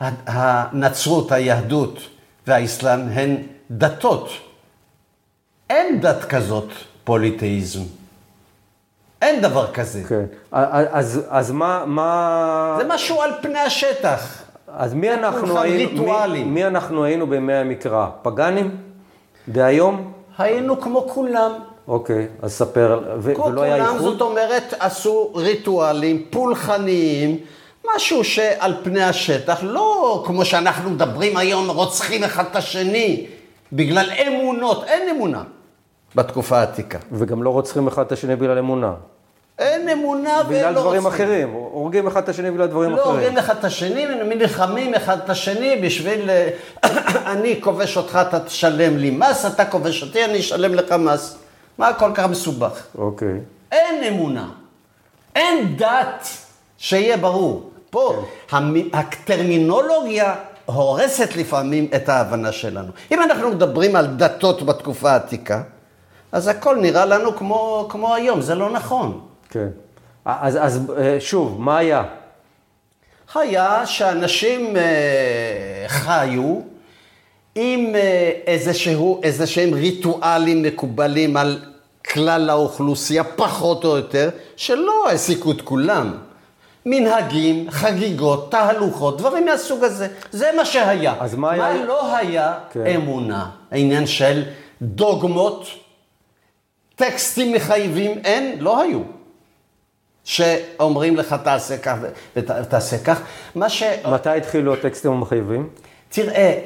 הנצרות, 0.00 1.32
היהדות 1.32 1.98
והאסלאם 2.46 3.00
הן 3.00 3.36
דתות. 3.70 4.30
אין 5.70 6.00
דת 6.00 6.24
כזאת 6.24 6.68
פוליתאיזם. 7.04 7.82
אין 9.22 9.40
דבר 9.40 9.72
כזה. 9.72 10.02
כן. 10.08 10.24
אז, 10.52 11.20
אז 11.28 11.50
מה, 11.50 11.84
מה... 11.86 12.76
זה 12.78 12.84
משהו 12.88 13.22
על 13.22 13.30
פני 13.42 13.58
השטח. 13.58 14.39
אז 14.80 14.94
מי 14.94 15.14
אנחנו 15.14 15.60
היינו. 15.60 16.04
מי, 16.32 16.44
מי 16.44 16.66
אנחנו 16.66 17.04
היינו 17.04 17.26
בימי 17.26 17.54
המקרא? 17.54 18.06
פגאנים? 18.22 18.76
דהיום? 19.48 20.12
היינו 20.38 20.80
כמו 20.80 21.08
כולם. 21.08 21.52
אוקיי, 21.88 22.26
אז 22.42 22.52
ספר, 22.52 23.02
ו- 23.18 23.34
כמו 23.34 23.44
ולא 23.44 23.62
היה 23.62 23.74
כולם, 23.74 23.94
איחוד? 23.94 24.12
זאת 24.12 24.20
אומרת, 24.20 24.74
עשו 24.78 25.32
ריטואלים 25.34 26.24
פולחניים, 26.30 27.36
משהו 27.94 28.24
שעל 28.24 28.74
פני 28.82 29.02
השטח, 29.02 29.58
לא 29.62 30.22
כמו 30.26 30.44
שאנחנו 30.44 30.90
מדברים 30.90 31.36
היום, 31.36 31.70
רוצחים 31.70 32.24
אחד 32.24 32.44
את 32.50 32.56
השני, 32.56 33.26
בגלל 33.72 34.10
אמונות, 34.26 34.84
אין 34.84 35.16
אמונה 35.16 35.42
בתקופה 36.14 36.58
העתיקה. 36.58 36.98
וגם 37.12 37.42
לא 37.42 37.50
רוצחים 37.50 37.86
אחד 37.86 38.06
את 38.06 38.12
השני 38.12 38.36
בגלל 38.36 38.58
אמונה. 38.58 38.92
אין 39.60 39.88
אמונה 39.88 40.42
בגלל 40.42 40.72
ולא 40.72 40.80
דברים 40.80 41.04
רוצחים. 41.04 41.24
אחרים, 41.26 41.50
הורגים 41.52 42.06
אחד 42.06 42.22
את 42.22 42.28
השני 42.28 42.50
בגלל 42.50 42.66
דברים 42.66 42.90
לא 42.90 43.02
אחרים. 43.02 43.14
הורגים 43.16 43.38
אחד 43.38 43.56
את 43.58 43.64
השני, 43.64 44.06
נלחמים 44.24 44.94
אחד 44.94 45.18
את 45.24 45.30
השני 45.30 45.76
בשביל, 45.84 46.30
אה, 46.30 46.48
אני 47.32 47.60
כובש 47.60 47.96
אותך, 47.96 48.18
אתה 48.28 48.40
תשלם 48.40 48.96
לי 48.96 49.10
מס, 49.10 49.46
אתה 49.46 49.64
כובש 49.64 50.02
אותי, 50.02 50.24
אני 50.24 50.40
אשלם 50.40 50.74
לך 50.74 50.92
מס. 50.92 51.36
מה 51.78 51.92
כל 51.92 52.10
כך 52.14 52.24
מסובך? 52.28 52.82
אוקיי. 52.98 53.34
אין 53.72 54.04
אמונה, 54.14 54.48
אין 55.36 55.76
דת, 55.76 56.28
שיהיה 56.78 57.16
ברור. 57.16 57.70
פה 57.90 58.14
המ- 58.50 58.88
הטרמינולוגיה 58.92 60.34
הורסת 60.66 61.36
לפעמים 61.36 61.88
את 61.96 62.08
ההבנה 62.08 62.52
שלנו. 62.52 62.88
אם 63.12 63.22
אנחנו 63.22 63.50
מדברים 63.50 63.96
על 63.96 64.06
דתות 64.06 64.62
בתקופה 64.62 65.10
העתיקה, 65.10 65.62
אז 66.32 66.48
הכל 66.48 66.76
נראה 66.76 67.04
לנו 67.04 67.36
כמו, 67.36 67.86
כמו 67.90 68.14
היום, 68.14 68.40
זה 68.40 68.54
לא 68.54 68.70
נכון. 68.70 69.20
כן. 69.50 69.68
אז, 70.24 70.58
אז 70.60 70.92
אה, 70.98 71.16
שוב, 71.20 71.60
מה 71.60 71.78
היה? 71.78 72.04
היה 73.34 73.86
שאנשים 73.86 74.76
אה, 74.76 74.82
חיו 75.88 76.60
עם 77.54 77.94
אה, 77.94 78.30
איזשהו, 78.46 79.20
איזה 79.22 79.46
שהם 79.46 79.74
ריטואלים 79.74 80.62
מקובלים 80.62 81.36
על 81.36 81.58
כלל 82.10 82.50
האוכלוסייה, 82.50 83.24
פחות 83.24 83.84
או 83.84 83.96
יותר, 83.96 84.28
שלא 84.56 85.08
העסיקו 85.08 85.52
את 85.52 85.60
כולם. 85.60 86.14
מנהגים, 86.86 87.70
חגיגות, 87.70 88.50
תהלוכות, 88.50 89.18
דברים 89.18 89.44
מהסוג 89.44 89.84
הזה. 89.84 90.08
זה 90.30 90.50
מה 90.56 90.64
שהיה. 90.64 91.14
אז 91.20 91.34
מה 91.34 91.50
היה- 91.50 91.62
מה 91.74 91.84
לא 91.84 92.16
היה? 92.16 92.58
כן. 92.72 92.86
אמונה. 92.86 93.50
העניין 93.70 94.06
של 94.06 94.42
דוגמות, 94.82 95.66
טקסטים 96.96 97.52
מחייבים, 97.52 98.18
אין, 98.24 98.56
לא 98.60 98.80
היו. 98.80 99.00
שאומרים 100.24 101.16
לך 101.16 101.36
תעשה 101.44 101.78
כך 101.78 101.96
ות- 102.36 102.50
ותעשה 102.62 102.98
כך. 102.98 103.20
מה 103.54 103.68
ש... 103.68 103.82
מתי 104.08 104.30
התחילו 104.30 104.74
הטקסטים 104.74 105.10
המחייבים? 105.12 105.68
תראה, 106.08 106.58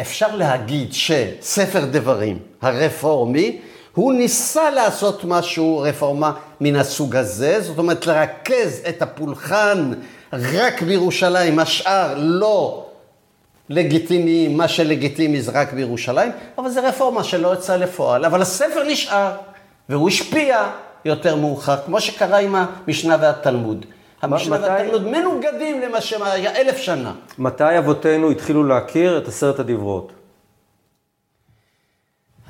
אפשר 0.00 0.36
להגיד 0.36 0.88
שספר 0.92 1.84
דברים 1.84 2.38
הרפורמי, 2.62 3.58
הוא 3.94 4.12
ניסה 4.12 4.70
לעשות 4.70 5.24
משהו, 5.24 5.78
רפורמה 5.78 6.32
מן 6.60 6.76
הסוג 6.76 7.16
הזה, 7.16 7.60
זאת 7.60 7.78
אומרת 7.78 8.06
לרכז 8.06 8.80
את 8.88 9.02
הפולחן 9.02 9.92
רק 10.32 10.82
בירושלים, 10.82 11.58
השאר 11.58 12.14
לא 12.16 12.86
לגיטימיים, 13.68 14.56
מה 14.56 14.68
שלגיטימי 14.68 15.42
זה 15.42 15.52
רק 15.54 15.72
בירושלים, 15.72 16.30
אבל 16.58 16.70
זו 16.70 16.80
רפורמה 16.84 17.24
שלא 17.24 17.54
יצאה 17.54 17.76
לפועל, 17.76 18.24
אבל 18.24 18.42
הספר 18.42 18.82
נשאר, 18.88 19.32
והוא 19.88 20.08
השפיע 20.08 20.66
יותר 21.06 21.36
מאוחר, 21.36 21.76
כמו 21.86 22.00
שקרה 22.00 22.38
עם 22.38 22.54
המשנה 22.54 23.16
והתלמוד. 23.20 23.86
המשנה 24.22 24.58
מתי- 24.58 24.66
והתלמוד 24.68 25.04
מנוגדים 25.06 25.80
למה 25.80 26.00
שהיה 26.00 26.56
אלף 26.56 26.76
שנה. 26.76 27.12
מתי 27.38 27.78
אבותינו 27.78 28.30
התחילו 28.30 28.64
להכיר 28.64 29.18
את 29.18 29.28
עשרת 29.28 29.58
הדיברות? 29.58 30.12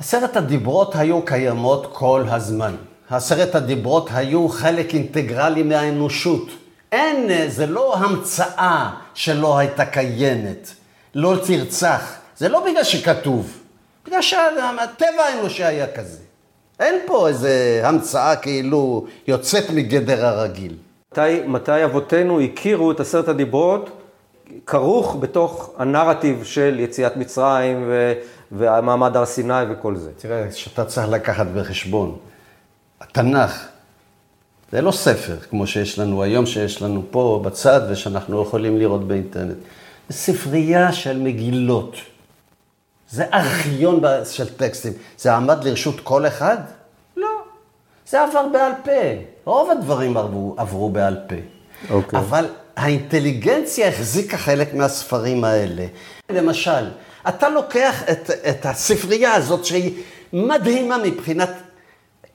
עשרת 0.01 0.37
הדיברות 0.37 0.97
היו 0.97 1.23
קיימות 1.25 1.89
כל 1.93 2.25
הזמן. 2.29 2.75
עשרת 3.11 3.55
הדיברות 3.55 4.09
היו 4.15 4.49
חלק 4.49 4.95
אינטגרלי 4.95 5.63
מהאנושות. 5.63 6.49
אין, 6.93 7.49
זה 7.49 7.67
לא 7.67 7.97
המצאה 7.97 8.91
שלא 9.15 9.59
הייתה 9.59 9.85
קיימת. 9.87 10.71
לא 11.15 11.37
תרצח. 11.47 12.15
זה 12.37 12.49
לא 12.49 12.65
בגלל 12.65 12.85
שכתוב, 12.85 13.59
בגלל 14.07 14.23
שהטבע 14.23 15.23
האנושי 15.29 15.65
היה 15.65 15.87
כזה. 15.93 16.19
אין 16.81 16.95
פה 17.07 17.29
איזה 17.29 17.81
המצאה 17.85 18.37
כאילו 18.37 19.07
יוצאת 19.29 19.71
מגדר 19.71 20.27
הרגיל. 20.27 20.77
מתי, 21.13 21.47
מתי 21.47 21.85
אבותינו 21.85 22.41
הכירו 22.41 22.91
את 22.93 23.01
עשרת 23.01 23.29
הדיברות 23.29 23.91
כרוך 24.67 25.17
בתוך 25.21 25.71
הנרטיב 25.79 26.45
של 26.45 26.77
יציאת 26.81 27.17
מצרים 27.17 27.85
ו, 27.87 28.13
והמעמד 28.53 29.17
הר 29.17 29.27
סיני 29.27 29.63
וכל 29.71 29.97
זה? 29.97 30.11
תראה, 30.17 30.53
שאתה 30.53 30.85
צריך 30.85 31.09
לקחת 31.09 31.47
בחשבון, 31.47 32.17
התנ"ך 33.01 33.67
זה 34.73 34.81
לא 34.81 34.93
ספר 34.93 35.37
כמו 35.51 35.67
שיש 35.67 35.99
לנו 35.99 36.23
היום, 36.23 36.47
שיש 36.47 36.83
לנו 36.83 37.03
פה 37.11 37.41
בצד 37.45 37.81
ושאנחנו 37.91 38.43
יכולים 38.43 38.79
לראות 38.79 39.09
באינטרנט. 39.09 39.57
זה 40.09 40.17
ספרייה 40.17 40.93
של 40.93 41.19
מגילות. 41.19 41.97
זה 43.11 43.25
ארכיון 43.35 44.01
של 44.31 44.55
טקסטים. 44.55 44.93
זה 45.19 45.35
עמד 45.35 45.65
לרשות 45.65 46.01
כל 46.03 46.27
אחד? 46.27 46.57
לא. 47.17 47.29
זה 48.09 48.23
עבר 48.23 48.49
בעל 48.53 48.73
פה. 48.85 49.23
רוב 49.45 49.71
הדברים 49.71 50.17
עברו, 50.17 50.55
עברו 50.57 50.91
בעל 50.91 51.17
פה. 51.29 51.35
אוקיי. 51.91 52.19
אבל 52.19 52.47
האינטליגנציה 52.77 53.89
החזיקה 53.89 54.37
חלק 54.37 54.75
מהספרים 54.75 55.45
האלה. 55.45 55.87
למשל, 56.31 56.91
אתה 57.29 57.49
לוקח 57.49 58.03
את, 58.11 58.31
את 58.31 58.67
הספרייה 58.67 59.35
הזאת 59.35 59.65
שהיא 59.65 60.03
מדהימה 60.33 60.99
מבחינת 60.99 61.51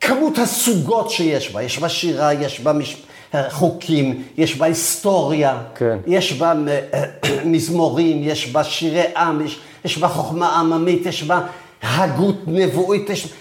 כמות 0.02 0.38
הסוגות 0.38 1.10
שיש 1.10 1.52
בה. 1.52 1.64
יש 1.64 1.80
בה 1.80 1.90
שירה, 1.90 2.34
יש 2.34 2.60
בה 2.60 2.74
מש... 2.74 3.04
חוקים, 3.50 4.24
יש 4.38 4.58
בה 4.58 4.66
היסטוריה, 4.66 5.62
כן. 5.76 5.98
יש 6.08 6.34
בה 6.34 6.54
מזמורים, 7.46 8.20
יש 8.24 8.52
בה 8.52 8.64
שירי 8.64 9.04
עם, 9.18 9.46
יש, 9.46 9.60
יש 9.86 9.98
בה 9.98 10.08
חוכמה 10.08 10.60
עממית, 10.60 11.06
יש 11.06 11.24
בה 11.24 11.42
הגות 11.82 12.36
נבואית. 12.48 13.10
יש... 13.10 13.34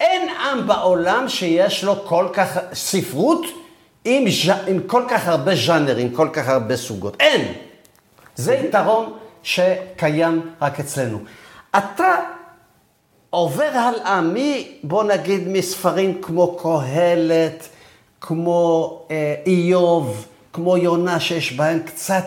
אין 0.00 0.28
עם 0.28 0.66
בעולם 0.66 1.28
שיש 1.28 1.84
לו 1.84 2.06
כל 2.06 2.28
כך 2.32 2.58
ספרות 2.72 3.46
עם, 4.04 4.30
ז'... 4.30 4.50
עם 4.66 4.80
כל 4.86 5.04
כך 5.08 5.28
הרבה 5.28 5.54
ז'אנרים, 5.54 6.14
כל 6.14 6.28
כך 6.32 6.48
הרבה 6.48 6.76
סוגות. 6.76 7.16
אין. 7.20 7.52
זה 8.36 8.54
יתרון 8.54 9.12
שקיים 9.42 10.50
רק 10.62 10.80
אצלנו. 10.80 11.18
אתה 11.78 12.16
עובר 13.30 13.70
הלאה 13.72 14.20
מ... 14.20 14.36
בוא 14.82 15.04
נגיד 15.04 15.48
מספרים 15.48 16.22
כמו 16.22 16.56
קהלת, 16.56 17.68
כמו 18.20 19.00
אה, 19.10 19.34
איוב, 19.46 20.26
כמו 20.52 20.76
יונה, 20.76 21.20
שיש 21.20 21.52
בהם 21.52 21.80
קצת 21.86 22.26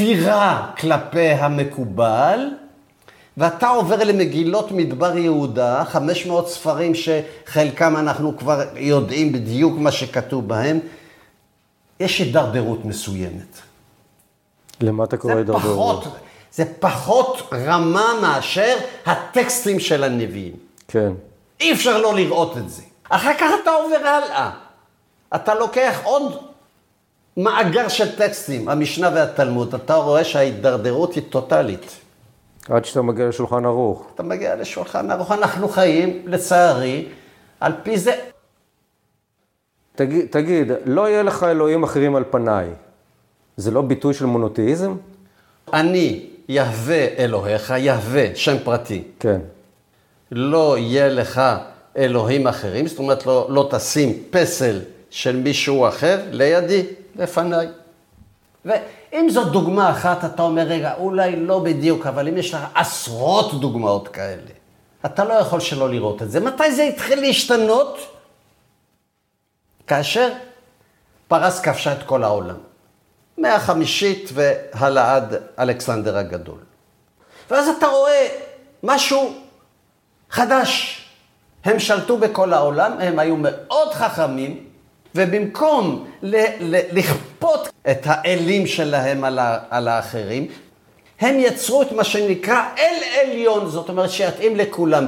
כפירה 0.00 0.70
כלפי 0.78 1.28
המקובל, 1.30 2.48
ואתה 3.36 3.68
עובר 3.68 4.04
למגילות 4.04 4.72
מדבר 4.72 5.16
יהודה, 5.16 5.84
500 5.84 6.48
ספרים 6.48 6.92
שחלקם 6.94 7.96
אנחנו 7.96 8.38
כבר 8.38 8.62
יודעים 8.76 9.32
בדיוק 9.32 9.78
מה 9.78 9.92
שכתוב 9.92 10.48
בהם, 10.48 10.78
יש 12.00 12.18
הידרדרות 12.18 12.84
מסוימת. 12.84 13.58
למה 14.80 15.04
אתה 15.04 15.16
קורא 15.16 15.34
הידרדרות? 15.34 16.04
זה 16.52 16.64
פחות 16.78 17.52
רמה 17.52 18.06
מאשר 18.22 18.76
הטקסטים 19.06 19.80
של 19.80 20.04
הנביאים. 20.04 20.54
כן. 20.88 21.12
אי 21.60 21.72
אפשר 21.72 21.98
לא 21.98 22.14
לראות 22.14 22.56
את 22.56 22.70
זה. 22.70 22.82
אחר 23.08 23.32
כך 23.38 23.50
אתה 23.62 23.70
עובר 23.70 24.06
הלאה. 24.06 24.50
אתה 25.34 25.54
לוקח 25.54 26.00
עוד 26.02 26.49
מאגר 27.36 27.88
של 27.88 28.16
טקסטים, 28.16 28.68
המשנה 28.68 29.10
והתלמוד, 29.14 29.74
אתה 29.74 29.94
רואה 29.94 30.24
שההידרדרות 30.24 31.14
היא 31.14 31.22
טוטאלית. 31.30 31.96
עד 32.68 32.84
שאתה 32.84 33.02
מגיע 33.02 33.28
לשולחן 33.28 33.64
ערוך. 33.64 34.06
אתה 34.14 34.22
מגיע 34.22 34.56
לשולחן 34.56 35.10
ערוך, 35.10 35.32
אנחנו 35.32 35.68
חיים, 35.68 36.22
לצערי, 36.26 37.08
על 37.60 37.72
פי 37.82 37.98
זה. 37.98 38.12
תגיד, 39.94 40.26
תגיד, 40.30 40.72
לא 40.84 41.08
יהיה 41.08 41.22
לך 41.22 41.42
אלוהים 41.42 41.82
אחרים 41.82 42.16
על 42.16 42.24
פניי. 42.30 42.68
זה 43.56 43.70
לא 43.70 43.82
ביטוי 43.82 44.14
של 44.14 44.26
מונותאיזם? 44.26 44.94
אני 45.72 46.26
יהווה 46.48 47.06
אלוהיך, 47.18 47.74
יהווה, 47.78 48.24
שם 48.34 48.56
פרטי. 48.64 49.02
כן. 49.20 49.40
לא 50.32 50.78
יהיה 50.78 51.08
לך 51.08 51.40
אלוהים 51.96 52.46
אחרים, 52.46 52.86
זאת 52.86 52.98
אומרת, 52.98 53.26
לא, 53.26 53.46
לא 53.50 53.68
תשים 53.70 54.22
פסל 54.30 54.80
של 55.10 55.36
מישהו 55.36 55.88
אחר 55.88 56.20
לידי, 56.30 56.82
לפניי. 57.16 57.68
ואם 58.64 59.30
זאת 59.30 59.52
דוגמה 59.52 59.90
אחת, 59.90 60.24
אתה 60.24 60.42
אומר, 60.42 60.62
רגע, 60.62 60.94
אולי 60.94 61.36
לא 61.36 61.58
בדיוק, 61.58 62.06
אבל 62.06 62.28
אם 62.28 62.36
יש 62.36 62.54
לך 62.54 62.60
עשרות 62.74 63.60
דוגמאות 63.60 64.08
כאלה, 64.08 64.50
אתה 65.06 65.24
לא 65.24 65.32
יכול 65.32 65.60
שלא 65.60 65.90
לראות 65.90 66.22
את 66.22 66.30
זה. 66.30 66.40
מתי 66.40 66.72
זה 66.72 66.82
התחיל 66.82 67.20
להשתנות? 67.20 67.98
כאשר 69.86 70.32
פרס 71.28 71.60
כבשה 71.60 71.92
את 71.92 72.02
כל 72.02 72.24
העולם. 72.24 72.56
מהחמישית 73.38 74.30
והלאה 74.34 75.16
עד 75.16 75.34
אלכסנדר 75.58 76.16
הגדול. 76.16 76.58
ואז 77.50 77.68
אתה 77.68 77.86
רואה 77.86 78.28
משהו 78.82 79.34
חדש. 80.30 80.96
הם 81.64 81.78
שלטו 81.78 82.18
בכל 82.18 82.52
העולם, 82.52 82.92
הם 83.00 83.18
היו 83.18 83.36
מאוד 83.36 83.92
חכמים, 83.92 84.69
ובמקום 85.14 86.04
ל- 86.22 86.36
ל- 86.60 86.98
לכפות 86.98 87.68
את 87.90 88.00
האלים 88.04 88.66
שלהם 88.66 89.24
על, 89.24 89.38
ה- 89.38 89.58
על 89.70 89.88
האחרים, 89.88 90.46
הם 91.20 91.34
יצרו 91.38 91.82
את 91.82 91.92
מה 91.92 92.04
שנקרא 92.04 92.62
אל 92.78 92.94
עליון, 93.20 93.66
זאת 93.68 93.88
אומרת 93.88 94.10
שיתאים 94.10 94.56
לכולם. 94.56 95.06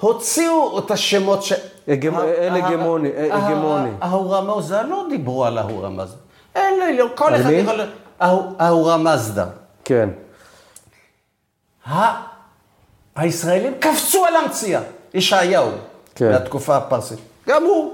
הוציאו 0.00 0.78
את 0.78 0.90
השמות 0.90 1.42
ש... 1.42 1.52
הגמ- 1.88 2.18
אל 2.38 2.54
הגמוני, 2.56 3.08
אה, 3.16 3.28
הגמוני. 3.48 3.90
ההורמוזה, 4.00 4.82
לא 4.82 5.04
דיברו 5.10 5.44
על 5.44 5.58
ההורמזה. 5.58 6.14
אל 6.56 6.62
עליון, 6.88 7.08
כל 7.14 7.34
אחד? 7.34 7.50
יכול... 7.50 7.80
ההוא- 8.20 8.54
ההורמזדה. 8.58 9.46
כן. 9.84 10.08
ה- 11.90 12.22
הישראלים 13.16 13.72
קפצו 13.80 14.24
על 14.26 14.36
המציאה, 14.36 14.80
ישעיהו, 15.14 15.68
כן. 16.14 16.30
מהתקופה 16.32 16.76
הפרסית. 16.76 17.18
גם 17.48 17.64
הוא 17.64 17.92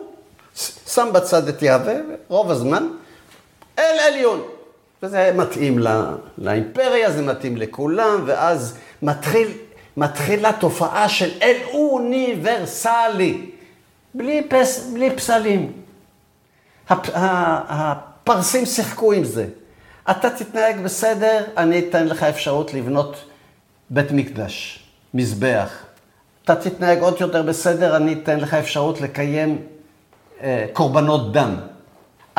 שם 0.88 1.08
בצד 1.14 1.48
את 1.48 1.62
יהווה, 1.62 1.94
רוב 2.28 2.50
הזמן, 2.50 2.88
אל 3.78 3.96
עליון. 4.08 4.42
וזה 5.02 5.32
מתאים 5.34 5.78
ל- 5.78 6.14
לאימפריה, 6.38 7.10
זה 7.10 7.22
מתאים 7.22 7.56
לכולם, 7.56 8.22
ואז 8.26 8.76
מתחיל, 9.02 9.48
מתחילה 9.96 10.52
תופעה 10.52 11.08
של 11.08 11.30
אל 11.42 11.56
אוניברסלי, 11.72 13.50
בלי, 14.14 14.46
פס, 14.48 14.90
בלי 14.94 15.10
פסלים. 15.16 15.72
הפ- 16.88 17.10
הפרסים 17.14 18.66
שיחקו 18.66 19.12
עם 19.12 19.24
זה. 19.24 19.46
אתה 20.10 20.30
תתנהג 20.30 20.80
בסדר, 20.80 21.44
אני 21.56 21.78
אתן 21.88 22.06
לך 22.08 22.22
אפשרות 22.22 22.74
לבנות 22.74 23.16
בית 23.90 24.10
מקדש, 24.12 24.84
מזבח. 25.14 25.82
אתה 26.44 26.56
תתנהג 26.56 26.98
עוד 27.00 27.16
יותר 27.20 27.42
בסדר, 27.42 27.96
אני 27.96 28.12
אתן 28.22 28.40
לך 28.40 28.54
אפשרות 28.54 29.00
לקיים 29.00 29.62
קורבנות 30.72 31.32
דם. 31.32 31.56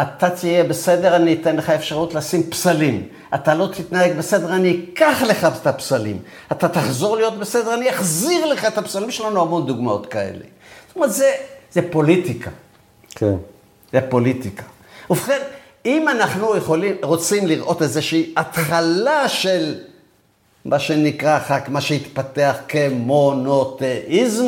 אתה 0.01 0.29
תהיה 0.29 0.63
בסדר, 0.63 1.15
אני 1.15 1.33
אתן 1.41 1.55
לך 1.55 1.69
אפשרות 1.69 2.13
לשים 2.13 2.43
פסלים. 2.43 3.07
אתה 3.35 3.53
לא 3.53 3.67
תתנהג 3.73 4.17
בסדר, 4.17 4.55
אני 4.55 4.85
אקח 4.93 5.23
לך 5.27 5.47
את 5.61 5.67
הפסלים. 5.67 6.19
אתה 6.51 6.69
תחזור 6.69 7.15
להיות 7.15 7.39
בסדר, 7.39 7.73
אני 7.73 7.89
אחזיר 7.89 8.45
לך 8.45 8.65
את 8.65 8.77
הפסלים. 8.77 9.09
יש 9.09 9.21
לנו 9.21 9.41
המון 9.41 9.65
דוגמאות 9.65 10.05
כאלה. 10.05 10.45
זאת 10.87 10.95
אומרת, 10.95 11.13
זה, 11.13 11.31
זה 11.71 11.81
פוליטיקה. 11.91 12.49
כן. 13.09 13.35
זה 13.93 14.01
פוליטיקה. 14.09 14.63
ובכן, 15.09 15.39
אם 15.85 16.09
אנחנו 16.09 16.57
יכולים, 16.57 16.95
רוצים 17.03 17.47
לראות 17.47 17.81
איזושהי 17.81 18.33
התחלה 18.37 19.29
של 19.29 19.75
מה 20.65 20.79
שנקרא 20.79 21.37
אחר 21.37 21.59
כך, 21.59 21.69
מה 21.69 21.81
שהתפתח 21.81 22.55
כמונותאיזם, 22.67 24.45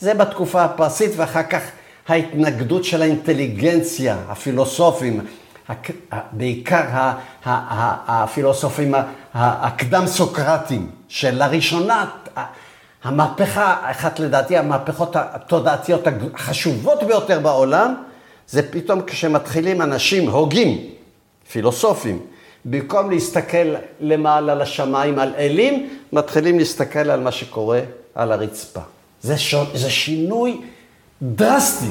זה 0.00 0.14
בתקופה 0.14 0.64
הפרסית, 0.64 1.10
ואחר 1.16 1.42
כך 1.42 1.62
ההתנגדות 2.08 2.84
של 2.84 3.02
האינטליגנציה, 3.02 4.16
הפילוסופים, 4.28 5.20
בעיקר 6.32 6.84
הפילוסופים 7.44 8.94
הקדם-סוקרטים, 9.34 10.90
שלראשונה, 11.08 12.10
המהפכה, 13.04 13.76
אחת 13.90 14.18
לדעתי 14.18 14.56
המהפכות 14.56 15.16
התודעתיות 15.16 16.06
החשובות 16.34 17.02
ביותר 17.02 17.40
בעולם, 17.40 17.94
זה 18.48 18.72
פתאום 18.72 19.02
כשמתחילים 19.06 19.82
אנשים 19.82 20.30
הוגים, 20.30 20.78
פילוסופים, 21.52 22.20
במקום 22.64 23.10
להסתכל 23.10 23.74
למעלה 24.00 24.54
לשמיים 24.54 25.18
על 25.18 25.32
אלים, 25.38 25.88
מתחילים 26.12 26.58
להסתכל 26.58 27.10
על 27.10 27.20
מה 27.20 27.32
שקורה 27.32 27.80
על 28.14 28.32
הרצפה. 28.32 28.80
זה, 29.20 29.38
שון, 29.38 29.66
זה 29.74 29.90
שינוי 29.90 30.60
דרסטי. 31.22 31.86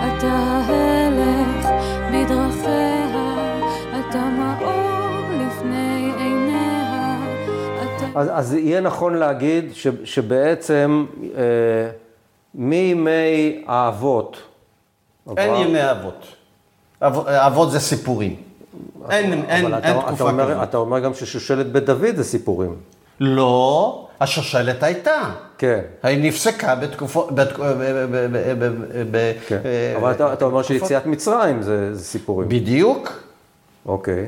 אתה 0.07 0.27
ההלך 0.67 1.65
בדרכיה, 2.11 3.05
אתה 3.99 4.25
מאור 4.25 4.77
לפני 5.47 6.11
עיניה, 6.17 7.17
אתה... 7.83 8.05
אז, 8.19 8.29
אז 8.33 8.53
יהיה 8.53 8.81
נכון 8.81 9.13
להגיד 9.13 9.65
ש, 9.73 9.87
שבעצם 10.03 11.05
אה, 11.35 11.41
מימי 12.55 13.63
האבות, 13.67 14.37
אין 15.37 15.49
עבר- 15.53 15.61
ימי 15.61 15.91
אבות. 15.91 16.25
אב- 17.01 17.27
אבות 17.27 17.71
זה 17.71 17.79
סיפורים. 17.79 18.35
אין, 19.09 19.33
אין, 19.33 19.65
אבל 19.65 19.73
אין 19.73 19.91
אתה, 19.91 19.99
אתה, 19.99 20.07
תקופה 20.07 20.23
אומר, 20.29 20.51
כזאת. 20.51 20.63
אתה 20.63 20.77
אומר 20.77 20.99
גם 20.99 21.13
ששושלת 21.13 21.71
בית 21.71 21.85
דוד 21.85 22.15
זה 22.15 22.23
סיפורים. 22.23 22.75
לא, 23.19 24.04
השושלת 24.19 24.83
הייתה. 24.83 25.31
כן. 25.57 25.79
היא 26.03 26.27
נפסקה 26.27 26.75
בתקופות... 26.75 27.29
כן. 29.47 29.59
אה, 29.65 29.97
אבל 29.97 30.11
אתה, 30.11 30.33
אתה 30.33 30.45
אומר 30.45 30.63
שיציאת 30.63 31.05
מצרים 31.05 31.61
זה, 31.61 31.91
סיפורים. 31.97 32.49
בדיוק, 32.49 33.23
אוקיי. 33.85 34.25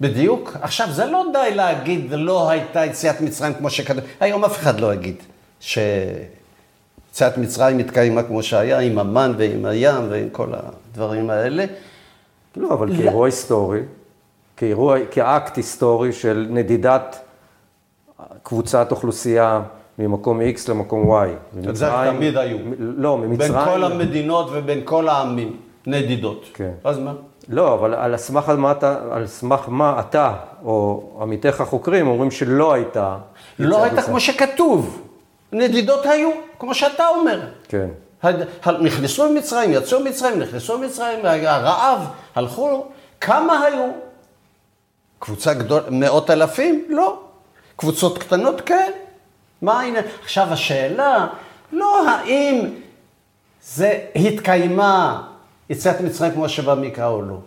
בדיוק. 0.00 0.56
עכשיו, 0.60 0.88
זה 0.90 1.06
לא 1.06 1.24
די 1.32 1.54
להגיד, 1.54 2.06
לא 2.10 2.50
הייתה 2.50 2.84
יציאת 2.84 3.20
מצרים 3.20 3.54
כמו 3.54 3.70
שכתוב. 3.70 4.04
היום 4.20 4.44
אף 4.44 4.58
אחד 4.58 4.80
לא 4.80 4.94
יגיד 4.94 5.16
שיציאת 5.60 7.38
מצרים 7.38 7.78
התקיימה 7.78 8.22
כמו 8.22 8.42
שהיה, 8.42 8.78
עם 8.78 8.98
המן 8.98 9.32
ועם 9.38 9.64
הים 9.64 10.10
ועם 10.10 10.28
כל 10.32 10.48
הדברים 10.52 11.30
האלה. 11.30 11.64
לא, 12.56 12.74
אבל 12.74 12.96
כאירוע 12.96 13.26
היסטורי, 13.26 13.80
כאירוע, 14.56 14.96
כאקט 15.10 15.56
היסטורי 15.56 16.12
של 16.12 16.46
נדידת 16.50 17.27
קבוצת 18.48 18.90
אוכלוסייה 18.90 19.60
ממקום 19.98 20.40
X 20.40 20.70
למקום 20.70 21.10
Y. 21.12 21.28
את 21.68 21.76
זה 21.76 21.86
תמיד 22.10 22.36
היו. 22.36 22.58
לא, 22.78 23.18
ממצרים. 23.18 23.52
בין 23.52 23.64
כל 23.64 23.84
המדינות 23.84 24.48
ובין 24.52 24.80
כל 24.84 25.08
העמים, 25.08 25.56
נדידות. 25.86 26.44
כן. 26.54 26.70
אז 26.84 26.98
מה? 26.98 27.12
לא, 27.48 27.74
אבל 27.74 27.94
על 27.94 28.16
סמך 28.16 28.48
מה 28.48 28.72
אתה, 28.72 28.96
על 29.10 29.26
סמך 29.26 29.64
מה 29.68 30.00
אתה, 30.00 30.32
או 30.64 31.02
עמיתיך 31.20 31.60
החוקרים, 31.60 32.08
אומרים 32.08 32.30
שלא 32.30 32.72
הייתה. 32.72 33.16
לא 33.58 33.84
הייתה. 33.84 34.02
כמו 34.02 34.20
שכתוב. 34.20 35.02
נדידות 35.52 36.06
היו, 36.06 36.30
כמו 36.58 36.74
שאתה 36.74 37.08
אומר. 37.08 37.40
כן. 37.68 37.88
נכנסו 38.80 39.32
ממצרים, 39.32 39.72
יצאו 39.72 40.00
ממצרים, 40.00 40.38
נכנסו 40.38 40.78
ממצרים, 40.78 41.18
היה 41.22 41.58
רעב, 41.58 42.00
הלכו, 42.34 42.86
כמה 43.20 43.60
היו? 43.60 43.84
קבוצה 45.18 45.54
גדולה, 45.54 45.82
מאות 45.90 46.30
אלפים? 46.30 46.84
לא. 46.88 47.27
קבוצות 47.78 48.18
קטנות? 48.18 48.60
כן. 48.60 48.90
מה 49.62 49.80
העניין? 49.80 50.04
עכשיו 50.22 50.52
השאלה, 50.52 51.26
לא 51.72 52.08
האם 52.10 52.70
זה 53.62 53.98
התקיימה 54.16 55.22
יציאת 55.70 56.00
מצרים 56.00 56.32
כמו 56.32 56.48
שבמקרא 56.48 57.06
או 57.06 57.22
לא. 57.22 57.38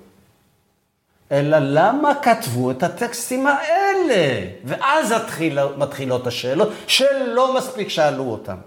אלא 1.32 1.58
למה 1.60 2.16
כתבו 2.22 2.72
את 2.72 2.84
הטקסטים 2.84 3.48
האלה? 3.48 4.48
ואז 4.66 5.12
התחיל, 5.12 5.60
מתחילות 5.78 6.28
השאלות 6.28 6.70
שלא 6.88 7.56
מספיק 7.58 7.90
שאלו 7.90 8.24
אותם. 8.24 8.58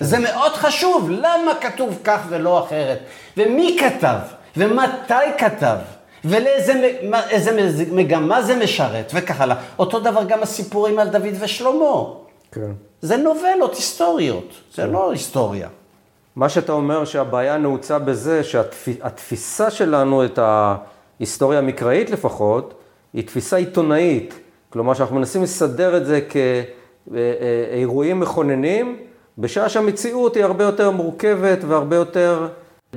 זה 0.00 0.18
מאוד 0.18 0.52
חשוב, 0.52 1.10
למה 1.10 1.52
כתוב 1.60 1.98
כך 2.04 2.20
ולא 2.28 2.64
אחרת? 2.64 2.98
ומי 3.36 3.78
כתב? 3.80 4.18
ומתי 4.56 5.14
כתב? 5.38 5.76
ולאיזה 6.28 6.96
מגמה 7.92 8.42
זה 8.42 8.56
משרת? 8.56 9.12
וכך 9.14 9.40
הלאה. 9.40 9.56
אותו 9.78 10.00
דבר 10.00 10.24
גם 10.28 10.42
הסיפורים 10.42 10.98
על 10.98 11.08
דוד 11.08 11.34
ושלמה. 11.40 12.04
כן. 12.52 12.70
זה 13.00 13.16
נובלות 13.16 13.74
היסטוריות, 13.74 14.54
זה 14.74 14.86
לא 14.86 15.10
היסטוריה. 15.10 15.68
מה 16.36 16.48
שאתה 16.48 16.72
אומר 16.72 17.04
שהבעיה 17.04 17.56
נעוצה 17.56 17.98
בזה 17.98 18.44
שהתפיסה 18.44 19.70
שלנו 19.70 20.24
את 20.24 20.38
ההיסטוריה 20.38 21.58
המקראית 21.58 22.10
לפחות, 22.10 22.74
היא 23.12 23.26
תפיסה 23.26 23.56
עיתונאית. 23.56 24.34
כלומר 24.70 24.94
שאנחנו 24.94 25.16
מנסים 25.16 25.42
לסדר 25.42 25.96
את 25.96 26.06
זה 26.06 26.20
כאירועים 27.10 28.20
מכוננים, 28.20 28.98
בשעה 29.38 29.68
שהמציאות 29.68 30.36
היא 30.36 30.44
הרבה 30.44 30.64
יותר 30.64 30.90
מורכבת 30.90 31.58
והרבה 31.68 31.96
יותר 31.96 32.48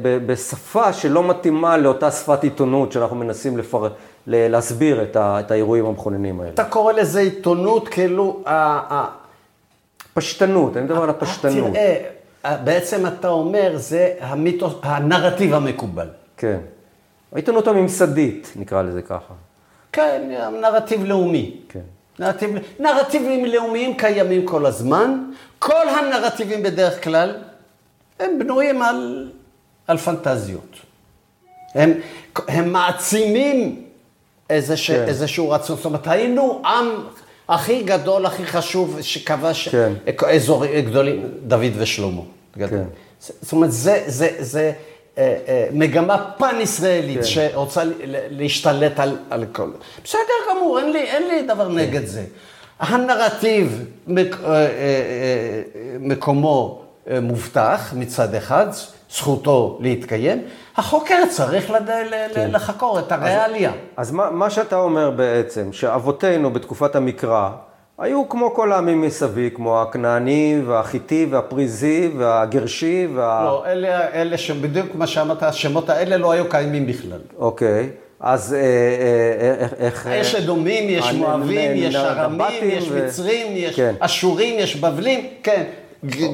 בשפה 0.02 0.94
שלא 0.94 1.24
מתאימה 1.24 1.78
לאותה 1.78 2.12
שפת 2.12 2.44
עיתונות 2.44 2.92
שאנחנו 2.92 3.16
מנסים 3.16 3.58
לפר... 3.58 3.88
להסביר 4.28 5.04
את, 5.04 5.16
ה... 5.16 5.40
את 5.40 5.52
האירועים 5.52 5.86
המכוננים 5.86 6.40
האלה. 6.40 6.54
אתה 6.54 6.64
קורא 6.64 6.94
לזה 6.94 7.20
עיתונות 7.20 7.88
כאילו... 7.88 8.44
פשטנות, 10.14 10.78
אני 10.78 10.86
מדבר 10.86 11.04
על 11.04 11.10
הפשטנות. 11.10 11.74
תראה, 11.74 12.58
בעצם 12.64 13.08
אתה 13.08 13.28
אומר, 13.28 13.72
זה 13.76 14.14
המיתוס, 14.20 14.74
הנרטיב 14.84 15.54
המקובל. 15.54 16.08
כן. 16.38 16.58
העיתונות 17.34 17.68
הממסדית, 17.68 18.54
נקרא 18.56 18.82
לזה 18.82 19.02
ככה. 19.02 19.34
כן, 19.92 20.32
נרטיב 20.62 21.06
לאומי. 21.06 21.56
כן. 21.70 21.80
נרטיב, 22.20 22.50
נרטיבים 22.80 23.46
לאומיים 23.46 23.98
קיימים 23.98 24.46
כל 24.46 24.66
הזמן. 24.66 25.24
כל 25.60 25.90
הנרטיבים 25.90 26.64
בדרך 26.64 27.04
כלל, 27.04 27.36
הם 28.20 28.40
בנויים 28.40 28.82
על, 28.82 29.32
על 29.90 29.98
פנטזיות. 29.98 30.76
הם, 31.76 31.94
הם 32.48 32.74
מעצימים 32.74 33.86
איזשה, 34.50 34.94
כן. 34.94 35.08
איזשהו 35.08 35.50
רצון. 35.50 35.76
זאת 35.76 35.86
אומרת, 35.86 36.08
היינו 36.08 36.62
עם 36.66 36.88
הכי 37.50 37.84
גדול, 37.84 38.26
הכי 38.26 38.46
חשוב, 38.46 38.98
שכבש 39.02 39.68
כן. 39.68 39.94
אזורים 40.36 40.86
גדולים, 40.86 41.28
דוד 41.48 41.72
ושלמה. 41.78 42.22
כן. 42.56 42.84
זאת 43.42 43.52
אומרת, 43.52 43.72
זה, 43.72 44.04
זה, 44.08 44.36
זה 44.40 44.72
אה, 45.18 45.38
אה, 45.48 45.68
מגמה 45.72 46.32
פן-ישראלית 46.38 47.20
כן. 47.20 47.26
שרוצה 47.26 47.82
להשתלט 48.30 49.00
על, 49.00 49.18
על 49.30 49.46
כל... 49.52 49.72
בסדר 50.04 50.20
גמור, 50.50 50.80
אין 50.80 50.92
לי, 50.92 51.00
אין 51.00 51.28
לי 51.28 51.42
דבר 51.48 51.70
כן. 51.70 51.76
נגד 51.76 52.06
זה. 52.06 52.24
הנרטיב, 52.80 53.86
מק, 54.08 54.36
אה, 54.46 54.68
מקומו 56.00 56.82
מובטח 57.22 57.94
מצד 57.98 58.36
אחד, 58.36 58.68
זכותו 59.12 59.78
להתקיים. 59.82 60.42
החוקר 60.78 61.24
צריך 61.30 61.70
לד... 61.70 61.90
כן. 62.34 62.50
לחקור 62.52 63.00
את 63.00 63.12
הריאליה. 63.12 63.72
אז 63.98 64.12
מה, 64.12 64.32
מה 64.32 64.50
שאתה 64.50 64.76
אומר 64.76 65.12
בעצם, 65.12 65.74
שאבותינו 65.74 66.54
בתקופת 66.54 66.96
המקרא, 66.96 67.50
היו 68.00 68.30
כמו 68.30 68.54
כל 68.54 68.72
העמים 68.72 69.02
מסביב, 69.02 69.54
כמו 69.56 69.82
הכנעני 69.82 70.62
והחיטי 70.66 71.28
והפריזי 71.30 72.12
והגרשי 72.18 73.08
וה... 73.16 73.44
לא, 73.44 73.66
אלה, 73.66 74.08
אלה 74.14 74.38
שבדיוק 74.38 74.96
מה 74.96 75.08
שאמרת, 75.08 75.44
השמות 75.44 75.90
האלה 75.90 76.18
לא 76.18 76.32
היו 76.32 76.50
קיימים 76.50 76.88
בכלל. 76.88 77.20
אוקיי, 77.38 77.90
אז 78.20 78.54
אה, 78.54 78.60
אה, 78.60 79.68
איך... 79.80 80.08
איך 80.08 80.08
יש 80.12 80.36
אדומים, 80.36 80.90
יש 80.90 81.14
מואבים, 81.14 81.72
יש 81.76 81.96
ארמים, 81.96 82.64
יש 82.64 82.90
ו- 82.92 83.06
מצרים, 83.06 83.48
יש 83.56 83.76
כן. 83.76 83.96
אשורים, 84.00 84.60
יש 84.60 84.76
בבלים, 84.76 85.28
כן, 85.44 85.64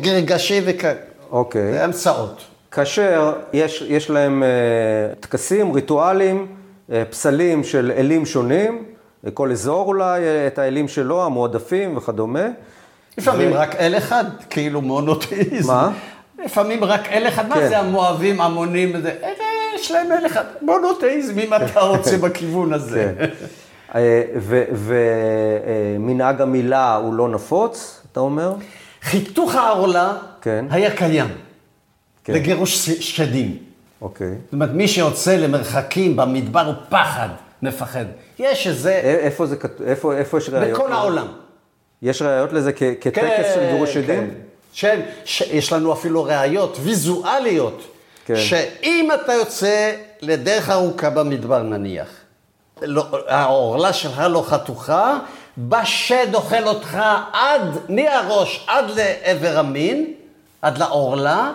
גרגשי 0.01 0.61
וכאלה. 0.65 0.99
אוקיי. 1.31 1.71
זה 1.71 1.83
המצאות. 1.83 2.54
כאשר 2.75 3.33
יש, 3.53 3.83
יש 3.87 4.09
להם 4.09 4.43
אה, 4.43 4.49
טקסים, 5.19 5.71
ריטואלים, 5.71 6.47
אה, 6.91 7.03
פסלים 7.09 7.63
של 7.63 7.91
אלים 7.97 8.25
שונים, 8.25 8.83
כל 9.33 9.51
אזור 9.51 9.87
אולי, 9.87 10.23
אה, 10.23 10.47
את 10.47 10.59
האלים 10.59 10.87
שלו, 10.87 11.25
המועדפים 11.25 11.97
וכדומה. 11.97 12.47
לפעמים 13.17 13.53
רק 13.53 13.75
אל 13.75 13.97
אחד, 13.97 14.25
כאילו 14.49 14.81
מונותאיזם. 14.81 15.73
מה? 15.73 15.91
לפעמים 16.45 16.83
רק 16.83 17.07
אל 17.07 17.27
אחד, 17.27 17.47
מה 17.49 17.55
כן. 17.55 17.69
זה 17.69 17.79
המואבים, 17.79 18.41
המונים, 18.41 18.95
אלה, 18.95 19.11
יש 19.75 19.91
להם 19.91 20.11
אל 20.11 20.25
אחד, 20.25 20.43
מונותאיזם, 20.61 21.39
אם 21.39 21.53
אתה 21.53 21.79
רוצה 21.79 22.17
בכיוון 22.17 22.73
הזה. 22.73 23.13
כן. 23.17 23.99
ומנהג 24.71 26.41
המילה 26.41 26.95
הוא 26.95 27.13
לא 27.13 27.29
נפוץ, 27.29 28.01
אתה 28.11 28.19
אומר? 28.19 28.53
חיתוך 29.01 29.55
העורלה 29.55 30.13
כן. 30.41 30.65
היה 30.69 30.91
קיים, 30.91 31.27
כן. 32.25 32.33
לגירוש 32.33 32.89
שדים. 32.89 33.57
אוקיי. 34.01 34.27
זאת 34.45 34.53
אומרת, 34.53 34.69
מי 34.73 34.87
שיוצא 34.87 35.35
למרחקים 35.35 36.15
במדבר 36.15 36.65
הוא 36.65 36.73
פחד, 36.89 37.29
מפחד. 37.61 38.05
יש 38.39 38.67
איזה, 38.67 38.93
איפה 38.93 39.45
זה 39.45 39.55
כתוב, 39.55 39.87
איפה, 39.87 40.13
איפה 40.15 40.37
יש 40.37 40.49
ראיות? 40.49 40.79
בכל 40.79 40.93
העולם. 40.93 41.27
יש 42.01 42.21
ראיות 42.21 42.53
לזה 42.53 42.73
כ- 42.73 42.83
כטקס 43.01 43.53
של 43.53 43.71
גירוש 43.71 43.93
שדים? 43.93 44.33
כן, 44.75 45.01
שיש 45.25 45.73
לנו 45.73 45.93
אפילו 45.93 46.23
ראיות 46.23 46.77
ויזואליות, 46.81 47.81
כן. 48.25 48.35
שאם 48.35 49.09
אתה 49.13 49.33
יוצא 49.33 49.91
לדרך 50.21 50.69
ארוכה 50.69 51.09
במדבר 51.09 51.63
נניח, 51.63 52.07
לא, 52.81 53.05
העורלה 53.27 53.93
שלך 53.93 54.23
לא 54.29 54.43
חתוכה, 54.47 55.19
בשד 55.57 56.27
אוכל 56.33 56.67
אותך 56.67 56.97
עד, 57.33 57.61
מהראש 57.89 58.65
עד 58.67 58.85
לעבר 58.95 59.57
המין, 59.59 60.13
עד 60.61 60.77
לעורלה. 60.77 61.51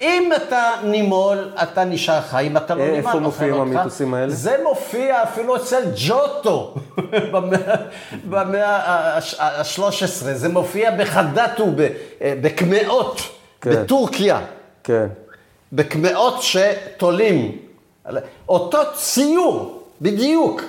אם 0.00 0.30
אתה 0.36 0.70
נימול, 0.84 1.38
אתה 1.62 1.84
נשאר 1.84 2.20
חי, 2.20 2.46
אם 2.46 2.56
אתה 2.56 2.74
לא 2.74 2.80
אה, 2.82 2.86
נימול, 2.90 3.06
איפה 3.06 3.18
מופיעים. 3.20 3.54
המיתוסים 3.60 4.14
האלה? 4.14 4.32
זה 4.32 4.56
מופיע 4.64 5.22
אפילו 5.22 5.56
אצל 5.56 5.82
ג'וטו 6.06 6.74
במאה- 7.32 7.76
במאה 8.28 8.76
ה-13, 9.38 10.02
זה 10.34 10.48
מופיע 10.48 10.90
בחדתו, 10.90 11.64
אה, 12.22 12.34
בקמעות, 12.42 13.20
כן. 13.60 13.70
בטורקיה, 13.82 14.40
כן. 14.84 15.06
בקמעות 15.72 16.42
שתולים. 16.42 17.58
אותו 18.48 18.78
ציור, 18.94 19.82
בדיוק. 20.00 20.62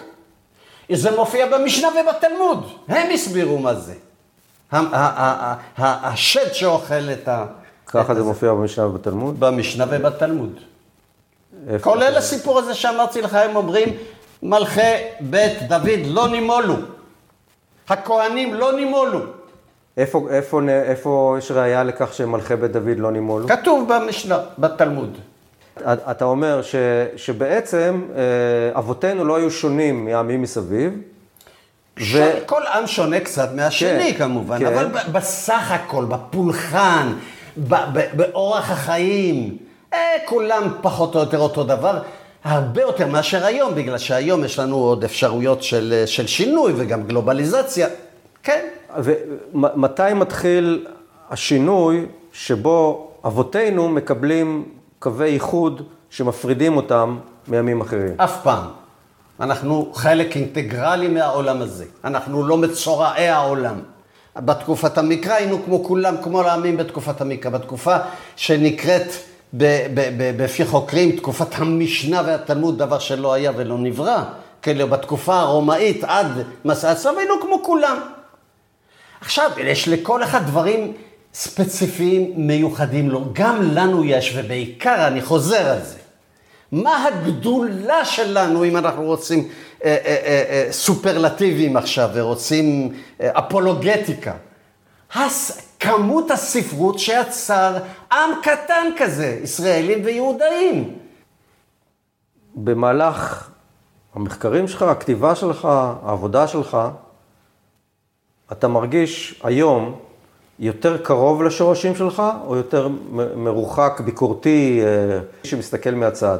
זה 0.93 1.15
מופיע 1.15 1.45
במשנה 1.57 1.87
ובתלמוד, 1.87 2.67
הם 2.87 3.07
הסבירו 3.13 3.57
מה 3.59 3.73
זה. 3.75 3.93
השד 5.77 6.53
שאוכל 6.53 7.09
את 7.13 7.27
ה... 7.27 7.45
ככה 7.93 8.15
זה 8.15 8.23
מופיע 8.23 8.53
במשנה 8.53 8.85
ובתלמוד? 8.85 9.39
במשנה 9.39 9.85
ובתלמוד. 9.89 10.59
כולל 11.81 12.15
הסיפור 12.17 12.59
הזה 12.59 12.73
שאמרתי 12.73 13.21
לך, 13.21 13.33
הם 13.33 13.55
אומרים, 13.55 13.89
מלכי 14.43 14.81
בית 15.19 15.61
דוד 15.67 15.99
לא 16.05 16.29
נימולו. 16.29 16.75
הכהנים 17.89 18.53
לא 18.53 18.73
נימולו. 18.73 19.19
איפה, 19.97 20.27
איפה, 20.29 20.61
איפה 20.69 21.35
יש 21.37 21.51
ראייה 21.51 21.83
לכך 21.83 22.13
שמלכי 22.13 22.55
בית 22.55 22.71
דוד 22.71 22.97
לא 22.99 23.11
נימולו? 23.11 23.47
כתוב 23.47 23.93
במשנה, 23.93 24.39
בתלמוד. 24.57 25.17
אתה 25.85 26.25
אומר 26.25 26.61
ש, 26.61 26.75
שבעצם 27.15 28.01
אה, 28.15 28.79
אבותינו 28.79 29.25
לא 29.25 29.35
היו 29.35 29.51
שונים 29.51 30.05
מהעמים 30.05 30.41
מסביב, 30.41 30.93
ש... 31.97 32.15
כל 32.45 32.61
עם 32.73 32.87
שונה 32.87 33.19
קצת 33.19 33.49
מהשני 33.55 34.13
כן, 34.13 34.17
כמובן, 34.17 34.59
כן. 34.59 34.65
אבל 34.65 34.87
בסך 35.11 35.71
הכל, 35.71 36.05
בפולחן, 36.05 37.13
באורח 38.13 38.71
החיים, 38.71 39.57
אה, 39.93 39.99
כולם 40.25 40.63
פחות 40.81 41.15
או 41.15 41.19
יותר 41.19 41.39
אותו 41.39 41.63
דבר, 41.63 41.99
הרבה 42.43 42.81
יותר 42.81 43.07
מאשר 43.07 43.45
היום, 43.45 43.75
בגלל 43.75 43.97
שהיום 43.97 44.43
יש 44.43 44.59
לנו 44.59 44.75
עוד 44.75 45.03
אפשרויות 45.03 45.63
של, 45.63 46.03
של 46.05 46.27
שינוי 46.27 46.73
וגם 46.75 47.03
גלובליזציה. 47.03 47.87
כן, 48.43 48.67
ומתי 48.95 50.13
מתחיל 50.15 50.85
השינוי 51.29 52.05
שבו 52.33 53.11
אבותינו 53.25 53.89
מקבלים 53.89 54.65
קווי 54.99 55.29
ייחוד 55.29 55.81
שמפרידים 56.09 56.77
אותם 56.77 57.17
מימים 57.47 57.81
אחרים? 57.81 58.13
אף 58.17 58.43
פעם. 58.43 58.65
אנחנו 59.39 59.91
חלק 59.93 60.35
אינטגרלי 60.35 61.07
מהעולם 61.07 61.61
הזה. 61.61 61.85
אנחנו 62.03 62.47
לא 62.47 62.57
מצורעי 62.57 63.27
העולם. 63.27 63.75
בתקופת 64.37 64.97
המקרא 64.97 65.33
היינו 65.33 65.63
כמו 65.65 65.83
כולם, 65.83 66.15
כמו 66.23 66.41
העמים 66.41 66.77
בתקופת 66.77 67.21
המקרא. 67.21 67.51
בתקופה 67.51 67.97
שנקראת 68.35 69.07
בפי 70.37 70.65
חוקרים 70.65 71.11
תקופת 71.11 71.47
המשנה 71.59 72.21
והתלמוד, 72.25 72.77
דבר 72.77 72.99
שלא 72.99 73.33
היה 73.33 73.51
ולא 73.55 73.77
נברא. 73.77 74.23
כאילו 74.61 74.87
בתקופה 74.87 75.39
הרומאית 75.39 76.03
עד 76.03 76.27
מסע 76.65 76.91
הצלב 76.91 77.17
היינו 77.17 77.33
כמו 77.41 77.63
כולם. 77.63 77.97
עכשיו, 79.21 79.51
יש 79.57 79.87
לכל 79.87 80.23
אחד 80.23 80.45
דברים 80.45 80.93
ספציפיים 81.33 82.33
מיוחדים 82.35 83.09
לו. 83.09 83.25
גם 83.33 83.61
לנו 83.61 84.03
יש, 84.05 84.33
ובעיקר, 84.35 85.07
אני 85.07 85.21
חוזר 85.21 85.67
על 85.67 85.81
זה. 85.81 85.97
מה 86.71 87.05
הגדולה 87.05 88.05
שלנו, 88.05 88.65
אם 88.65 88.77
אנחנו 88.77 89.03
רוצים 89.03 89.47
אה, 89.83 89.97
אה, 90.05 90.43
אה, 90.49 90.67
סופרלטיבים 90.71 91.77
עכשיו 91.77 92.09
ורוצים 92.13 92.93
אפולוגטיקה? 93.21 94.33
הס... 95.13 95.67
כמות 95.79 96.31
הספרות 96.31 96.99
שיצר 96.99 97.77
עם 98.11 98.29
קטן 98.43 98.87
כזה, 98.97 99.39
ישראלים 99.43 100.05
ויהודאים. 100.05 100.97
במהלך 102.55 103.49
המחקרים 104.15 104.67
שלך, 104.67 104.81
הכתיבה 104.81 105.35
שלך, 105.35 105.67
העבודה 106.03 106.47
שלך, 106.47 106.77
אתה 108.51 108.67
מרגיש 108.67 109.41
היום 109.43 109.99
יותר 110.59 110.97
קרוב 110.97 111.43
לשורשים 111.43 111.95
שלך, 111.95 112.23
או 112.45 112.55
יותר 112.55 112.87
מרוחק, 113.35 114.01
ביקורתי, 114.05 114.81
שמסתכל 115.43 115.91
מהצד? 115.91 116.39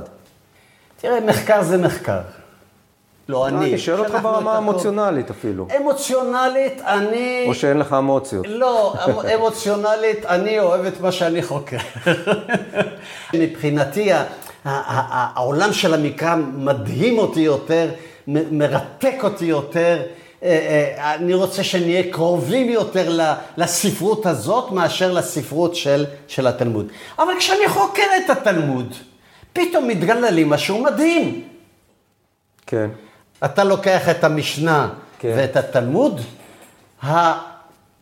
תראה, 0.98 1.20
מחקר 1.20 1.64
זה 1.64 1.78
מחקר. 1.78 2.22
לא 3.30 3.48
אני. 3.48 3.70
אני 3.70 3.78
שואל 3.78 4.00
אותך 4.00 4.18
ברמה 4.22 4.58
המוציונלית 4.58 5.30
אפילו, 5.30 5.68
אמוציונלית, 5.78 6.82
אני... 6.82 7.46
או 7.48 7.54
שאין 7.56 7.78
לך 7.78 7.94
אמוציות. 7.94 8.46
לא, 8.50 8.94
אמ- 9.06 9.26
אמוציונלית, 9.36 10.26
אני 10.26 10.60
אוהב 10.60 10.86
את 10.86 11.02
מה 11.02 11.12
שאני 11.12 11.44
חוקר. 11.44 11.78
מבחינתי, 13.34 14.10
העולם 14.66 15.74
של 15.74 15.94
המקרא 15.94 16.36
מדהים 16.36 17.18
אותי 17.18 17.40
יותר, 17.40 17.90
מרתק 18.28 19.16
אותי 19.24 19.46
יותר. 19.46 20.02
אה, 20.44 20.50
אה, 20.98 21.16
אני 21.16 21.34
רוצה 21.34 21.64
שנהיה 21.64 22.12
קרובים 22.12 22.70
יותר 22.70 23.20
לספרות 23.58 24.26
הזאת 24.26 24.72
מאשר 24.72 25.12
לספרות 25.12 25.76
של, 25.76 26.06
של 26.28 26.48
התלמוד. 26.48 26.88
אבל 27.20 27.34
כשאני 27.40 27.68
חוקר 27.68 28.04
את 28.26 28.30
התלמוד, 28.30 28.94
פתאום 29.54 29.88
מתגלה 29.88 30.30
לי 30.32 30.44
משהו 30.44 30.84
מדהים. 30.84 31.48
כן, 32.68 32.90
אתה 33.46 33.64
לוקח 33.64 34.10
את 34.10 34.24
המשנה 34.24 34.90
כן. 35.20 35.34
ואת 35.38 35.56
התלמוד, 35.56 36.22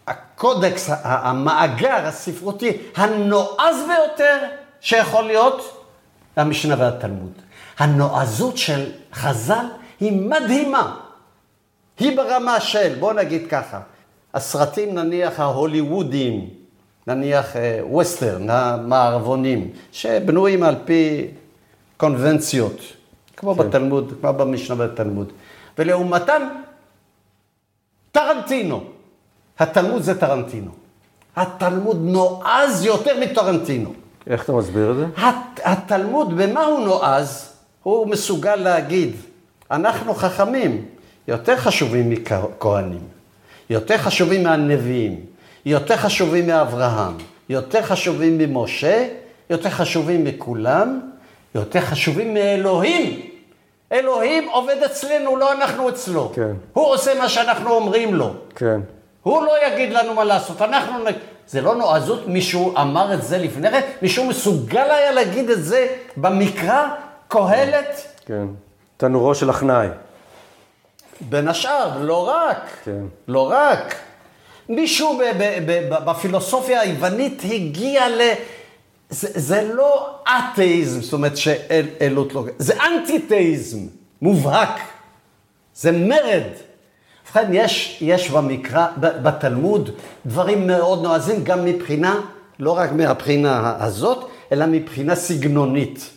הקודקס, 0.07 0.89
המאגר 1.03 2.05
הספרותי 2.05 2.77
הנועז 2.95 3.75
ביותר 3.87 4.37
שיכול 4.81 5.23
להיות, 5.23 5.83
המשנה 6.35 6.75
והתלמוד. 6.77 7.31
הנועזות 7.77 8.57
של 8.57 8.91
חז"ל 9.13 9.65
היא 9.99 10.11
מדהימה. 10.11 10.95
היא 11.99 12.17
ברמה 12.17 12.59
של, 12.59 12.95
בוא 12.99 13.13
נגיד 13.13 13.47
ככה, 13.49 13.79
הסרטים 14.33 14.95
נניח 14.95 15.39
ההוליוודיים, 15.39 16.49
נניח 17.07 17.55
אה, 17.55 17.79
ווסטרן, 17.83 18.49
המערבונים, 18.49 19.71
שבנויים 19.91 20.63
על 20.63 20.75
פי 20.85 21.27
קונבנציות, 21.97 22.81
כמו 23.39 23.55
כן. 23.55 23.67
בתלמוד, 23.67 24.13
כמו 24.21 24.33
במשנה 24.33 24.75
בתלמוד. 24.75 25.31
ולעומתם, 25.77 26.41
טרנטינו. 28.11 28.83
התלמוד 29.59 30.01
זה 30.01 30.19
טרנטינו. 30.19 30.71
התלמוד 31.35 31.97
נועז 32.03 32.85
יותר 32.85 33.19
מטרנטינו. 33.19 33.93
איך 34.27 34.43
אתה 34.43 34.51
מסביר 34.53 34.91
את 34.91 34.95
זה? 34.97 35.05
הת- 35.17 35.59
התלמוד, 35.63 36.37
במה 36.37 36.65
הוא 36.65 36.79
נועז? 36.79 37.53
הוא 37.83 38.07
מסוגל 38.07 38.55
להגיד, 38.55 39.15
אנחנו 39.71 40.13
חכמים, 40.13 40.85
יותר 41.27 41.57
חשובים 41.57 42.09
מכהנים, 42.09 43.01
יותר 43.69 43.97
חשובים 43.97 44.43
מהנביאים, 44.43 45.19
יותר 45.65 45.97
חשובים 45.97 46.47
מאברהם, 46.47 47.13
יותר 47.49 47.81
חשובים 47.81 48.37
ממשה, 48.37 49.07
יותר 49.49 49.69
חשובים 49.69 50.23
מכולם, 50.23 50.99
יותר 51.55 51.81
חשובים 51.81 52.33
מאלוהים. 52.33 53.21
אלוהים 53.91 54.49
עובד 54.49 54.77
אצלנו, 54.85 55.37
לא 55.37 55.51
אנחנו 55.51 55.89
אצלו. 55.89 56.31
כן. 56.35 56.51
הוא 56.73 56.85
עושה 56.85 57.19
מה 57.19 57.29
שאנחנו 57.29 57.71
אומרים 57.71 58.15
לו. 58.15 58.33
כן. 58.55 58.81
הוא 59.23 59.45
לא 59.45 59.67
יגיד 59.67 59.93
לנו 59.93 60.13
מה 60.13 60.23
לעשות, 60.23 60.61
אנחנו... 60.61 60.93
זה 61.47 61.61
לא 61.61 61.75
נועזות, 61.75 62.27
מישהו 62.27 62.77
אמר 62.77 63.13
את 63.13 63.23
זה 63.23 63.37
לפני 63.37 63.71
כן, 63.71 63.81
מישהו 64.01 64.25
מסוגל 64.25 64.91
היה 64.91 65.11
להגיד 65.11 65.49
את 65.49 65.63
זה 65.63 65.87
במקרא, 66.17 66.87
קהלת, 67.27 68.01
כן. 68.25 68.45
תנורו 68.97 69.35
של 69.35 69.49
הכנאי. 69.49 69.87
בין 71.21 71.47
השאר, 71.47 71.97
לא 72.01 72.27
רק, 72.29 72.69
כן. 72.83 73.01
לא 73.27 73.51
רק. 73.51 73.95
מישהו 74.69 75.17
ב- 75.17 75.21
ב- 75.37 75.59
ב- 75.71 75.93
ב- 75.93 76.09
בפילוסופיה 76.09 76.81
היוונית 76.81 77.41
הגיע 77.45 78.09
ל... 78.09 78.21
זה, 79.09 79.27
זה 79.35 79.69
לא 79.73 80.15
אתאיזם, 80.23 81.01
זאת 81.01 81.13
אומרת 81.13 81.37
שאלות 81.37 82.33
לא... 82.33 82.45
זה 82.57 82.73
אנטיתאיזם, 82.83 83.79
מובהק. 84.21 84.79
זה 85.75 85.91
מרד. 85.91 86.43
ובכן, 87.25 87.49
יש, 87.53 87.97
יש 88.01 88.29
במקרא, 88.29 88.87
בתלמוד, 88.97 89.89
דברים 90.25 90.67
מאוד 90.67 91.03
נועזים, 91.03 91.43
גם 91.43 91.65
מבחינה, 91.65 92.21
לא 92.59 92.71
רק 92.71 92.91
מהבחינה 92.91 93.75
הזאת, 93.79 94.29
אלא 94.51 94.65
מבחינה 94.65 95.15
סגנונית. 95.15 96.09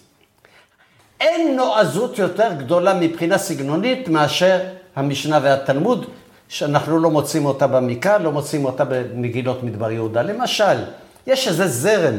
אין 1.21 1.57
נועזות 1.57 2.19
יותר 2.19 2.53
גדולה 2.59 2.95
מבחינה 2.95 3.39
סגנונית 3.39 4.09
מאשר 4.09 4.59
המשנה 4.97 5.41
והתלמוד, 5.43 6.07
שאנחנו 6.49 6.99
לא 6.99 7.11
מוצאים 7.11 7.45
אותה 7.45 7.67
במקרא, 7.67 8.19
לא 8.19 8.33
מוצאים 8.33 8.65
אותה 8.65 8.85
במגילות 8.85 9.63
מדבר 9.63 9.91
יהודה. 9.91 10.23
למשל, 10.23 10.77
יש 11.27 11.49
איזה 11.49 11.67
זרם 11.67 12.19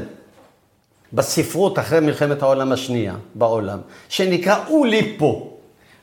בספרות 1.14 1.80
אחרי 1.80 1.99
מלחמת 1.99 2.41
העולם 2.41 2.72
השנייה 2.72 3.16
בעולם, 3.36 3.80
שנקרא 4.09 4.55
אוליפו. 4.70 5.49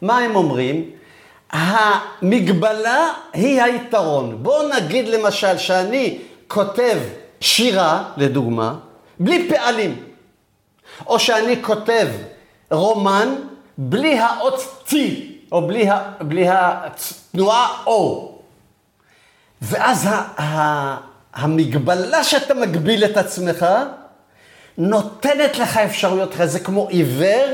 מה 0.03 0.19
הם 0.19 0.37
אומרים? 0.37 0.91
המגבלה 1.51 3.13
היא 3.33 3.63
היתרון. 3.63 4.43
בואו 4.43 4.69
נגיד 4.69 5.09
למשל 5.09 5.59
שאני 5.59 6.19
כותב 6.49 6.99
שירה, 7.41 8.05
לדוגמה, 8.17 8.75
בלי 9.21 9.49
פעלים. 9.49 10.05
או 11.07 11.19
שאני 11.19 11.63
כותב 11.63 12.09
רומן 12.71 13.35
בלי 13.79 14.19
האות 14.19 14.85
T, 14.89 14.95
או 15.53 15.67
בלי, 15.67 15.89
ה, 15.89 16.13
בלי 16.21 16.47
התנועה 16.49 17.85
O. 17.87 17.91
ואז 19.63 20.07
ה, 20.07 20.43
ה, 20.43 20.97
המגבלה 21.35 22.25
שאתה 22.25 22.55
מגביל 22.55 23.05
את 23.05 23.17
עצמך, 23.17 23.67
נותנת 24.81 25.59
לך 25.59 25.77
אפשרויות 25.77 26.33
אחרות. 26.33 26.51
זה 26.51 26.61
כמו 26.61 26.89
עיוור 26.89 27.47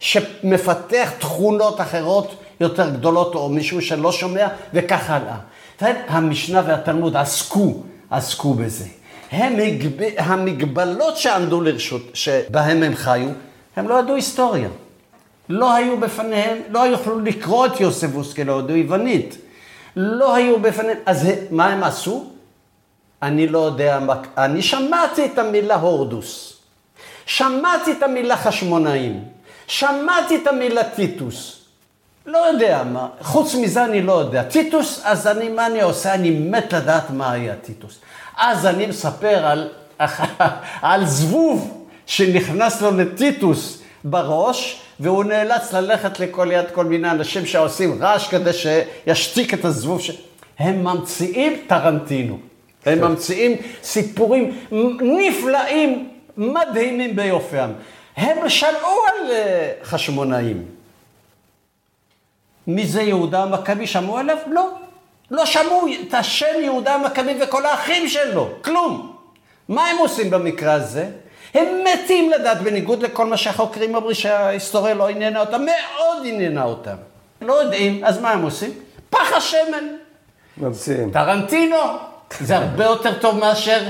שמפתח 0.00 1.10
תכונות 1.18 1.80
אחרות 1.80 2.34
יותר 2.60 2.90
גדולות, 2.90 3.34
או 3.34 3.48
מישהו 3.48 3.82
שלא 3.82 4.12
שומע, 4.12 4.46
וכך 4.74 5.10
הלאה. 5.10 5.36
המשנה 6.08 6.62
והתלמוד 6.66 7.16
עסקו, 7.16 7.82
עסקו 8.10 8.54
בזה. 8.54 8.84
הם. 9.30 9.54
המגבלות 10.18 11.16
שעמדו 11.16 11.60
לרשות, 11.60 12.02
שבהם 12.14 12.82
הם 12.82 12.94
חיו, 12.94 13.28
הם 13.76 13.88
לא 13.88 14.00
ידעו 14.00 14.14
היסטוריה. 14.14 14.68
לא 15.48 15.74
היו 15.74 16.00
בפניהם, 16.00 16.58
לא 16.70 16.86
יכלו 16.86 17.20
לקרוא 17.20 17.66
את 17.66 17.80
יוספוס, 17.80 18.32
כי 18.34 18.44
לא 18.44 18.58
ידעו 18.58 18.76
יוונית. 18.76 19.36
לא 19.96 20.34
היו 20.34 20.58
בפניהם, 20.58 20.98
אז 21.06 21.28
מה 21.50 21.66
הם 21.66 21.84
עשו? 21.84 22.33
אני 23.22 23.46
לא 23.48 23.58
יודע, 23.58 23.98
מה- 23.98 24.14
אני 24.38 24.62
שמעתי 24.62 25.24
את 25.24 25.38
המילה 25.38 25.74
הורדוס, 25.74 26.52
שמעתי 27.26 27.92
את 27.92 28.02
המילה 28.02 28.36
חשמונאים, 28.36 29.24
שמעתי 29.66 30.36
את 30.36 30.46
המילה 30.46 30.84
טיטוס. 30.84 31.60
לא 32.26 32.38
יודע 32.38 32.82
מה, 32.92 33.08
חוץ 33.22 33.54
מזה 33.54 33.84
אני 33.84 34.02
לא 34.02 34.12
יודע. 34.12 34.42
טיטוס, 34.42 35.00
אז 35.04 35.26
אני, 35.26 35.48
מה 35.48 35.66
אני 35.66 35.80
עושה? 35.82 36.14
אני 36.14 36.30
מת 36.30 36.72
לדעת 36.72 37.10
מה 37.10 37.32
היה 37.32 37.54
טיטוס. 37.56 37.98
אז 38.38 38.66
אני 38.66 38.86
מספר 38.86 39.46
על, 39.46 39.68
על 40.82 41.06
זבוב 41.06 41.84
שנכנס 42.06 42.82
לו 42.82 42.90
לטיטוס 42.96 43.82
בראש, 44.04 44.80
והוא 45.00 45.24
נאלץ 45.24 45.72
ללכת 45.72 46.20
לכל 46.20 46.48
יד 46.52 46.64
כל 46.72 46.84
מיני 46.84 47.10
אנשים 47.10 47.46
שעושים 47.46 48.02
רעש 48.02 48.28
כדי 48.28 48.50
שישתיק 48.52 49.54
את 49.54 49.64
הזבוב. 49.64 50.00
ש... 50.00 50.10
הם 50.58 50.84
ממציאים 50.84 51.56
טרנטינו. 51.66 52.38
הם 52.86 53.00
ממציאים 53.00 53.56
סיפורים 53.82 54.58
נפלאים, 55.00 56.10
מדהימים 56.36 57.16
ביופיים. 57.16 57.72
הם 58.16 58.48
שלעו 58.48 59.00
על 59.06 59.30
אה, 59.30 59.72
חשמונאים. 59.82 60.64
מי 62.66 62.86
זה 62.86 63.02
יהודה 63.02 63.42
המכבי? 63.42 63.86
שמעו 63.86 64.18
עליו? 64.18 64.36
לא. 64.46 64.70
לא 65.30 65.46
שמעו 65.46 65.86
את 66.08 66.14
השם 66.14 66.54
יהודה 66.62 66.94
המכבי 66.94 67.34
וכל 67.40 67.66
האחים 67.66 68.08
שלו, 68.08 68.48
כלום. 68.64 69.16
מה 69.68 69.86
הם 69.86 69.98
עושים 69.98 70.30
במקרה 70.30 70.72
הזה? 70.72 71.10
הם 71.54 71.66
מתים 71.84 72.30
לדעת, 72.30 72.62
בניגוד 72.62 73.02
לכל 73.02 73.26
מה 73.26 73.36
שהחוקרים 73.36 73.94
אומרים 73.94 74.14
שההיסטוריה 74.14 74.94
לא 74.94 75.08
עניינה 75.08 75.40
אותם, 75.40 75.64
מאוד 75.64 76.26
עניינה 76.26 76.64
אותם. 76.64 76.96
לא 77.42 77.52
יודעים, 77.52 78.04
אז 78.04 78.20
מה 78.20 78.30
הם 78.30 78.42
עושים? 78.42 78.70
פח 79.10 79.32
השמן. 79.36 79.84
ממציאים. 80.56 81.10
טרנטינו, 81.10 81.76
זה 82.40 82.56
הרבה 82.56 82.84
יותר 82.84 83.18
טוב 83.18 83.38
מאשר 83.38 83.88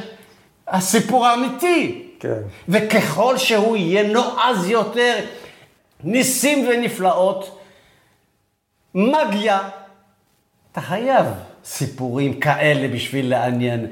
הסיפור 0.68 1.26
האמיתי. 1.26 2.08
כן. 2.20 2.40
וככל 2.68 3.38
שהוא 3.38 3.76
יהיה 3.76 4.12
נועז 4.12 4.68
יותר, 4.68 5.14
ניסים 6.04 6.68
ונפלאות, 6.68 7.58
מגיה. 8.94 9.68
אתה 10.72 10.80
חייב 10.80 11.26
סיפורים 11.64 12.40
כאלה 12.40 12.88
בשביל 12.88 13.30
לעניין. 13.30 13.86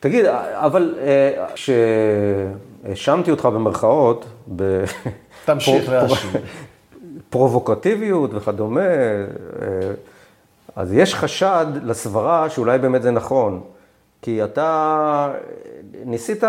תגיד, 0.00 0.24
אבל 0.54 0.94
אה, 0.98 1.46
כשהאשמתי 1.54 3.30
אותך 3.30 3.46
במרכאות, 3.46 4.24
ב... 4.56 4.84
תמשיך 5.44 5.88
להאשים. 5.88 6.30
פרובוקטיביות 7.30 8.30
וכדומה, 8.34 8.80
אה, 8.80 8.86
אז 10.76 10.92
יש 10.92 11.14
חשד 11.14 11.66
לסברה 11.84 12.50
שאולי 12.50 12.78
באמת 12.78 13.02
זה 13.02 13.10
נכון. 13.10 13.60
כי 14.22 14.44
אתה 14.44 15.32
ניסית 16.04 16.44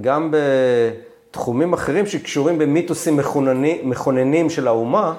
גם 0.00 0.34
בתחומים 1.30 1.72
אחרים 1.72 2.06
שקשורים 2.06 2.58
במיתוסים 2.58 3.16
מכונני- 3.16 3.80
מכוננים 3.84 4.50
של 4.50 4.66
האומה, 4.68 5.14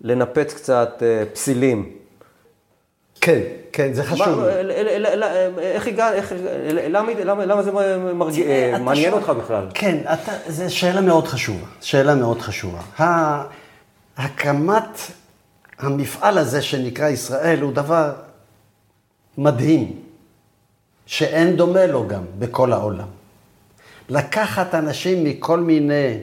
לנפץ 0.00 0.54
קצת 0.54 1.02
אה, 1.02 1.22
פסילים. 1.32 1.90
כן, 3.20 3.40
כן, 3.72 3.92
זה 3.92 4.04
חשוב. 4.04 4.44
איך 5.58 5.86
הגעת, 5.86 6.14
למה 7.44 7.62
זה 7.62 7.70
אתה 7.70 8.82
מעניין 8.82 9.12
אותך 9.12 9.28
בכלל? 9.30 9.66
כן, 9.74 9.98
אתה, 10.12 10.32
זו 10.48 10.74
שאלה 10.76 11.00
מאוד 11.00 11.26
חשובה. 11.28 11.66
שאלה 11.80 12.14
מאוד 12.14 12.40
חשובה. 12.40 12.80
הקמת 14.18 14.98
המפעל 15.78 16.38
הזה 16.38 16.62
שנקרא 16.62 17.08
ישראל 17.08 17.60
הוא 17.60 17.72
דבר 17.72 18.12
מדהים, 19.38 20.00
שאין 21.06 21.56
דומה 21.56 21.86
לו 21.86 22.08
גם 22.08 22.24
בכל 22.38 22.72
העולם. 22.72 23.08
לקחת 24.08 24.74
אנשים 24.74 25.24
מכל 25.24 25.60
מיני 25.60 26.18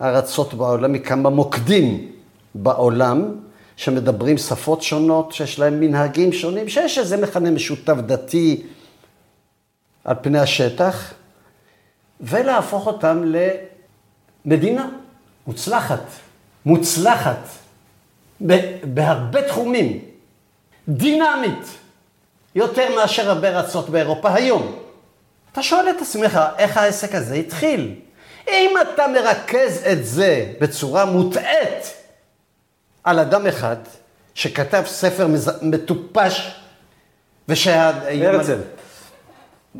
ארצות 0.00 0.54
בעולם, 0.54 0.92
מכמה 0.92 1.30
מוקדים 1.30 2.12
בעולם, 2.54 3.34
שמדברים 3.76 4.38
שפות 4.38 4.82
שונות, 4.82 5.32
שיש 5.32 5.58
להם 5.58 5.80
מנהגים 5.80 6.32
שונים, 6.32 6.68
שיש 6.68 6.98
איזה 6.98 7.16
מכנה 7.16 7.50
משותף 7.50 7.94
דתי 8.06 8.62
על 10.04 10.16
פני 10.22 10.38
השטח, 10.38 11.12
ולהפוך 12.20 12.86
אותם 12.86 13.22
למדינה 14.44 14.88
מוצלחת, 15.46 16.04
מוצלחת, 16.66 17.48
בהרבה 18.84 19.48
תחומים, 19.48 19.98
דינמית, 20.88 21.66
יותר 22.54 22.96
מאשר 22.96 23.30
הרבה 23.30 23.48
ארצות 23.48 23.90
באירופה 23.90 24.34
היום. 24.34 24.78
אתה 25.52 25.62
שואל 25.62 25.90
את 25.90 26.00
עצמך, 26.02 26.40
איך 26.58 26.76
העסק 26.76 27.14
הזה 27.14 27.34
התחיל? 27.34 27.94
אם 28.48 28.70
אתה 28.82 29.04
מרכז 29.08 29.84
את 29.92 30.04
זה 30.06 30.52
בצורה 30.60 31.04
מוטעית 31.04 31.94
על 33.04 33.18
אדם 33.18 33.46
אחד, 33.46 33.76
שכתב 34.34 34.82
ספר 34.86 35.26
מז- 35.26 35.62
מטופש, 35.62 36.54
ושה... 37.48 37.90
הרצל. 38.26 38.58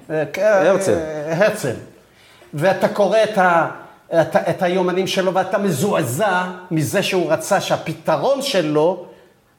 הרצל. 0.08 0.94
אה, 0.94 1.46
הרצל. 1.46 1.74
ואתה 2.54 2.88
קורא 2.88 3.18
את, 3.24 3.38
ה, 3.38 3.70
את, 4.12 4.36
את 4.36 4.62
היומנים 4.62 5.06
שלו 5.06 5.34
ואתה 5.34 5.58
מזועזע 5.58 6.44
מזה 6.70 7.02
שהוא 7.02 7.32
רצה 7.32 7.60
שהפתרון 7.60 8.42
שלו, 8.42 9.06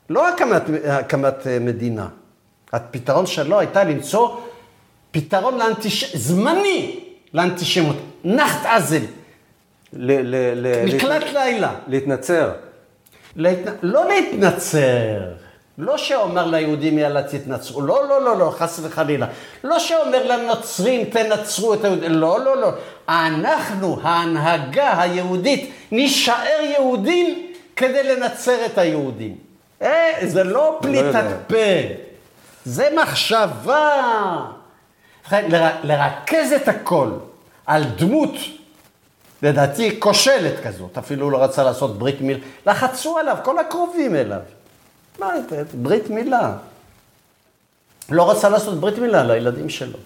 לא 0.10 0.30
הקמת, 0.30 0.62
הקמת 0.88 1.48
אה, 1.48 1.60
מדינה, 1.60 2.08
הפתרון 2.74 3.26
שלו 3.26 3.60
הייתה 3.60 3.84
למצוא 3.84 4.38
פתרון 5.12 5.58
לאנטיש... 5.58 6.16
זמני 6.16 7.00
לאנטישמות, 7.34 7.96
נחת 8.24 8.66
עזל, 8.66 9.02
ל- 9.94 10.36
ל- 10.36 10.68
ל- 10.68 10.96
מקלט 10.96 11.24
לילה. 11.34 11.74
להתנצר. 11.88 12.52
להתנ... 13.36 13.70
לא 13.82 14.08
להתנצר, 14.08 15.20
לא 15.78 15.98
שאומר 15.98 16.46
ליהודים 16.46 16.98
יאללה 16.98 17.24
תתנצרו, 17.24 17.82
לא, 17.82 18.08
לא, 18.10 18.22
לא, 18.22 18.38
לא, 18.38 18.54
חס 18.58 18.80
וחלילה. 18.84 19.28
לא 19.64 19.80
שאומר 19.80 20.28
לנוצרים 20.28 21.06
תנצרו 21.06 21.74
את 21.74 21.84
היהודים, 21.86 22.12
לא, 22.12 22.40
לא, 22.40 22.58
לא. 22.58 22.70
אנחנו, 23.10 23.98
ההנהגה 24.04 25.02
היהודית, 25.02 25.72
נישאר 25.92 26.62
יהודים 26.78 27.52
כדי 27.76 28.04
לנצר 28.04 28.66
את 28.66 28.78
היהודים. 28.78 29.36
אה, 29.82 30.12
זה 30.26 30.44
לא 30.44 30.78
פליטת 30.82 31.06
יודע. 31.06 31.38
פה, 31.48 31.56
זה 32.66 32.90
מחשבה. 33.02 34.02
לר- 35.32 35.76
לרכז 35.84 36.52
את 36.56 36.68
הכל 36.68 37.12
על 37.66 37.84
דמות 37.84 38.32
לדעתי 39.44 40.00
כושלת 40.00 40.54
כזאת, 40.64 40.98
אפילו 40.98 41.30
לא 41.30 41.44
רצה 41.44 41.64
לעשות 41.64 42.00
ברית 42.00 42.22
מילה, 42.22 42.40
לחצו 42.66 43.18
עליו, 43.18 43.38
כל 43.44 43.60
הקרובים 43.60 44.16
אליו. 44.16 44.40
מה, 45.22 45.30
ברית 45.74 46.10
מילה. 46.10 46.52
לא 48.10 48.32
רצה 48.32 48.50
לעשות 48.50 48.80
ברית 48.80 48.98
מילה 48.98 49.24
לילדים 49.24 49.70
שלו. 49.70 49.98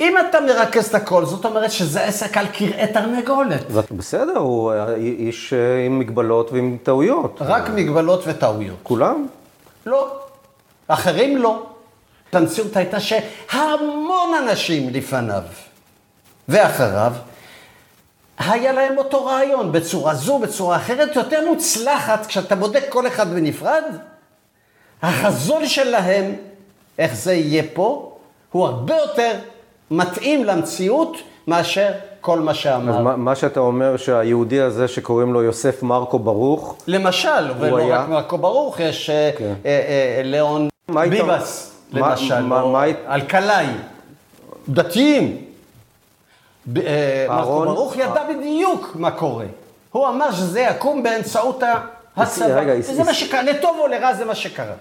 אם 0.00 0.14
אתה 0.28 0.40
מרכז 0.40 0.86
את 0.86 0.94
הכל, 0.94 1.24
זאת 1.24 1.44
אומרת 1.44 1.70
שזה 1.70 2.04
עסק 2.04 2.36
על 2.36 2.46
כרעי 2.52 2.92
תרנגולת. 2.92 3.70
בסדר, 3.70 4.38
הוא 4.38 4.72
איש 4.96 5.52
אה, 5.52 5.86
עם 5.86 5.98
מגבלות 5.98 6.52
ועם 6.52 6.76
טעויות. 6.82 7.38
רק 7.40 7.68
מגבלות 7.68 8.22
וטעויות. 8.26 8.76
כולם? 8.82 9.26
לא. 9.86 10.18
אחרים 10.88 11.36
לא. 11.36 11.66
המציאות 12.32 12.76
הייתה 12.76 13.00
שהמון 13.00 14.34
אנשים 14.42 14.90
לפניו 14.90 15.42
ואחריו, 16.48 17.12
היה 18.38 18.72
להם 18.72 18.98
אותו 18.98 19.24
רעיון, 19.24 19.72
בצורה 19.72 20.14
זו, 20.14 20.38
בצורה 20.38 20.76
אחרת, 20.76 21.16
יותר 21.16 21.48
מוצלחת, 21.48 22.26
כשאתה 22.26 22.54
בודק 22.54 22.84
כל 22.88 23.06
אחד 23.06 23.34
בנפרד, 23.34 23.82
החזון 25.02 25.66
שלהם, 25.66 26.34
איך 26.98 27.14
זה 27.14 27.32
יהיה 27.34 27.62
פה, 27.74 28.12
הוא 28.52 28.66
הרבה 28.66 28.96
יותר 28.96 29.32
מתאים 29.90 30.44
למציאות 30.44 31.16
מאשר 31.46 31.90
כל 32.20 32.40
מה 32.40 32.50
אז 32.50 32.56
שאמר. 32.56 33.02
מה, 33.02 33.16
מה 33.16 33.34
שאתה 33.36 33.60
אומר 33.60 33.96
שהיהודי 33.96 34.60
הזה 34.60 34.88
שקוראים 34.88 35.32
לו 35.32 35.42
יוסף 35.42 35.82
מרקו 35.82 36.18
ברוך, 36.18 36.76
למשל, 36.86 37.50
ולא 37.58 37.76
היה? 37.78 38.00
רק 38.02 38.08
מרקו 38.08 38.38
ברוך, 38.38 38.80
יש 38.80 39.10
אה, 39.10 39.30
כן. 39.38 39.52
אה, 39.66 39.70
אה, 39.70 40.22
ליאון 40.24 40.68
מה 40.88 41.00
היית- 41.00 41.12
ביבס, 41.12 41.72
מה- 41.92 42.08
למשל, 42.10 42.42
מה- 42.42 42.60
או 42.60 42.72
מה 42.72 42.84
אלקלעי, 43.08 43.66
דתיים. 44.68 45.36
אה, 46.76 46.82
מרקו 47.28 47.32
אהרון? 47.38 47.66
ברוך 47.68 47.96
ידע 47.96 48.22
בדיוק 48.38 48.90
מה 48.94 49.10
קורה. 49.10 49.44
הוא 49.92 50.08
אמר 50.08 50.32
שזה 50.32 50.60
יקום 50.60 51.02
באמצעות 51.02 51.62
ה- 51.62 51.80
הצבא. 52.16 52.46
רגע, 52.60 52.72
וזה 52.78 53.04
מה 53.04 53.14
שקרה, 53.14 53.42
לטוב 53.42 53.76
או 53.80 53.86
לרע 53.86 54.14
זה 54.14 54.24
מה 54.24 54.34
שקרה. 54.34 54.74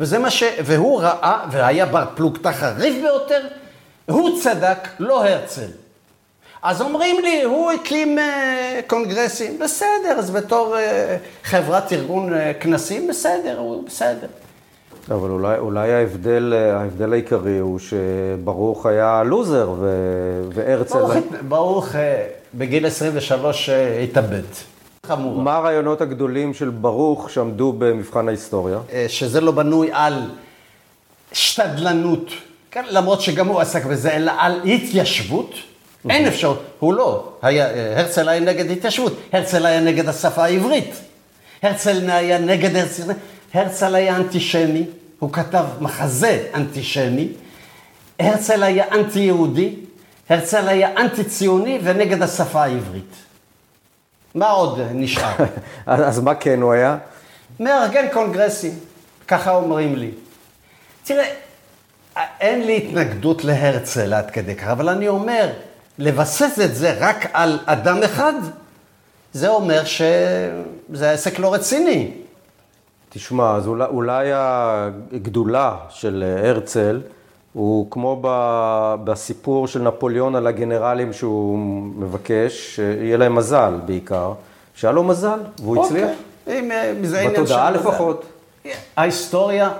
וזה 0.00 0.18
מה 0.18 0.30
ש... 0.30 0.42
והוא 0.64 1.00
ראה, 1.00 1.44
והיה 1.50 1.86
בר 1.86 2.04
פלוגתא 2.14 2.52
חריף 2.52 2.94
ביותר, 3.02 3.40
הוא 4.06 4.40
צדק, 4.42 4.88
לא 4.98 5.26
הרצל. 5.26 5.68
אז 6.62 6.80
אומרים 6.80 7.16
לי, 7.22 7.42
הוא 7.42 7.72
הקים 7.72 8.18
אה, 8.18 8.80
קונגרסים, 8.86 9.58
בסדר, 9.58 10.18
אז 10.18 10.30
בתור 10.30 10.76
אה, 10.78 11.16
חברת 11.44 11.92
ארגון 11.92 12.34
אה, 12.34 12.52
כנסים, 12.60 13.08
בסדר, 13.08 13.58
הוא 13.58 13.86
בסדר. 13.86 14.26
אבל 15.10 15.30
אולי, 15.30 15.58
אולי 15.58 15.92
ההבדל, 15.92 16.52
ההבדל 16.72 17.12
העיקרי 17.12 17.58
הוא 17.58 17.78
שברוך 17.78 18.86
היה 18.86 19.22
לוזר 19.22 19.74
ו... 19.80 19.88
והרצל... 20.54 20.98
ברוך, 20.98 21.14
ברוך 21.48 21.94
אה, 21.94 22.26
בגיל 22.54 22.86
23 22.86 23.68
אה, 23.68 24.00
התאבד. 24.00 24.42
חמור. 25.06 25.42
מה 25.42 25.56
הרעיונות 25.56 26.00
הגדולים 26.00 26.54
של 26.54 26.68
ברוך 26.68 27.30
שעמדו 27.30 27.72
במבחן 27.72 28.28
ההיסטוריה? 28.28 28.78
אה, 28.92 29.06
שזה 29.08 29.40
לא 29.40 29.52
בנוי 29.52 29.88
על 29.92 30.30
שתדלנות, 31.32 32.30
כן, 32.70 32.84
למרות 32.90 33.20
שגם 33.20 33.48
הוא 33.48 33.60
עסק 33.60 33.84
בזה, 33.84 34.16
אלא 34.16 34.32
על 34.38 34.60
התיישבות. 34.64 35.54
אין 36.10 36.26
אפשרות, 36.26 36.62
הוא 36.78 36.94
לא. 36.94 37.32
היה, 37.42 37.70
אה, 37.70 38.00
הרצל 38.00 38.28
היה 38.28 38.40
נגד 38.40 38.70
התיישבות, 38.70 39.12
הרצל 39.32 39.66
היה 39.66 39.80
נגד 39.80 40.08
השפה 40.08 40.44
העברית. 40.44 40.94
הרצל 41.62 42.10
היה 42.10 42.38
נגד 42.38 42.76
הרצל, 42.76 43.12
הרצל 43.54 43.94
היה 43.94 44.16
אנטישמי, 44.16 44.84
הוא 45.18 45.32
כתב 45.32 45.64
מחזה 45.80 46.46
אנטישמי. 46.54 47.28
הרצל 48.18 48.62
היה 48.62 48.84
אנטי-יהודי, 48.92 49.74
הרצל 50.28 50.68
היה 50.68 50.90
אנטי-ציוני 50.96 51.78
ונגד 51.82 52.22
השפה 52.22 52.62
העברית. 52.62 53.14
מה 54.34 54.50
עוד 54.50 54.80
נשאר? 54.94 55.34
אז, 55.86 56.00
אז 56.00 56.20
מה 56.20 56.34
כן 56.34 56.62
הוא 56.62 56.72
היה? 56.72 56.96
מארגן 57.60 58.06
קונגרסים, 58.12 58.78
ככה 59.28 59.50
אומרים 59.50 59.96
לי. 59.96 60.10
תראה, 61.04 61.26
אין 62.40 62.66
לי 62.66 62.76
התנגדות 62.76 63.44
להרצל 63.44 64.14
עד 64.14 64.30
כדי 64.30 64.54
כך, 64.54 64.66
אבל 64.66 64.88
אני 64.88 65.08
אומר, 65.08 65.52
לבסס 65.98 66.58
את 66.64 66.74
זה 66.74 66.96
רק 67.00 67.26
על 67.32 67.58
אדם 67.66 68.02
אחד, 68.02 68.32
זה 69.32 69.48
אומר 69.48 69.84
שזה 69.84 71.10
עסק 71.10 71.38
לא 71.38 71.54
רציני. 71.54 72.12
תשמע, 73.08 73.56
אז 73.56 73.66
אולי, 73.66 73.84
אולי 73.84 74.30
הגדולה 74.32 75.76
של 75.90 76.24
הרצל 76.44 77.00
הוא 77.54 77.86
כמו 77.90 78.18
ב- 78.22 78.94
בסיפור 79.04 79.66
של 79.68 79.82
נפוליאון 79.82 80.34
על 80.36 80.46
הגנרלים 80.46 81.12
שהוא 81.12 81.58
מבקש, 81.98 82.74
שיהיה 82.74 83.16
להם 83.16 83.34
מזל 83.34 83.74
בעיקר, 83.86 84.32
שהיה 84.74 84.92
לו 84.92 85.02
מזל, 85.04 85.38
והוא 85.62 85.84
הצליח. 85.84 86.08
אוקיי. 86.46 86.58
אם, 86.58 86.72
אה, 86.72 86.94
זה 87.02 87.18
עניין 87.20 87.32
בתודעה 87.32 87.72
של 87.72 87.78
מזל. 87.78 87.88
לפחות. 87.90 88.24
ההיסטוריה 88.96 89.70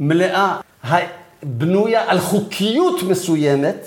מלאה, 0.00 0.56
בנויה 1.42 2.10
על 2.10 2.18
חוקיות 2.20 3.02
מסוימת, 3.02 3.86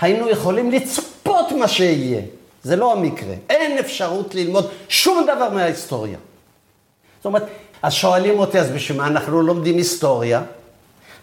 היינו 0.00 0.28
יכולים 0.30 0.70
לצפות 0.70 1.52
מה 1.52 1.68
שיהיה. 1.68 2.22
זה 2.62 2.76
לא 2.76 2.92
המקרה. 2.92 3.34
אין 3.50 3.78
אפשרות 3.78 4.34
ללמוד 4.34 4.66
שום 4.88 5.26
דבר 5.34 5.50
מההיסטוריה. 5.50 6.18
זאת 7.18 7.24
אומרת, 7.24 7.44
אז 7.82 7.92
שואלים 7.92 8.38
אותי, 8.38 8.58
אז 8.58 8.70
בשביל 8.70 8.98
מה 8.98 9.06
אנחנו 9.06 9.42
לומדים 9.42 9.76
היסטוריה? 9.76 10.42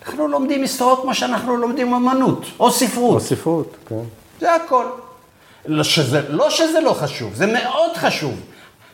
אנחנו 0.06 0.28
לומדים 0.28 0.62
היסטוריה 0.62 0.96
כמו 1.02 1.16
שאנחנו 1.16 1.58
לומדים 1.58 1.94
אמנות, 1.94 2.46
או 2.60 2.72
ספרות. 2.72 3.22
בספרות, 3.22 3.76
כן. 3.88 3.96
זה 4.40 4.56
הכל. 4.56 4.86
לא 5.66 5.84
שזה, 5.84 6.22
לא 6.30 6.50
שזה 6.50 6.80
לא 6.80 6.94
חשוב, 6.94 7.34
זה 7.34 7.46
מאוד 7.46 7.92
חשוב. 7.96 8.34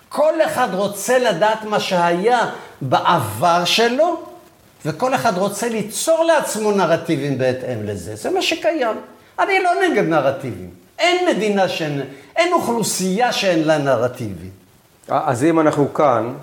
כל 0.10 0.41
אחד 0.45 0.68
רוצה 0.74 1.20
לדעת 1.20 1.64
מה 1.64 1.80
שהיה 1.80 2.49
בעבר 2.82 3.66
שלו, 3.66 4.24
וכל 4.86 5.16
אחד 5.16 5.38
רוצה 5.38 5.70
ליצור 5.70 6.24
לעצמו 6.24 6.72
נרטיבים 6.72 7.38
בהתאם 7.38 7.84
לזה. 7.84 8.16
זה 8.16 8.30
מה 8.30 8.41
שקיים. 8.41 8.97
אני 9.39 9.60
לא 9.64 9.72
נגד 9.88 10.03
נרטיבים. 10.03 10.70
אין 10.99 11.28
מדינה 11.36 11.70
שאין, 11.70 12.01
אין 12.36 12.53
אוכלוסייה 12.53 13.34
שאין 13.34 13.64
לה 13.64 13.78
נרטיבים. 13.78 14.49
אז 15.08 15.43
אם 15.43 15.60
אנחנו 15.60 15.93
כאן, 15.93 16.34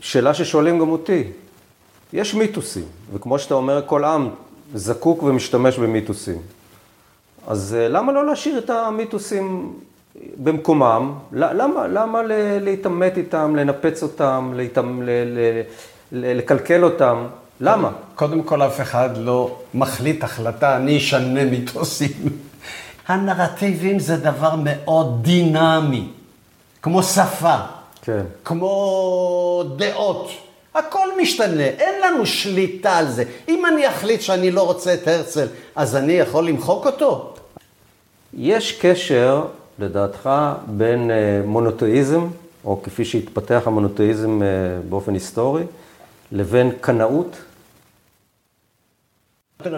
שאלה 0.00 0.34
ששואלים 0.34 0.78
גם 0.78 0.88
אותי, 0.88 1.24
יש 2.16 2.34
מיתוסים, 2.34 2.84
וכמו 3.14 3.38
שאתה 3.38 3.54
אומר, 3.54 3.82
כל 3.86 4.04
עם 4.04 4.28
זקוק 4.74 5.22
ומשתמש 5.22 5.78
במיתוסים. 5.78 6.38
אז 7.46 7.76
אה, 7.78 7.88
למה 7.88 8.12
לא 8.12 8.26
להשאיר 8.26 8.58
את 8.58 8.70
המיתוסים 8.70 9.72
במקומם? 10.36 11.12
למה, 11.32 11.86
למה 11.86 12.20
להתעמת 12.60 13.16
איתם, 13.16 13.56
לנפץ 13.56 14.02
אותם, 14.02 14.52
להתעמ... 14.56 15.02
ל- 15.02 15.06
ל- 15.10 15.62
ל- 16.12 16.38
לקלקל 16.38 16.84
אותם? 16.84 17.26
למה? 17.60 17.90
קודם 18.14 18.42
כל, 18.42 18.62
אף 18.62 18.80
אחד 18.80 19.10
לא 19.16 19.58
מחליט 19.74 20.24
החלטה, 20.24 20.76
אני 20.76 20.96
אשנה 20.98 21.44
מיתוסים. 21.44 22.12
הנרטיבים 23.08 23.98
זה 23.98 24.16
דבר 24.16 24.54
מאוד 24.64 25.22
דינמי, 25.22 26.08
כמו 26.82 27.02
שפה, 27.02 27.56
כן. 28.02 28.22
כמו 28.44 29.62
דעות. 29.76 30.45
הכל 30.78 31.08
משתנה, 31.22 31.62
אין 31.64 32.02
לנו 32.02 32.26
שליטה 32.26 32.96
על 32.96 33.08
זה. 33.08 33.24
אם 33.48 33.66
אני 33.66 33.88
אחליט 33.88 34.20
שאני 34.20 34.50
לא 34.50 34.62
רוצה 34.62 34.94
את 34.94 35.08
הרצל, 35.08 35.46
אז 35.76 35.96
אני 35.96 36.12
יכול 36.12 36.48
למחוק 36.48 36.86
אותו? 36.86 37.34
יש 38.34 38.78
קשר, 38.80 39.44
לדעתך, 39.78 40.30
בין 40.66 41.10
אה, 41.10 41.40
מונותאיזם, 41.44 42.26
או 42.64 42.82
כפי 42.82 43.04
שהתפתח 43.04 43.62
המונותאיזם 43.66 44.42
אה, 44.42 44.48
באופן 44.88 45.14
היסטורי, 45.14 45.62
לבין 46.32 46.70
קנאות? 46.80 47.36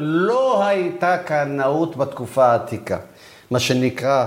לא 0.01 0.65
הייתה 0.67 1.19
קנאות 1.19 1.97
בתקופה 1.97 2.47
העתיקה, 2.47 2.99
מה 3.51 3.61
שנקרא 3.61 4.27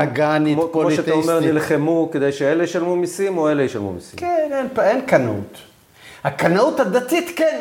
פגאנית, 0.00 0.58
כמו, 0.58 0.72
כמו 0.72 0.90
שאתה 0.90 1.12
אומר. 1.12 1.40
נלחמו 1.40 2.08
כדי 2.12 2.32
שאלה 2.32 2.64
ישלמו 2.64 2.96
מיסים 2.96 3.38
או 3.38 3.50
אלה 3.50 3.62
ישלמו 3.62 3.92
מיסים. 3.92 4.18
כן, 4.18 4.48
אין, 4.52 4.66
אין 4.80 5.00
קנאות. 5.00 5.58
הקנאות 6.24 6.80
הדתית 6.80 7.30
כן, 7.36 7.60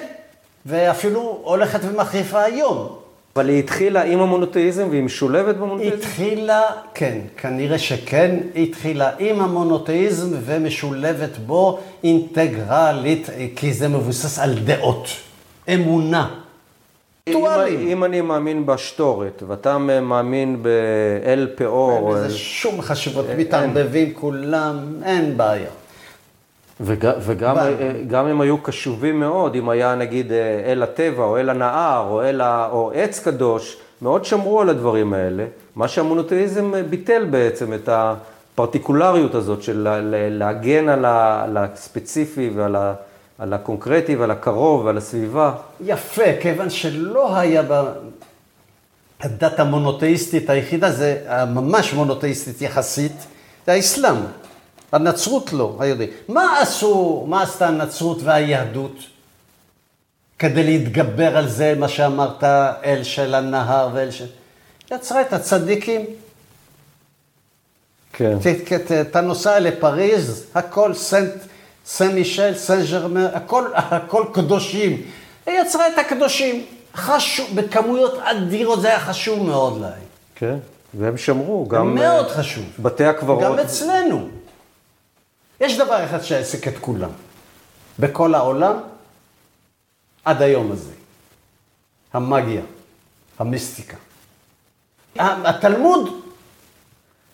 ואפילו 0.65 1.39
הולכת 1.43 1.79
ומחריפה 1.83 2.41
היום. 2.43 2.87
אבל 3.35 3.49
היא 3.49 3.59
התחילה 3.59 4.03
עם 4.03 4.19
המונותאיזם 4.19 4.87
והיא 4.89 5.03
משולבת 5.03 5.55
במונותאיזם? 5.55 5.95
התחילה, 5.95 6.61
כן, 6.93 7.17
כנראה 7.37 7.79
שכן, 7.79 8.35
התחילה 8.55 9.11
עם 9.19 9.39
המונותאיזם 9.41 10.37
ומשולבת 10.45 11.37
בו 11.37 11.79
אינטגרלית, 12.03 13.29
כי 13.55 13.73
זה 13.73 13.87
מבוסס 13.87 14.39
על 14.39 14.53
דעות, 14.53 15.07
אמונה. 15.73 16.42
אם, 17.27 17.35
ריטואלים. 17.35 17.87
אם 17.87 18.03
אני 18.03 18.21
מאמין 18.21 18.65
בשטורת, 18.65 19.43
ואתה 19.47 19.77
מאמין 19.77 20.63
באל 20.63 21.47
פאור, 21.55 22.15
אין 22.15 22.25
לזה 22.25 22.37
שום 22.37 22.81
חשיבות, 22.81 23.25
מתערבבים 23.37 24.13
כולם, 24.13 24.77
אין 25.05 25.37
בעיה. 25.37 25.69
וג, 26.81 27.11
וגם 27.21 27.57
אה, 27.57 27.71
גם 28.07 28.27
אם 28.27 28.41
היו 28.41 28.57
קשובים 28.57 29.19
מאוד, 29.19 29.55
אם 29.55 29.69
היה 29.69 29.95
נגיד 29.95 30.31
אה, 30.31 30.37
אל 30.71 30.83
הטבע, 30.83 31.23
או 31.23 31.37
אל 31.37 31.49
הנהר, 31.49 32.07
או, 32.09 32.21
אל 32.21 32.41
ה, 32.41 32.69
או 32.71 32.91
עץ 32.95 33.19
קדוש, 33.19 33.77
מאוד 34.01 34.25
שמרו 34.25 34.61
על 34.61 34.69
הדברים 34.69 35.13
האלה. 35.13 35.45
מה 35.75 35.87
שהמונותאיזם 35.87 36.75
אה, 36.75 36.83
ביטל 36.83 37.25
בעצם 37.29 37.73
את 37.73 37.89
הפרטיקולריות 37.91 39.35
הזאת 39.35 39.63
של 39.63 39.77
לה- 39.77 40.01
לה- 40.01 40.29
להגן 40.29 40.89
על, 40.89 41.05
ה, 41.05 41.43
על 41.43 41.57
הספציפי 41.57 42.49
ועל 42.55 42.75
ה, 42.75 42.93
על 43.39 43.53
הקונקרטי 43.53 44.15
ועל 44.15 44.31
הקרוב 44.31 44.85
ועל 44.85 44.97
הסביבה. 44.97 45.55
יפה, 45.81 46.23
כיוון 46.41 46.69
שלא 46.69 47.37
היה 47.37 47.63
ב... 47.67 47.83
הדת 49.19 49.59
המונותאיסטית 49.59 50.49
היחידה, 50.49 50.91
זה 50.91 51.45
ממש 51.47 51.93
מונותאיסטית 51.93 52.61
יחסית, 52.61 53.25
זה 53.65 53.71
האסלאם. 53.71 54.15
הנצרות 54.91 55.53
לא, 55.53 55.77
היהודי. 55.79 56.07
מה 56.27 56.59
עשו, 56.59 57.25
מה 57.27 57.41
עשתה 57.43 57.67
הנצרות 57.67 58.17
והיהדות 58.23 58.95
כדי 60.39 60.63
להתגבר 60.63 61.37
על 61.37 61.49
זה, 61.49 61.75
מה 61.77 61.87
שאמרת, 61.87 62.43
אל 62.83 63.03
של 63.03 63.35
הנהר 63.35 63.89
ואל 63.93 64.11
של... 64.11 64.25
יצרה 64.91 65.21
את 65.21 65.33
הצדיקים. 65.33 66.05
כן. 68.13 68.37
אתה 69.01 69.21
נוסע 69.21 69.59
לפריז, 69.59 70.45
הכל 70.55 70.93
סנט, 70.93 71.33
סן 71.85 72.15
מישל, 72.15 72.55
סן 72.55 72.85
ג'רמן, 72.91 73.25
הכל, 73.25 73.71
הכל 73.75 74.25
קדושים. 74.33 75.01
היא 75.45 75.59
יצרה 75.61 75.87
את 75.87 75.97
הקדושים. 75.97 76.65
חשוב, 76.95 77.49
בכמויות 77.55 78.19
אדירות, 78.19 78.81
זה 78.81 78.87
היה 78.87 78.99
חשוב 78.99 79.43
מאוד 79.43 79.81
להם. 79.81 80.03
כן, 80.35 80.57
והם 80.93 81.17
שמרו 81.17 81.67
גם... 81.67 81.95
מאוד 81.95 82.25
אה, 82.25 82.33
חשוב. 82.33 82.65
בתי 82.79 83.05
הקברות. 83.05 83.43
גם 83.43 83.59
אצלנו. 83.59 84.27
יש 85.61 85.77
דבר 85.77 86.05
אחד 86.05 86.21
שהעסק 86.21 86.67
את 86.67 86.77
כולם. 86.81 87.09
בכל 87.99 88.35
העולם, 88.35 88.73
עד 90.25 90.41
היום 90.41 90.71
הזה. 90.71 90.91
המאגיה, 92.13 92.61
המיסטיקה. 93.39 93.97
התלמוד 95.19 96.21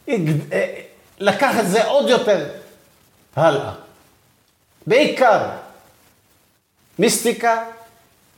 אה, 0.10 0.82
לקח 1.20 1.60
את 1.60 1.70
זה 1.70 1.86
עוד 1.86 2.10
יותר 2.10 2.50
הלאה. 3.36 3.74
בעיקר 4.88 5.40
מיסטיקה, 7.00 7.58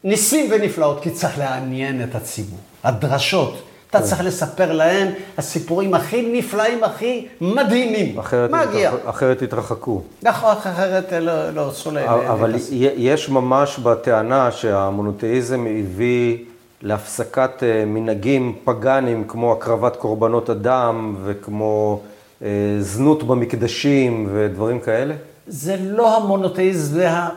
ניסים 0.03 0.51
ונפלאות, 0.51 1.03
כי 1.03 1.09
צריך 1.09 1.39
לעניין 1.39 2.03
את 2.03 2.15
הציבור. 2.15 2.59
הדרשות, 2.83 3.61
אתה 3.89 4.01
צריך 4.01 4.21
לספר 4.23 4.71
להם 4.71 5.07
הסיפורים 5.37 5.93
הכי 5.93 6.29
נפלאים, 6.39 6.83
הכי 6.83 7.27
מדהימים. 7.41 8.19
אחרת, 8.19 8.49
מגיע. 8.51 8.89
התרח... 8.89 9.09
אחרת 9.09 9.41
התרחקו. 9.41 10.01
נכון, 10.23 10.51
אחרת 10.57 11.13
לא, 11.13 11.49
לא 11.49 11.69
אסור 11.69 11.93
להם. 11.93 12.09
אבל 12.09 12.49
להיכנס. 12.49 12.69
י- 12.71 12.93
יש 12.97 13.29
ממש 13.29 13.79
בטענה 13.79 14.51
שהמונותאיזם 14.51 15.65
הביא 15.79 16.37
להפסקת 16.81 17.63
אה, 17.63 17.83
מנהגים 17.85 18.55
פגאנים 18.63 19.23
כמו 19.27 19.51
הקרבת 19.53 19.95
קורבנות 19.95 20.49
אדם 20.49 21.15
וכמו 21.25 22.01
אה, 22.43 22.47
זנות 22.79 23.23
במקדשים 23.23 24.29
ודברים 24.33 24.79
כאלה? 24.79 25.13
זה 25.47 25.75
לא 25.79 26.17
המונותאיזם, 26.17 26.93
זה 26.93 27.11
ה... 27.11 27.29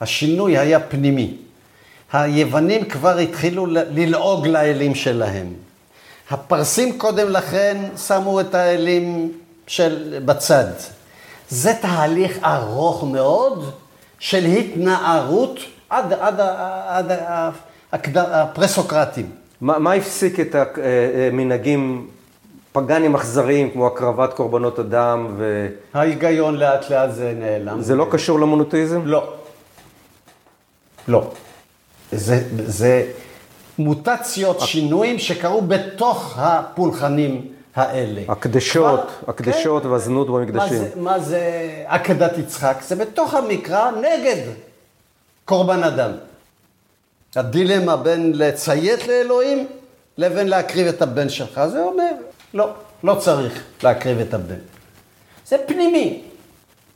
השינוי 0.00 0.58
היה 0.58 0.80
פנימי. 0.80 1.34
היוונים 2.12 2.84
כבר 2.84 3.18
התחילו 3.18 3.66
ללעוג 3.66 4.46
לאלים 4.46 4.94
שלהם. 4.94 5.52
הפרסים 6.30 6.98
קודם 6.98 7.28
לכן 7.28 7.76
שמו 8.06 8.40
את 8.40 8.54
האלים 8.54 9.32
של 9.66 10.18
בצד. 10.24 10.66
זה 11.48 11.72
תהליך 11.80 12.38
ארוך 12.44 13.04
מאוד 13.04 13.70
של 14.18 14.44
התנערות 14.44 15.58
עד, 15.90 16.12
עד, 16.12 16.40
עד 16.86 17.12
הקד- 17.92 18.16
הפרסוקרטים. 18.18 19.30
מה, 19.60 19.78
מה 19.78 19.92
הפסיק 19.92 20.40
את 20.40 20.54
המנהגים 20.54 22.06
פגאנים 22.72 23.14
אכזריים 23.14 23.70
כמו 23.70 23.86
הקרבת 23.86 24.32
קורבנות 24.32 24.78
אדם 24.78 25.34
וזה 25.36 25.68
ההיגיון 25.94 26.56
לאט 26.56 26.90
לאט 26.90 27.10
זה 27.12 27.32
נעלם. 27.36 27.80
לא 27.94 28.06
קשור 28.10 28.40
למונותאיזם? 28.40 29.00
לא. 29.04 29.32
לא. 31.08 31.30
זה, 32.12 32.42
זה 32.66 33.06
מוטציות, 33.78 34.60
שינויים 34.60 35.18
שקרו 35.18 35.60
בתוך 35.60 36.34
הפולחנים 36.38 37.46
האלה. 37.76 38.22
הקדשות, 38.28 39.00
כבר- 39.00 39.30
הקדשות 39.30 39.82
כן. 39.82 39.88
והזנות 39.88 40.28
מה 40.28 40.38
במקדשים. 40.38 40.78
זה, 40.78 40.88
מה 40.96 41.18
זה 41.18 41.40
עקדת 41.86 42.38
יצחק? 42.38 42.76
זה 42.82 42.96
בתוך 42.96 43.34
המקרא 43.34 43.90
נגד 43.90 44.42
קורבן 45.44 45.82
אדם. 45.82 46.10
הדילמה 47.36 47.96
בין 47.96 48.32
לציית 48.34 49.06
לאלוהים 49.08 49.66
לבין 50.18 50.48
להקריב 50.48 50.86
את 50.86 51.02
הבן 51.02 51.28
שלך. 51.28 51.60
זה 51.72 51.82
אומר, 51.82 52.10
לא, 52.54 52.68
לא 53.04 53.14
צריך 53.14 53.62
להקריב 53.82 54.18
את 54.20 54.34
הבן. 54.34 54.54
זה 55.46 55.56
פנימי, 55.66 56.22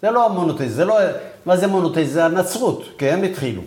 זה 0.03 0.11
לא 0.11 0.27
המונותיזם, 0.27 0.75
זה 0.75 0.85
לא... 0.85 0.99
מה 1.47 1.57
זה 1.57 1.67
מונותיזם? 1.67 2.13
זה 2.13 2.25
הנצרות, 2.25 2.85
כי 2.99 3.11
הם 3.11 3.23
התחילו. 3.23 3.63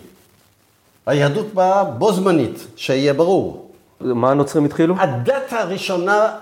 היהדות 1.06 1.54
באה 1.54 1.84
בו 1.84 2.12
זמנית, 2.12 2.66
שיהיה 2.76 3.14
ברור. 3.14 3.70
מה 4.00 4.30
הנוצרים 4.30 4.64
התחילו? 4.64 4.94
הדת 4.98 5.52
הראשונה, 5.52 6.36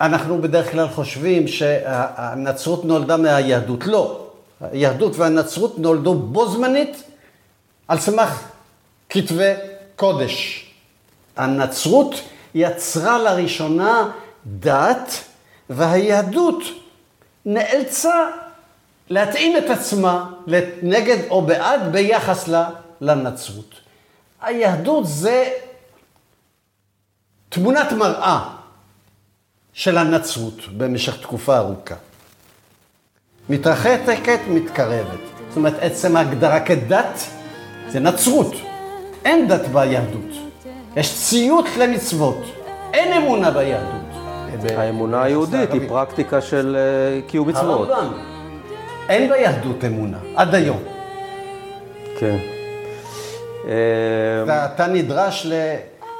אנחנו 0.00 0.42
בדרך 0.42 0.70
כלל 0.70 0.88
חושבים 0.88 1.48
שהנצרות 1.48 2.84
נולדה 2.84 3.16
מהיהדות. 3.16 3.86
לא. 3.86 4.26
היהדות 4.60 5.16
והנצרות 5.16 5.78
נולדו 5.78 6.14
בו 6.14 6.48
זמנית 6.48 7.02
על 7.88 7.98
סמך 7.98 8.42
כתבי 9.08 9.52
קודש. 9.96 10.66
הנצרות 11.36 12.14
יצרה 12.54 13.18
לראשונה 13.18 14.10
דת, 14.46 15.24
והיהדות 15.70 16.62
נאלצה 17.46 18.26
להתאים 19.10 19.56
את 19.56 19.70
עצמה 19.70 20.30
נגד 20.82 21.18
או 21.30 21.42
בעד 21.42 21.92
ביחס 21.92 22.48
לנצרות. 23.00 23.74
היהדות 24.40 25.06
זה 25.06 25.50
תמונת 27.48 27.92
מראה 27.92 28.48
של 29.72 29.98
הנצרות 29.98 30.68
במשך 30.76 31.22
תקופה 31.22 31.58
ארוכה. 31.58 31.94
מתרחקת, 33.48 34.40
מתקרבת. 34.48 35.20
זאת 35.48 35.56
אומרת, 35.56 35.74
עצם 35.80 36.16
ההגדרה 36.16 36.60
כדת 36.60 37.20
זה 37.88 38.00
נצרות. 38.00 38.54
אין 39.24 39.48
דת 39.48 39.68
ביהדות. 39.68 40.30
יש 40.96 41.14
ציות 41.14 41.66
למצוות. 41.78 42.38
אין 42.92 43.22
אמונה 43.22 43.50
ביהדות. 43.50 44.01
האמונה 44.76 45.22
היהודית 45.22 45.72
היא 45.72 45.88
פרקטיקה 45.88 46.40
של 46.40 46.76
אה, 46.76 47.20
קיום 47.26 47.48
מצוות. 47.48 47.90
הרמב"ם. 47.90 48.12
אין 49.08 49.32
ביהדות 49.32 49.84
אמונה, 49.84 50.18
עד 50.36 50.54
היום. 50.54 50.82
כן. 52.18 52.36
אה, 53.68 53.72
ואתה 54.46 54.86
נדרש 54.86 55.46
ל... 55.46 55.52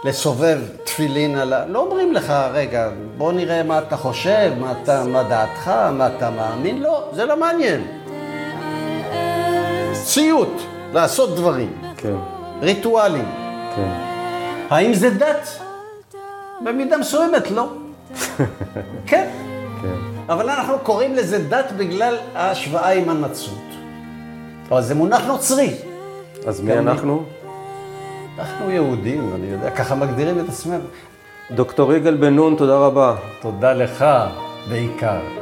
לסובב 0.04 0.58
תפילין 0.84 1.36
על 1.36 1.52
ה... 1.52 1.66
לא 1.66 1.78
אומרים 1.78 2.12
לך, 2.12 2.32
רגע, 2.52 2.90
בוא 3.16 3.32
נראה 3.32 3.62
מה 3.62 3.78
אתה 3.78 3.96
חושב, 3.96 4.52
מה, 4.60 4.74
אתה, 4.82 5.04
מה 5.04 5.22
דעתך, 5.22 5.68
מה 5.68 6.06
אתה 6.16 6.30
מאמין. 6.30 6.82
לא, 6.82 7.08
זה 7.12 7.24
לא 7.24 7.36
מעניין. 7.36 7.86
ציות, 9.92 10.62
לעשות 10.92 11.36
דברים, 11.36 11.72
כן, 11.96 12.14
ריטואלים. 12.62 13.28
כן. 13.76 13.90
האם 14.70 14.94
זה 14.94 15.10
דת? 15.10 15.58
במידה 16.64 16.96
מסוימת 16.96 17.50
לא. 17.50 17.68
כן. 19.06 19.28
כן. 19.82 19.96
אבל 20.28 20.50
אנחנו 20.50 20.78
קוראים 20.82 21.14
לזה 21.14 21.48
דת 21.48 21.72
בגלל 21.76 22.16
ההשוואה 22.34 22.92
עם 22.92 23.08
הנצרות. 23.08 23.58
אבל 24.68 24.82
זה 24.82 24.94
מונח 24.94 25.26
נוצרי. 25.26 25.74
אז 26.46 26.60
מי 26.60 26.78
אנחנו? 26.78 27.24
אנחנו 28.38 28.70
יהודים, 28.70 29.30
אני 29.34 29.46
יודע, 29.46 29.70
ככה 29.70 29.94
מגדירים 29.94 30.40
את 30.40 30.48
עצמנו. 30.48 30.84
דוקטור 31.50 31.94
יגאל 31.94 32.16
בן 32.16 32.34
נון, 32.34 32.54
תודה 32.56 32.76
רבה. 32.76 33.16
תודה 33.40 33.72
לך 33.72 34.04
בעיקר. 34.68 35.41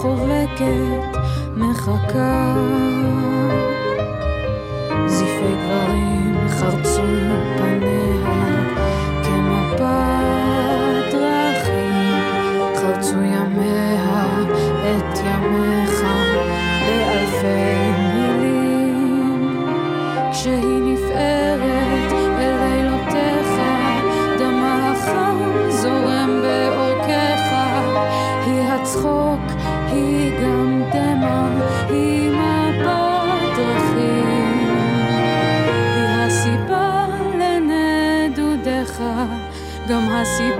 חובקת, 0.00 1.18
מחכה. 1.56 2.54
זיפי 5.06 5.54
גברים 5.64 6.48
חרצו 6.48 7.02
פניה 7.58 7.79
גם 40.20 40.59